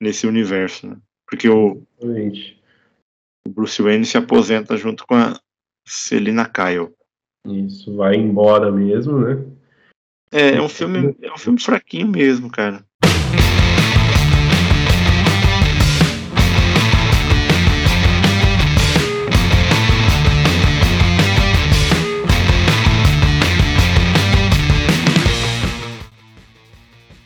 nesse 0.00 0.26
universo, 0.26 0.88
né? 0.88 0.96
Porque 1.28 1.48
o, 1.48 1.82
o, 1.98 3.50
Bruce 3.50 3.82
Wayne 3.82 4.06
se 4.06 4.16
aposenta 4.16 4.76
junto 4.76 5.06
com 5.06 5.14
a 5.14 5.38
Selina 5.86 6.48
Kyle. 6.48 6.94
Isso, 7.46 7.94
vai 7.94 8.16
embora 8.16 8.72
mesmo, 8.72 9.18
né? 9.18 9.44
É, 10.32 10.54
é 10.54 10.62
um 10.62 10.68
filme, 10.68 11.16
é 11.20 11.32
um 11.32 11.38
filme 11.38 11.60
fraquinho 11.60 12.08
mesmo, 12.08 12.50
cara. 12.50 12.85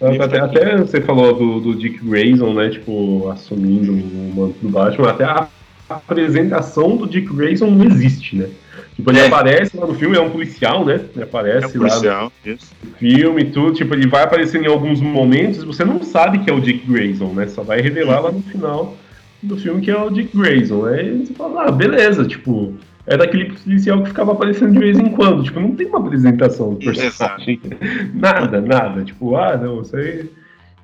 Até, 0.01 0.39
até, 0.39 0.77
você 0.79 1.01
falou 1.01 1.35
do, 1.35 1.61
do, 1.61 1.75
Dick 1.75 2.03
Grayson, 2.03 2.55
né? 2.55 2.71
Tipo, 2.71 3.29
assumindo 3.29 3.93
o 3.93 4.33
manto 4.35 4.57
do 4.63 4.69
Batman. 4.71 5.11
Até 5.11 5.25
a 5.25 5.47
apresentação 5.91 6.97
do 6.97 7.07
Dick 7.07 7.31
Grayson 7.35 7.67
não 7.67 7.85
existe, 7.85 8.37
né? 8.37 8.49
Tipo, 8.97 9.11
ele 9.11 9.21
é. 9.21 9.27
aparece 9.27 9.77
lá 9.77 9.87
no 9.87 9.95
filme, 9.95 10.17
é 10.17 10.21
um 10.21 10.31
policial, 10.31 10.85
né? 10.85 11.01
Ele 11.15 11.23
aparece 11.23 11.65
é 11.65 11.69
um 11.69 11.73
policial, 11.73 12.25
lá 12.25 12.33
no 12.45 12.53
isso. 12.53 12.75
filme 12.99 13.43
e 13.43 13.51
tudo. 13.51 13.75
Tipo, 13.75 13.95
ele 13.95 14.07
vai 14.07 14.23
aparecendo 14.23 14.65
em 14.65 14.69
alguns 14.69 15.01
momentos, 15.01 15.63
você 15.65 15.85
não 15.85 16.03
sabe 16.03 16.39
que 16.39 16.51
é 16.51 16.53
o 16.53 16.61
Dick 16.61 16.87
Grayson, 16.87 17.33
né? 17.35 17.47
Só 17.49 17.63
vai 17.63 17.83
revelar 17.83 18.21
lá 18.21 18.33
no 18.33 18.43
final 18.43 18.97
do 19.43 19.57
filme 19.57 19.81
que 19.81 19.91
é 19.91 19.97
o 19.97 20.11
Dick 20.11 20.37
Grayson. 20.37 20.87
Aí 20.87 21.27
você 21.27 21.35
fala, 21.35 21.67
ah, 21.67 21.71
beleza, 21.71 22.25
tipo, 22.25 22.75
é 23.11 23.17
daquele 23.17 23.47
policial 23.47 24.01
que 24.03 24.09
ficava 24.09 24.33
aparecendo 24.33 24.73
de 24.73 24.79
vez 24.79 24.97
em 24.97 25.09
quando. 25.11 25.43
Tipo, 25.43 25.59
não 25.59 25.75
tem 25.75 25.89
uma 25.89 25.99
apresentação 25.99 26.75
do 26.75 26.79
personagem. 26.79 27.61
nada, 28.15 28.61
nada. 28.61 29.03
Tipo, 29.03 29.35
ah, 29.35 29.57
não, 29.57 29.79
você. 29.79 30.31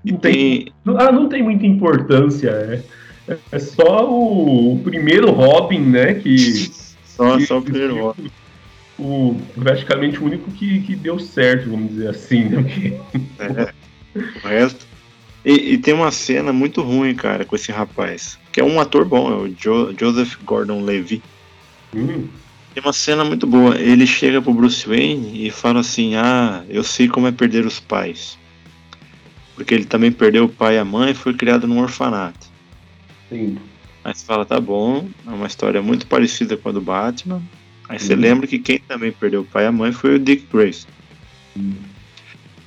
Não 0.05 0.19
tem, 0.19 0.73
ah, 0.87 1.13
não 1.13 1.29
tem 1.29 1.41
muita 1.41 1.65
importância. 1.65 2.83
É, 3.29 3.37
é 3.53 3.59
só 3.61 4.11
o, 4.11 4.75
o 4.75 4.79
primeiro 4.81 5.31
Robin, 5.31 5.79
né? 5.79 6.15
Que. 6.15 6.37
Só, 7.17 7.39
que, 7.39 7.47
só 7.47 7.57
o 7.61 7.63
primeiro 7.63 7.99
Robin. 7.99 8.31
O, 8.99 9.41
praticamente 9.59 10.21
o 10.21 10.27
único 10.27 10.51
que, 10.51 10.81
que 10.81 10.95
deu 10.95 11.19
certo, 11.19 11.71
vamos 11.71 11.93
dizer 11.93 12.11
assim. 12.11 12.45
Né? 12.45 13.01
É, 13.39 13.73
o 14.15 14.47
resto. 14.47 14.87
E, 15.43 15.73
e, 15.73 15.79
tem 15.79 15.95
uma 15.95 16.11
cena 16.11 16.53
muito 16.53 16.83
ruim, 16.83 17.15
cara, 17.15 17.47
com 17.47 17.57
esse 17.57 17.73
rapaz. 17.73 18.39
Que 18.53 18.61
é 18.61 18.65
um 18.65 18.79
ator 18.79 19.07
bom, 19.07 19.33
é 19.33 19.35
o 19.35 19.49
jo 19.49 19.95
Joseph 19.99 20.37
Gordon-Levitt. 20.45 21.23
Hum. 21.95 22.29
Tem 22.75 22.83
uma 22.83 22.93
cena 22.93 23.25
muito 23.25 23.47
boa. 23.47 23.79
Ele 23.79 24.07
chega 24.07 24.43
pro 24.43 24.53
Bruce 24.53 24.87
Wayne 24.87 25.47
e 25.47 25.51
fala 25.51 25.81
assim: 25.81 26.15
Ah, 26.15 26.63
eu 26.69 26.85
sei 26.85 27.09
como 27.09 27.27
é 27.27 27.33
perder 27.33 27.65
os 27.65 27.81
pais. 27.81 28.39
Porque 29.55 29.75
ele 29.75 29.87
também 29.87 30.13
perdeu 30.13 30.45
o 30.45 30.49
pai 30.49 30.77
e 30.77 30.79
a 30.79 30.85
mãe 30.85 31.13
e 31.13 31.15
foi 31.15 31.33
criado 31.33 31.67
num 31.67 31.81
orfanato. 31.81 32.47
Sim. 33.31 33.57
Aí 34.05 34.15
você 34.15 34.27
fala: 34.27 34.45
Tá 34.45 34.61
bom, 34.61 35.09
é 35.27 35.31
uma 35.31 35.47
história 35.47 35.81
muito 35.81 36.07
parecida 36.07 36.57
com 36.57 36.69
a 36.69 36.73
do 36.73 36.81
Batman. 36.83 37.43
Aí 37.89 37.99
você 37.99 38.15
hum. 38.15 38.19
lembra 38.19 38.47
que 38.47 38.59
quem 38.59 38.79
também 38.79 39.11
perdeu 39.11 39.41
o 39.41 39.45
pai 39.45 39.65
e 39.65 39.67
a 39.69 39.73
mãe 39.73 39.91
foi 39.91 40.17
o 40.17 40.19
Dick 40.19 40.47
Grayson. 40.53 40.89
Hum. 41.57 41.73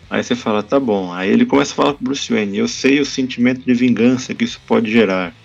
Aí 0.09 0.23
você 0.23 0.35
fala: 0.35 0.63
Tá 0.63 0.79
bom. 0.79 1.13
Aí 1.13 1.29
ele 1.29 1.45
começa 1.45 1.71
a 1.73 1.75
falar 1.75 1.93
com 1.93 2.01
o 2.01 2.05
Bruce 2.05 2.33
Wayne: 2.33 2.57
Eu 2.57 2.67
sei 2.67 2.99
o 2.99 3.05
sentimento 3.05 3.61
de 3.61 3.73
vingança 3.75 4.33
que 4.33 4.43
isso 4.43 4.59
pode 4.65 4.91
gerar. 4.91 5.35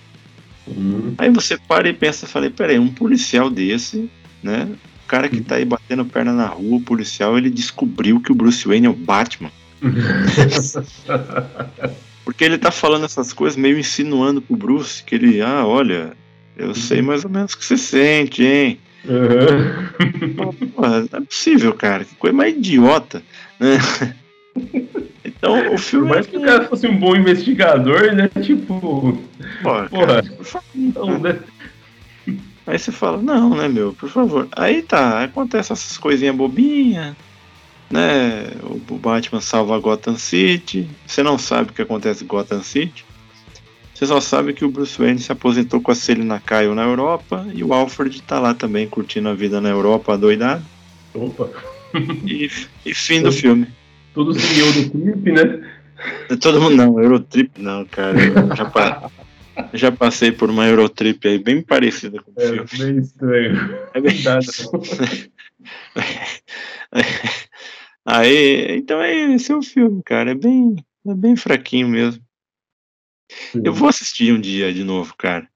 Uhum. 0.67 1.15
Aí 1.19 1.31
você 1.31 1.57
para 1.57 1.89
e 1.89 1.93
pensa, 1.93 2.27
falei, 2.27 2.51
peraí, 2.51 2.79
um 2.79 2.89
policial 2.89 3.51
desse, 3.51 4.11
né? 4.43 4.69
O 5.05 5.07
cara 5.07 5.29
que 5.29 5.41
tá 5.41 5.57
aí 5.57 5.65
batendo 5.65 6.05
perna 6.05 6.33
na 6.33 6.47
rua, 6.47 6.79
o 6.79 6.81
policial, 6.81 7.37
ele 7.37 7.51
descobriu 7.51 8.21
que 8.21 8.33
o 8.33 8.35
Bruce 8.35 8.67
Wayne 8.67 8.87
é 8.87 8.91
o 8.91 8.95
Batman. 8.95 9.51
Porque 12.25 12.43
ele 12.43 12.57
tá 12.57 12.71
falando 12.71 13.05
essas 13.05 13.35
coisas 13.35 13.57
meio 13.57 13.79
insinuando 13.79 14.41
pro 14.41 14.57
Bruce 14.57 15.05
que 15.05 15.15
ele, 15.15 15.43
ah, 15.43 15.67
olha, 15.67 16.15
eu 16.57 16.75
sei 16.75 17.03
mais 17.03 17.25
ou 17.25 17.31
menos 17.31 17.53
o 17.53 17.59
que 17.59 17.67
você 17.67 17.77
sente, 17.77 18.43
hein? 18.43 18.81
Uhum. 19.05 20.73
Não 20.79 21.19
é 21.19 21.21
possível, 21.21 21.75
cara. 21.75 22.05
Que 22.05 22.15
coisa 22.15 22.35
mais 22.35 22.57
idiota, 22.57 23.23
né? 23.61 23.77
Então, 25.25 25.75
o 25.75 25.79
filme. 25.79 26.07
Por 26.07 26.15
mais 26.15 26.27
que 26.27 26.37
o 26.37 26.43
cara 26.43 26.65
fosse 26.67 26.87
um 26.87 26.97
bom 26.97 27.17
investigador, 27.17 28.13
né? 28.13 28.29
Tipo. 28.43 29.19
Porra, 29.63 29.89
porra 29.89 30.23
não, 30.75 31.19
né? 31.19 31.39
Aí 32.67 32.79
você 32.79 32.91
fala, 32.91 33.21
não, 33.21 33.51
né, 33.51 33.69
meu, 33.69 33.93
por 33.93 34.09
favor. 34.09 34.49
Aí 34.53 34.83
tá, 34.83 35.23
acontece 35.23 35.73
essas 35.73 35.99
coisinhas 35.99 36.35
bobinhas, 36.35 37.15
né? 37.91 38.47
O 38.89 38.97
Batman 38.97 39.41
salva 39.41 39.79
Gotham 39.79 40.17
City. 40.17 40.89
Você 41.07 41.23
não 41.23 41.39
sabe 41.39 41.71
o 41.71 41.73
que 41.75 41.83
acontece 41.83 42.25
em 42.25 42.27
Gotham 42.27 42.63
City. 42.63 43.05
Você 43.95 44.07
só 44.07 44.21
sabe 44.21 44.53
que 44.53 44.65
o 44.65 44.71
Bruce 44.71 44.99
Wayne 44.99 45.21
se 45.21 45.31
aposentou 45.31 45.81
com 45.81 45.93
a 45.93 45.95
Selina 45.95 46.43
Kyle 46.45 46.75
na 46.75 46.83
Europa 46.83 47.47
e 47.55 47.63
o 47.63 47.73
Alfred 47.73 48.23
tá 48.23 48.41
lá 48.41 48.53
também 48.53 48.89
curtindo 48.89 49.29
a 49.29 49.35
vida 49.35 49.61
na 49.61 49.69
Europa, 49.69 50.19
doidado. 50.19 50.65
Opa! 51.15 51.49
E, 52.27 52.51
e 52.85 52.93
fim 52.93 53.23
do 53.23 53.31
filme. 53.31 53.69
Todos 54.15 54.37
em 54.39 54.59
Eurotrip, 54.61 55.33
né? 55.33 55.71
Todo 56.41 56.61
mundo 56.61 56.77
não, 56.77 57.01
Eurotrip 57.01 57.61
não, 57.61 57.85
cara. 57.85 58.17
Eu 58.19 58.57
já, 58.57 58.65
pa... 58.65 59.11
já 59.73 59.93
passei 59.93 60.31
por 60.33 60.49
uma 60.49 60.67
Eurotrip 60.67 61.27
aí 61.27 61.39
bem 61.39 61.61
parecida 61.63 62.23
com 62.23 62.31
o 62.31 62.35
é, 62.39 62.67
filme. 62.67 62.93
Bem 62.93 62.99
estranho. 62.99 63.79
É 63.93 64.01
bem 64.01 64.15
Aí, 68.07 68.77
então 68.77 69.01
é 69.01 69.33
esse 69.33 69.51
é 69.51 69.57
o 69.57 69.63
filme, 69.63 70.03
cara. 70.05 70.33
É 70.33 70.35
bem, 70.35 70.77
é 71.07 71.15
bem 71.15 71.35
fraquinho 71.37 71.89
mesmo. 71.89 72.23
Sim. 73.31 73.63
Eu 73.65 73.73
vou 73.73 73.89
assistir 73.89 74.33
um 74.33 74.41
dia 74.41 74.73
de 74.73 74.85
novo, 74.85 75.15
cara. 75.17 75.49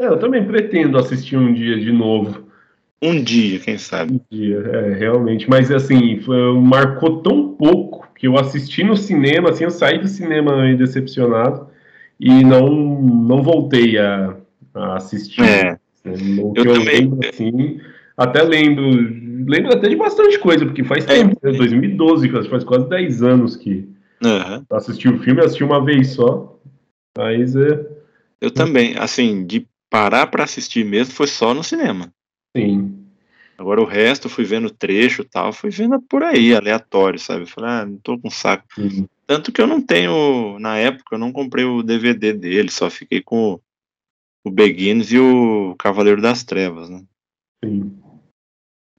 É, 0.00 0.06
eu 0.06 0.18
também 0.18 0.46
pretendo 0.46 0.98
assistir 0.98 1.36
um 1.36 1.54
dia 1.54 1.78
de 1.78 1.92
novo. 1.92 2.45
Um 3.02 3.22
dia, 3.22 3.58
quem 3.58 3.76
sabe? 3.76 4.14
Um 4.14 4.20
dia, 4.30 4.58
é, 4.58 4.94
realmente. 4.94 5.48
Mas 5.48 5.70
assim, 5.70 6.20
foi, 6.20 6.58
marcou 6.58 7.22
tão 7.22 7.54
pouco 7.54 8.08
que 8.14 8.26
eu 8.26 8.38
assisti 8.38 8.82
no 8.82 8.96
cinema, 8.96 9.50
assim, 9.50 9.64
eu 9.64 9.70
saí 9.70 9.98
do 9.98 10.08
cinema 10.08 10.74
decepcionado 10.74 11.68
e 12.18 12.42
não, 12.42 12.68
não 12.70 13.42
voltei 13.42 13.98
a, 13.98 14.34
a 14.74 14.96
assistir. 14.96 15.42
É. 15.42 15.72
Né? 15.72 15.78
Eu, 16.04 16.52
eu 16.56 16.64
também. 16.64 17.00
lembro, 17.00 17.28
assim, 17.28 17.80
até 18.16 18.42
lembro, 18.42 18.88
lembro 19.46 19.74
até 19.74 19.88
de 19.88 19.96
bastante 19.96 20.38
coisa, 20.38 20.64
porque 20.64 20.82
faz 20.84 21.04
é. 21.04 21.08
tempo, 21.08 21.38
né? 21.42 21.52
2012, 21.52 22.28
faz 22.48 22.64
quase 22.64 22.88
10 22.88 23.22
anos 23.22 23.56
que 23.56 23.88
uhum. 24.24 24.64
assisti 24.70 25.08
o 25.08 25.18
filme, 25.18 25.40
assisti 25.40 25.64
uma 25.64 25.84
vez 25.84 26.08
só. 26.10 26.58
Mas 27.16 27.54
é. 27.56 27.86
Eu 28.40 28.50
também, 28.50 28.96
assim, 28.98 29.44
de 29.44 29.66
parar 29.90 30.26
para 30.28 30.44
assistir 30.44 30.84
mesmo 30.84 31.12
foi 31.12 31.26
só 31.26 31.52
no 31.52 31.62
cinema. 31.62 32.10
Sim. 32.56 33.06
Agora 33.58 33.80
o 33.80 33.86
resto, 33.86 34.28
fui 34.28 34.44
vendo 34.44 34.70
trecho 34.70 35.22
e 35.22 35.24
tal, 35.24 35.52
fui 35.52 35.70
vendo 35.70 36.00
por 36.00 36.22
aí, 36.22 36.54
aleatório, 36.54 37.18
sabe? 37.18 37.46
Falei, 37.46 37.70
ah, 37.70 37.86
não 37.86 37.96
tô 37.98 38.18
com 38.18 38.30
saco. 38.30 38.66
Uhum. 38.78 39.06
Tanto 39.26 39.50
que 39.50 39.60
eu 39.60 39.66
não 39.66 39.80
tenho, 39.80 40.58
na 40.58 40.76
época, 40.76 41.14
eu 41.14 41.18
não 41.18 41.32
comprei 41.32 41.64
o 41.64 41.82
DVD 41.82 42.32
dele, 42.32 42.70
só 42.70 42.90
fiquei 42.90 43.22
com 43.22 43.58
o 44.44 44.50
Begins 44.50 45.10
e 45.10 45.18
o 45.18 45.74
Cavaleiro 45.78 46.20
das 46.20 46.44
Trevas, 46.44 46.88
né? 46.88 47.02
Sim. 47.64 47.98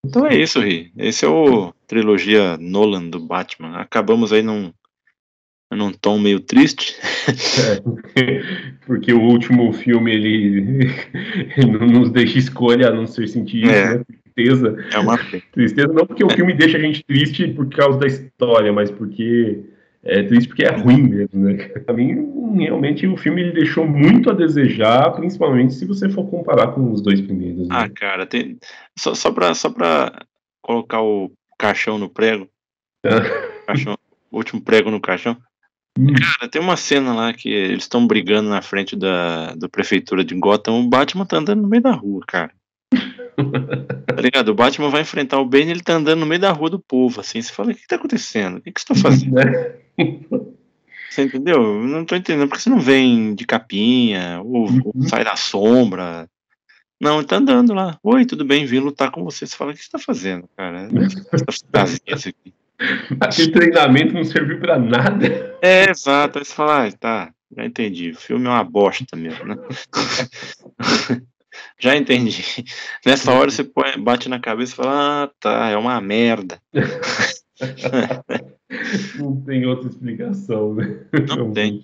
Então 0.03 0.25
é 0.25 0.35
isso, 0.35 0.59
Ri. 0.59 0.91
Esse 0.97 1.25
é 1.25 1.27
o 1.27 1.73
trilogia 1.85 2.57
Nolan 2.57 3.09
do 3.09 3.19
Batman. 3.19 3.77
Acabamos 3.77 4.33
aí 4.33 4.41
num, 4.41 4.73
num 5.71 5.91
tom 5.91 6.17
meio 6.17 6.39
triste. 6.39 6.95
É, 8.15 8.41
porque 8.85 9.11
o 9.11 9.21
último 9.21 9.73
filme 9.73 10.13
ele, 10.13 10.89
ele 11.57 11.77
não 11.77 11.87
nos 11.87 12.09
deixa 12.09 12.39
escolha 12.39 12.87
a 12.87 12.93
não 12.93 13.05
ser 13.05 13.27
sentir 13.27 13.65
é. 13.65 13.97
né? 13.97 14.03
Tristeza. 14.33 14.77
É 14.93 14.99
uma 14.99 15.17
tristeza 15.51 15.91
não 15.91 16.05
porque 16.05 16.23
o 16.23 16.29
filme 16.29 16.53
deixa 16.53 16.77
a 16.77 16.79
gente 16.79 17.03
triste 17.03 17.47
por 17.49 17.67
causa 17.69 17.99
da 17.99 18.07
história, 18.07 18.71
mas 18.71 18.89
porque 18.91 19.63
é 20.03 20.23
triste 20.23 20.47
porque 20.47 20.63
é 20.63 20.71
ruim 20.71 21.03
mesmo, 21.03 21.43
né? 21.43 21.55
Pra 21.85 21.93
mim, 21.93 22.57
realmente, 22.57 23.05
o 23.07 23.17
filme 23.17 23.41
ele 23.41 23.51
deixou 23.51 23.85
muito 23.85 24.29
a 24.29 24.33
desejar, 24.33 25.11
principalmente 25.11 25.73
se 25.73 25.85
você 25.85 26.09
for 26.09 26.29
comparar 26.29 26.67
com 26.67 26.91
os 26.91 27.01
dois 27.01 27.19
primeiros. 27.19 27.67
Né? 27.67 27.75
Ah, 27.75 27.89
cara, 27.89 28.25
tem... 28.25 28.57
só, 28.97 29.13
só, 29.13 29.31
pra, 29.31 29.53
só 29.53 29.69
pra 29.69 30.25
colocar 30.61 31.01
o 31.01 31.31
caixão 31.57 31.97
no 31.97 32.07
prego, 32.07 32.47
caixão, 33.65 33.97
o 34.31 34.37
último 34.37 34.61
prego 34.61 34.91
no 34.91 35.01
caixão. 35.01 35.35
Cara, 35.97 36.49
tem 36.49 36.61
uma 36.61 36.77
cena 36.77 37.13
lá 37.13 37.33
que 37.33 37.49
eles 37.49 37.83
estão 37.83 38.05
brigando 38.05 38.49
na 38.49 38.61
frente 38.61 38.95
da, 38.95 39.53
da 39.55 39.67
prefeitura 39.67 40.23
de 40.23 40.35
Gotham. 40.35 40.79
O 40.79 40.87
Batman 40.87 41.25
tá 41.25 41.37
andando 41.37 41.61
no 41.61 41.67
meio 41.67 41.81
da 41.81 41.91
rua, 41.91 42.23
cara. 42.27 42.51
tá 44.07 44.21
ligado? 44.21 44.49
O 44.49 44.55
Batman 44.55 44.89
vai 44.89 45.01
enfrentar 45.01 45.39
o 45.39 45.45
Bane 45.45 45.71
ele 45.71 45.81
tá 45.81 45.93
andando 45.93 46.19
no 46.19 46.25
meio 46.25 46.41
da 46.41 46.51
rua 46.51 46.69
do 46.69 46.79
povo, 46.79 47.21
assim. 47.21 47.41
Você 47.41 47.51
fala, 47.51 47.71
o 47.71 47.75
que, 47.75 47.81
que 47.81 47.87
tá 47.87 47.95
acontecendo? 47.95 48.57
O 48.57 48.61
que, 48.61 48.71
que 48.71 48.79
você 48.79 48.87
tá 48.87 48.95
fazendo? 48.99 49.35
você 51.09 51.23
entendeu? 51.23 51.61
Eu 51.61 51.83
não 51.83 52.05
tô 52.05 52.15
entendendo. 52.15 52.47
Por 52.47 52.57
que 52.57 52.63
você 52.63 52.69
não 52.69 52.79
vem 52.79 53.33
de 53.33 53.45
capinha? 53.45 54.39
Ou, 54.43 54.69
uhum. 54.69 54.81
ou 54.85 55.03
sai 55.03 55.23
da 55.23 55.35
sombra? 55.35 56.29
Não, 56.99 57.17
ele 57.17 57.27
tá 57.27 57.37
andando 57.37 57.73
lá. 57.73 57.97
Oi, 58.03 58.25
tudo 58.25 58.43
bem? 58.43 58.65
Vim 58.65 58.79
lutar 58.79 59.11
com 59.11 59.23
você. 59.23 59.45
Você 59.45 59.55
fala, 59.55 59.71
o 59.71 59.73
que 59.73 59.83
você 59.83 59.89
tá 59.89 59.99
fazendo, 59.99 60.47
cara? 60.55 60.87
Você 61.47 61.65
tá 61.71 61.81
fazendo 61.81 62.01
isso 62.07 62.29
aqui? 62.29 62.53
Aquele 63.19 63.51
treinamento 63.51 64.13
não 64.13 64.23
serviu 64.23 64.59
para 64.59 64.77
nada. 64.77 65.57
É, 65.61 65.89
exato. 65.89 66.37
Aí 66.37 66.45
você 66.45 66.53
fala, 66.53 66.87
ah, 66.87 66.91
tá, 66.91 67.33
já 67.55 67.65
entendi. 67.65 68.11
O 68.11 68.15
filme 68.15 68.45
é 68.45 68.49
uma 68.49 68.63
bosta 68.63 69.15
mesmo, 69.15 69.45
né? 69.45 69.55
já 71.79 71.95
entendi. 71.95 72.43
Nessa 73.05 73.31
hora 73.31 73.49
você 73.49 73.63
põe, 73.63 73.99
bate 73.99 74.29
na 74.29 74.39
cabeça 74.39 74.73
e 74.73 74.75
fala, 74.75 75.23
ah, 75.23 75.31
tá, 75.39 75.69
é 75.69 75.77
uma 75.77 75.99
merda. 75.99 76.61
não 79.17 79.41
tem 79.41 79.65
outra 79.65 79.89
explicação, 79.89 80.75
né? 80.75 81.07
Não 81.27 81.51
tem. 81.51 81.83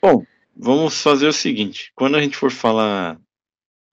Bom, 0.00 0.24
vamos 0.56 1.02
fazer 1.02 1.26
o 1.26 1.32
seguinte: 1.32 1.90
quando 1.96 2.16
a 2.16 2.20
gente 2.20 2.36
for 2.36 2.52
falar 2.52 3.18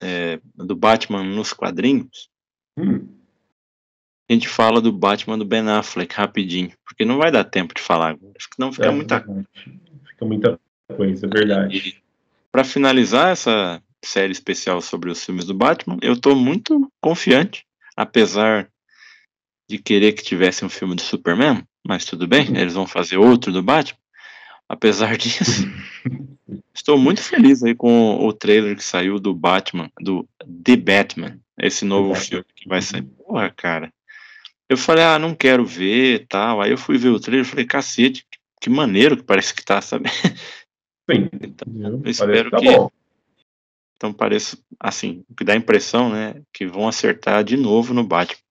é, 0.02 0.40
do 0.56 0.76
Batman 0.76 1.24
nos 1.24 1.54
quadrinhos, 1.54 2.30
hum 2.78 3.23
a 4.34 4.36
gente 4.36 4.50
fala 4.50 4.82
do 4.82 4.92
Batman 4.92 5.38
do 5.38 5.46
Ben 5.46 5.68
Affleck 5.70 6.16
rapidinho, 6.16 6.72
porque 6.86 7.06
não 7.06 7.18
vai 7.18 7.32
dar 7.32 7.44
tempo 7.44 7.74
de 7.74 7.82
falar 7.82 8.10
agora, 8.10 8.34
senão 8.54 8.72
fica 8.72 8.88
é, 8.88 8.92
muita 8.92 9.26
Fica 10.10 10.26
muita 10.26 10.60
coisa, 10.96 11.26
é 11.26 11.30
verdade. 11.30 12.04
Para 12.52 12.64
finalizar 12.64 13.32
essa 13.32 13.82
série 14.04 14.32
especial 14.32 14.82
sobre 14.82 15.10
os 15.10 15.24
filmes 15.24 15.46
do 15.46 15.54
Batman, 15.54 15.98
eu 16.02 16.20
tô 16.20 16.36
muito 16.36 16.92
confiante. 17.02 17.66
apesar 17.96 18.68
de 19.70 19.78
querer 19.78 20.14
que 20.14 20.24
tivesse 20.24 20.66
um 20.66 20.70
filme 20.70 20.96
do 20.96 21.02
Superman, 21.02 21.64
mas 21.88 22.06
tudo 22.06 22.28
bem, 22.28 22.50
uhum. 22.50 22.58
eles 22.58 22.74
vão 22.74 22.86
fazer 22.86 23.18
outro 23.18 23.52
do 23.52 23.64
Batman. 23.64 23.98
Apesar 24.68 25.16
disso, 25.18 25.68
estou 26.74 26.98
muito 26.98 27.22
feliz 27.22 27.64
aí 27.64 27.74
com 27.74 28.26
o 28.26 28.34
trailer 28.34 28.76
que 28.76 28.84
saiu 28.84 29.20
do 29.20 29.34
Batman, 29.34 29.90
do 30.00 30.28
The 30.64 30.76
Batman, 30.76 31.40
esse 31.58 31.86
novo 31.86 32.14
filme 32.16 32.46
que 32.56 32.68
vai 32.68 32.82
sair. 32.82 33.04
Porra, 33.04 33.50
cara. 33.52 33.94
Eu 34.74 34.78
falei, 34.78 35.04
ah, 35.04 35.20
não 35.20 35.36
quero 35.36 35.64
ver 35.64 36.26
tal. 36.28 36.62
Aí 36.62 36.72
eu 36.72 36.78
fui 36.78 36.98
ver 36.98 37.10
o 37.10 37.20
trailer 37.20 37.46
e 37.46 37.50
falei, 37.50 37.66
cacete, 37.66 38.26
que 38.60 38.70
maneiro 38.70 39.16
que 39.16 39.24
parece 39.24 39.54
que 39.54 39.64
tá, 39.64 39.80
sabe? 39.82 40.10
Sim. 41.10 41.30
Então, 41.42 42.02
eu 42.04 42.10
espero 42.10 42.50
que. 42.50 42.66
Tá. 42.66 42.90
Então 43.96 44.12
parece, 44.12 44.58
assim, 44.80 45.24
o 45.30 45.36
que 45.36 45.44
dá 45.44 45.54
a 45.54 45.58
impressão, 45.58 46.10
né, 46.10 46.42
que 46.52 46.66
vão 46.66 46.88
acertar 46.88 47.44
de 47.44 47.56
novo 47.56 47.94
no 47.94 48.04
Batman. 48.04 48.42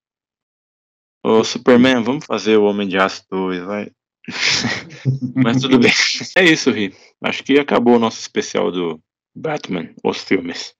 Ô, 1.25 1.45
Superman, 1.45 2.03
vamos 2.03 2.25
fazer 2.25 2.57
o 2.57 2.65
Homem 2.65 2.89
de 2.89 2.97
Aço 2.97 3.25
2, 3.31 3.65
vai. 3.65 3.91
Mas 5.35 5.61
tudo 5.61 5.79
bem. 5.79 5.91
É 6.39 6.45
isso, 6.45 6.71
Ri. 6.71 6.95
Acho 7.23 7.43
que 7.43 7.59
acabou 7.59 7.97
o 7.97 7.99
nosso 7.99 8.21
especial 8.21 8.71
do 8.71 9.01
Batman, 9.35 9.91
os 10.05 10.23
filmes. 10.23 10.75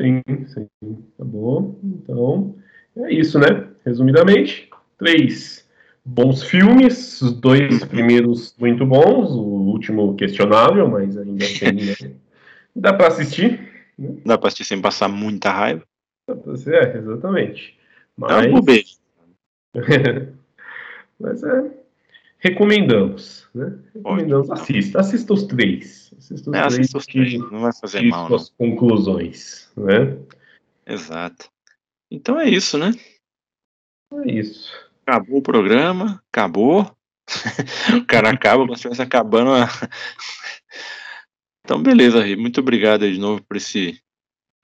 Sim, 0.00 0.22
sim. 0.46 0.68
Acabou. 1.14 1.78
Então, 1.84 2.58
é 2.98 3.12
isso, 3.12 3.38
né? 3.38 3.68
Resumidamente, 3.84 4.68
três 4.98 5.66
bons 6.04 6.42
filmes, 6.42 7.20
os 7.20 7.32
dois 7.32 7.84
primeiros 7.84 8.54
muito 8.58 8.86
bons, 8.86 9.30
o 9.30 9.42
último 9.42 10.16
questionável, 10.16 10.88
mas 10.88 11.16
ainda 11.16 11.44
assim 11.44 11.64
né? 12.06 12.14
dá 12.74 12.92
para 12.92 13.08
assistir. 13.08 13.60
Né? 13.98 14.16
Dá 14.24 14.38
para 14.38 14.48
assistir 14.48 14.64
sem 14.64 14.80
passar 14.80 15.08
muita 15.08 15.50
raiva. 15.50 15.84
É, 16.28 16.98
exatamente. 16.98 17.78
Mas... 18.16 18.46
É 18.46 18.48
um 18.48 18.60
beijo. 18.60 18.96
mas 21.20 21.42
é, 21.42 21.70
recomendamos, 22.38 23.48
né? 23.54 23.78
Recomendamos, 23.94 24.50
assista, 24.50 25.00
assista 25.00 25.32
os 25.34 25.44
três. 25.44 26.12
Assista 26.16 26.50
os, 26.50 26.56
é, 26.56 26.60
três, 26.60 26.74
assista 26.74 26.98
os 26.98 27.06
três, 27.06 27.38
não 27.38 27.60
vai 27.60 27.72
fazer 27.72 28.02
mal. 28.02 28.28
Suas 28.28 28.50
conclusões, 28.50 29.70
né? 29.76 30.16
Exato. 30.86 31.50
Então 32.10 32.40
é 32.40 32.48
isso, 32.48 32.78
né? 32.78 32.92
É 34.12 34.30
isso. 34.30 34.72
Acabou 35.06 35.38
o 35.38 35.42
programa, 35.42 36.22
acabou. 36.32 36.90
o 37.96 38.04
cara 38.06 38.30
acaba 38.30 38.62
como 38.62 38.74
se 38.74 38.80
estivesse 38.80 39.02
acabando. 39.02 39.52
A... 39.52 39.68
Então, 41.64 41.82
beleza, 41.82 42.22
Ri. 42.22 42.34
Muito 42.34 42.60
obrigado 42.60 43.06
de 43.06 43.20
novo 43.20 43.42
por 43.42 43.58
esse 43.58 44.00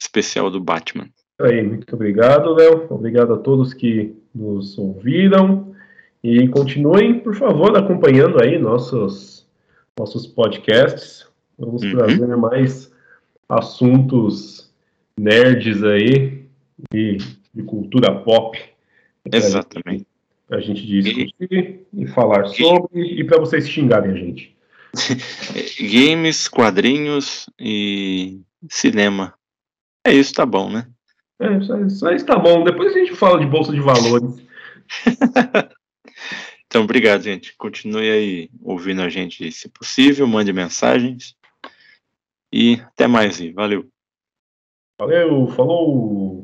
especial 0.00 0.50
do 0.50 0.58
Batman. 0.58 1.06
Aí, 1.38 1.62
muito 1.62 1.94
obrigado, 1.94 2.54
Léo. 2.54 2.86
Obrigado 2.88 3.34
a 3.34 3.36
todos 3.36 3.74
que 3.74 4.16
nos 4.34 4.78
ouviram. 4.78 5.76
E 6.22 6.48
continuem, 6.48 7.20
por 7.20 7.34
favor, 7.34 7.76
acompanhando 7.76 8.42
aí 8.42 8.58
nossos, 8.58 9.46
nossos 9.98 10.26
podcasts. 10.26 11.28
Vamos 11.58 11.82
uhum. 11.82 11.90
trazer 11.90 12.36
mais 12.38 12.90
assuntos 13.50 14.72
nerds 15.18 15.84
aí 15.84 16.43
e 16.92 17.18
de 17.52 17.62
cultura 17.62 18.14
pop. 18.14 18.58
Exatamente. 19.30 20.06
Para 20.46 20.58
a 20.58 20.60
gente 20.60 20.86
discutir 20.86 21.86
e, 21.92 22.02
e 22.02 22.06
falar 22.08 22.46
sobre 22.48 23.02
e 23.02 23.24
para 23.24 23.38
vocês 23.38 23.68
xingarem 23.68 24.10
a 24.10 24.14
gente. 24.14 24.54
Games, 25.80 26.48
quadrinhos 26.48 27.48
e 27.58 28.40
cinema. 28.68 29.34
É 30.04 30.12
isso, 30.12 30.34
tá 30.34 30.44
bom, 30.44 30.70
né? 30.70 30.86
É, 31.40 31.60
só, 31.62 31.88
só 31.88 32.12
isso 32.12 32.26
tá 32.26 32.38
bom. 32.38 32.62
Depois 32.62 32.94
a 32.94 32.98
gente 32.98 33.14
fala 33.14 33.40
de 33.40 33.46
bolsa 33.46 33.72
de 33.72 33.80
valores. 33.80 34.42
então, 36.66 36.84
obrigado, 36.84 37.22
gente. 37.22 37.56
Continue 37.56 38.10
aí 38.10 38.50
ouvindo 38.62 39.02
a 39.02 39.08
gente, 39.08 39.50
se 39.50 39.68
possível, 39.68 40.26
mande 40.26 40.52
mensagens. 40.52 41.34
E 42.52 42.74
até 42.74 43.06
mais, 43.06 43.40
valeu. 43.52 43.88
Valeu, 44.98 45.48
falou! 45.48 46.43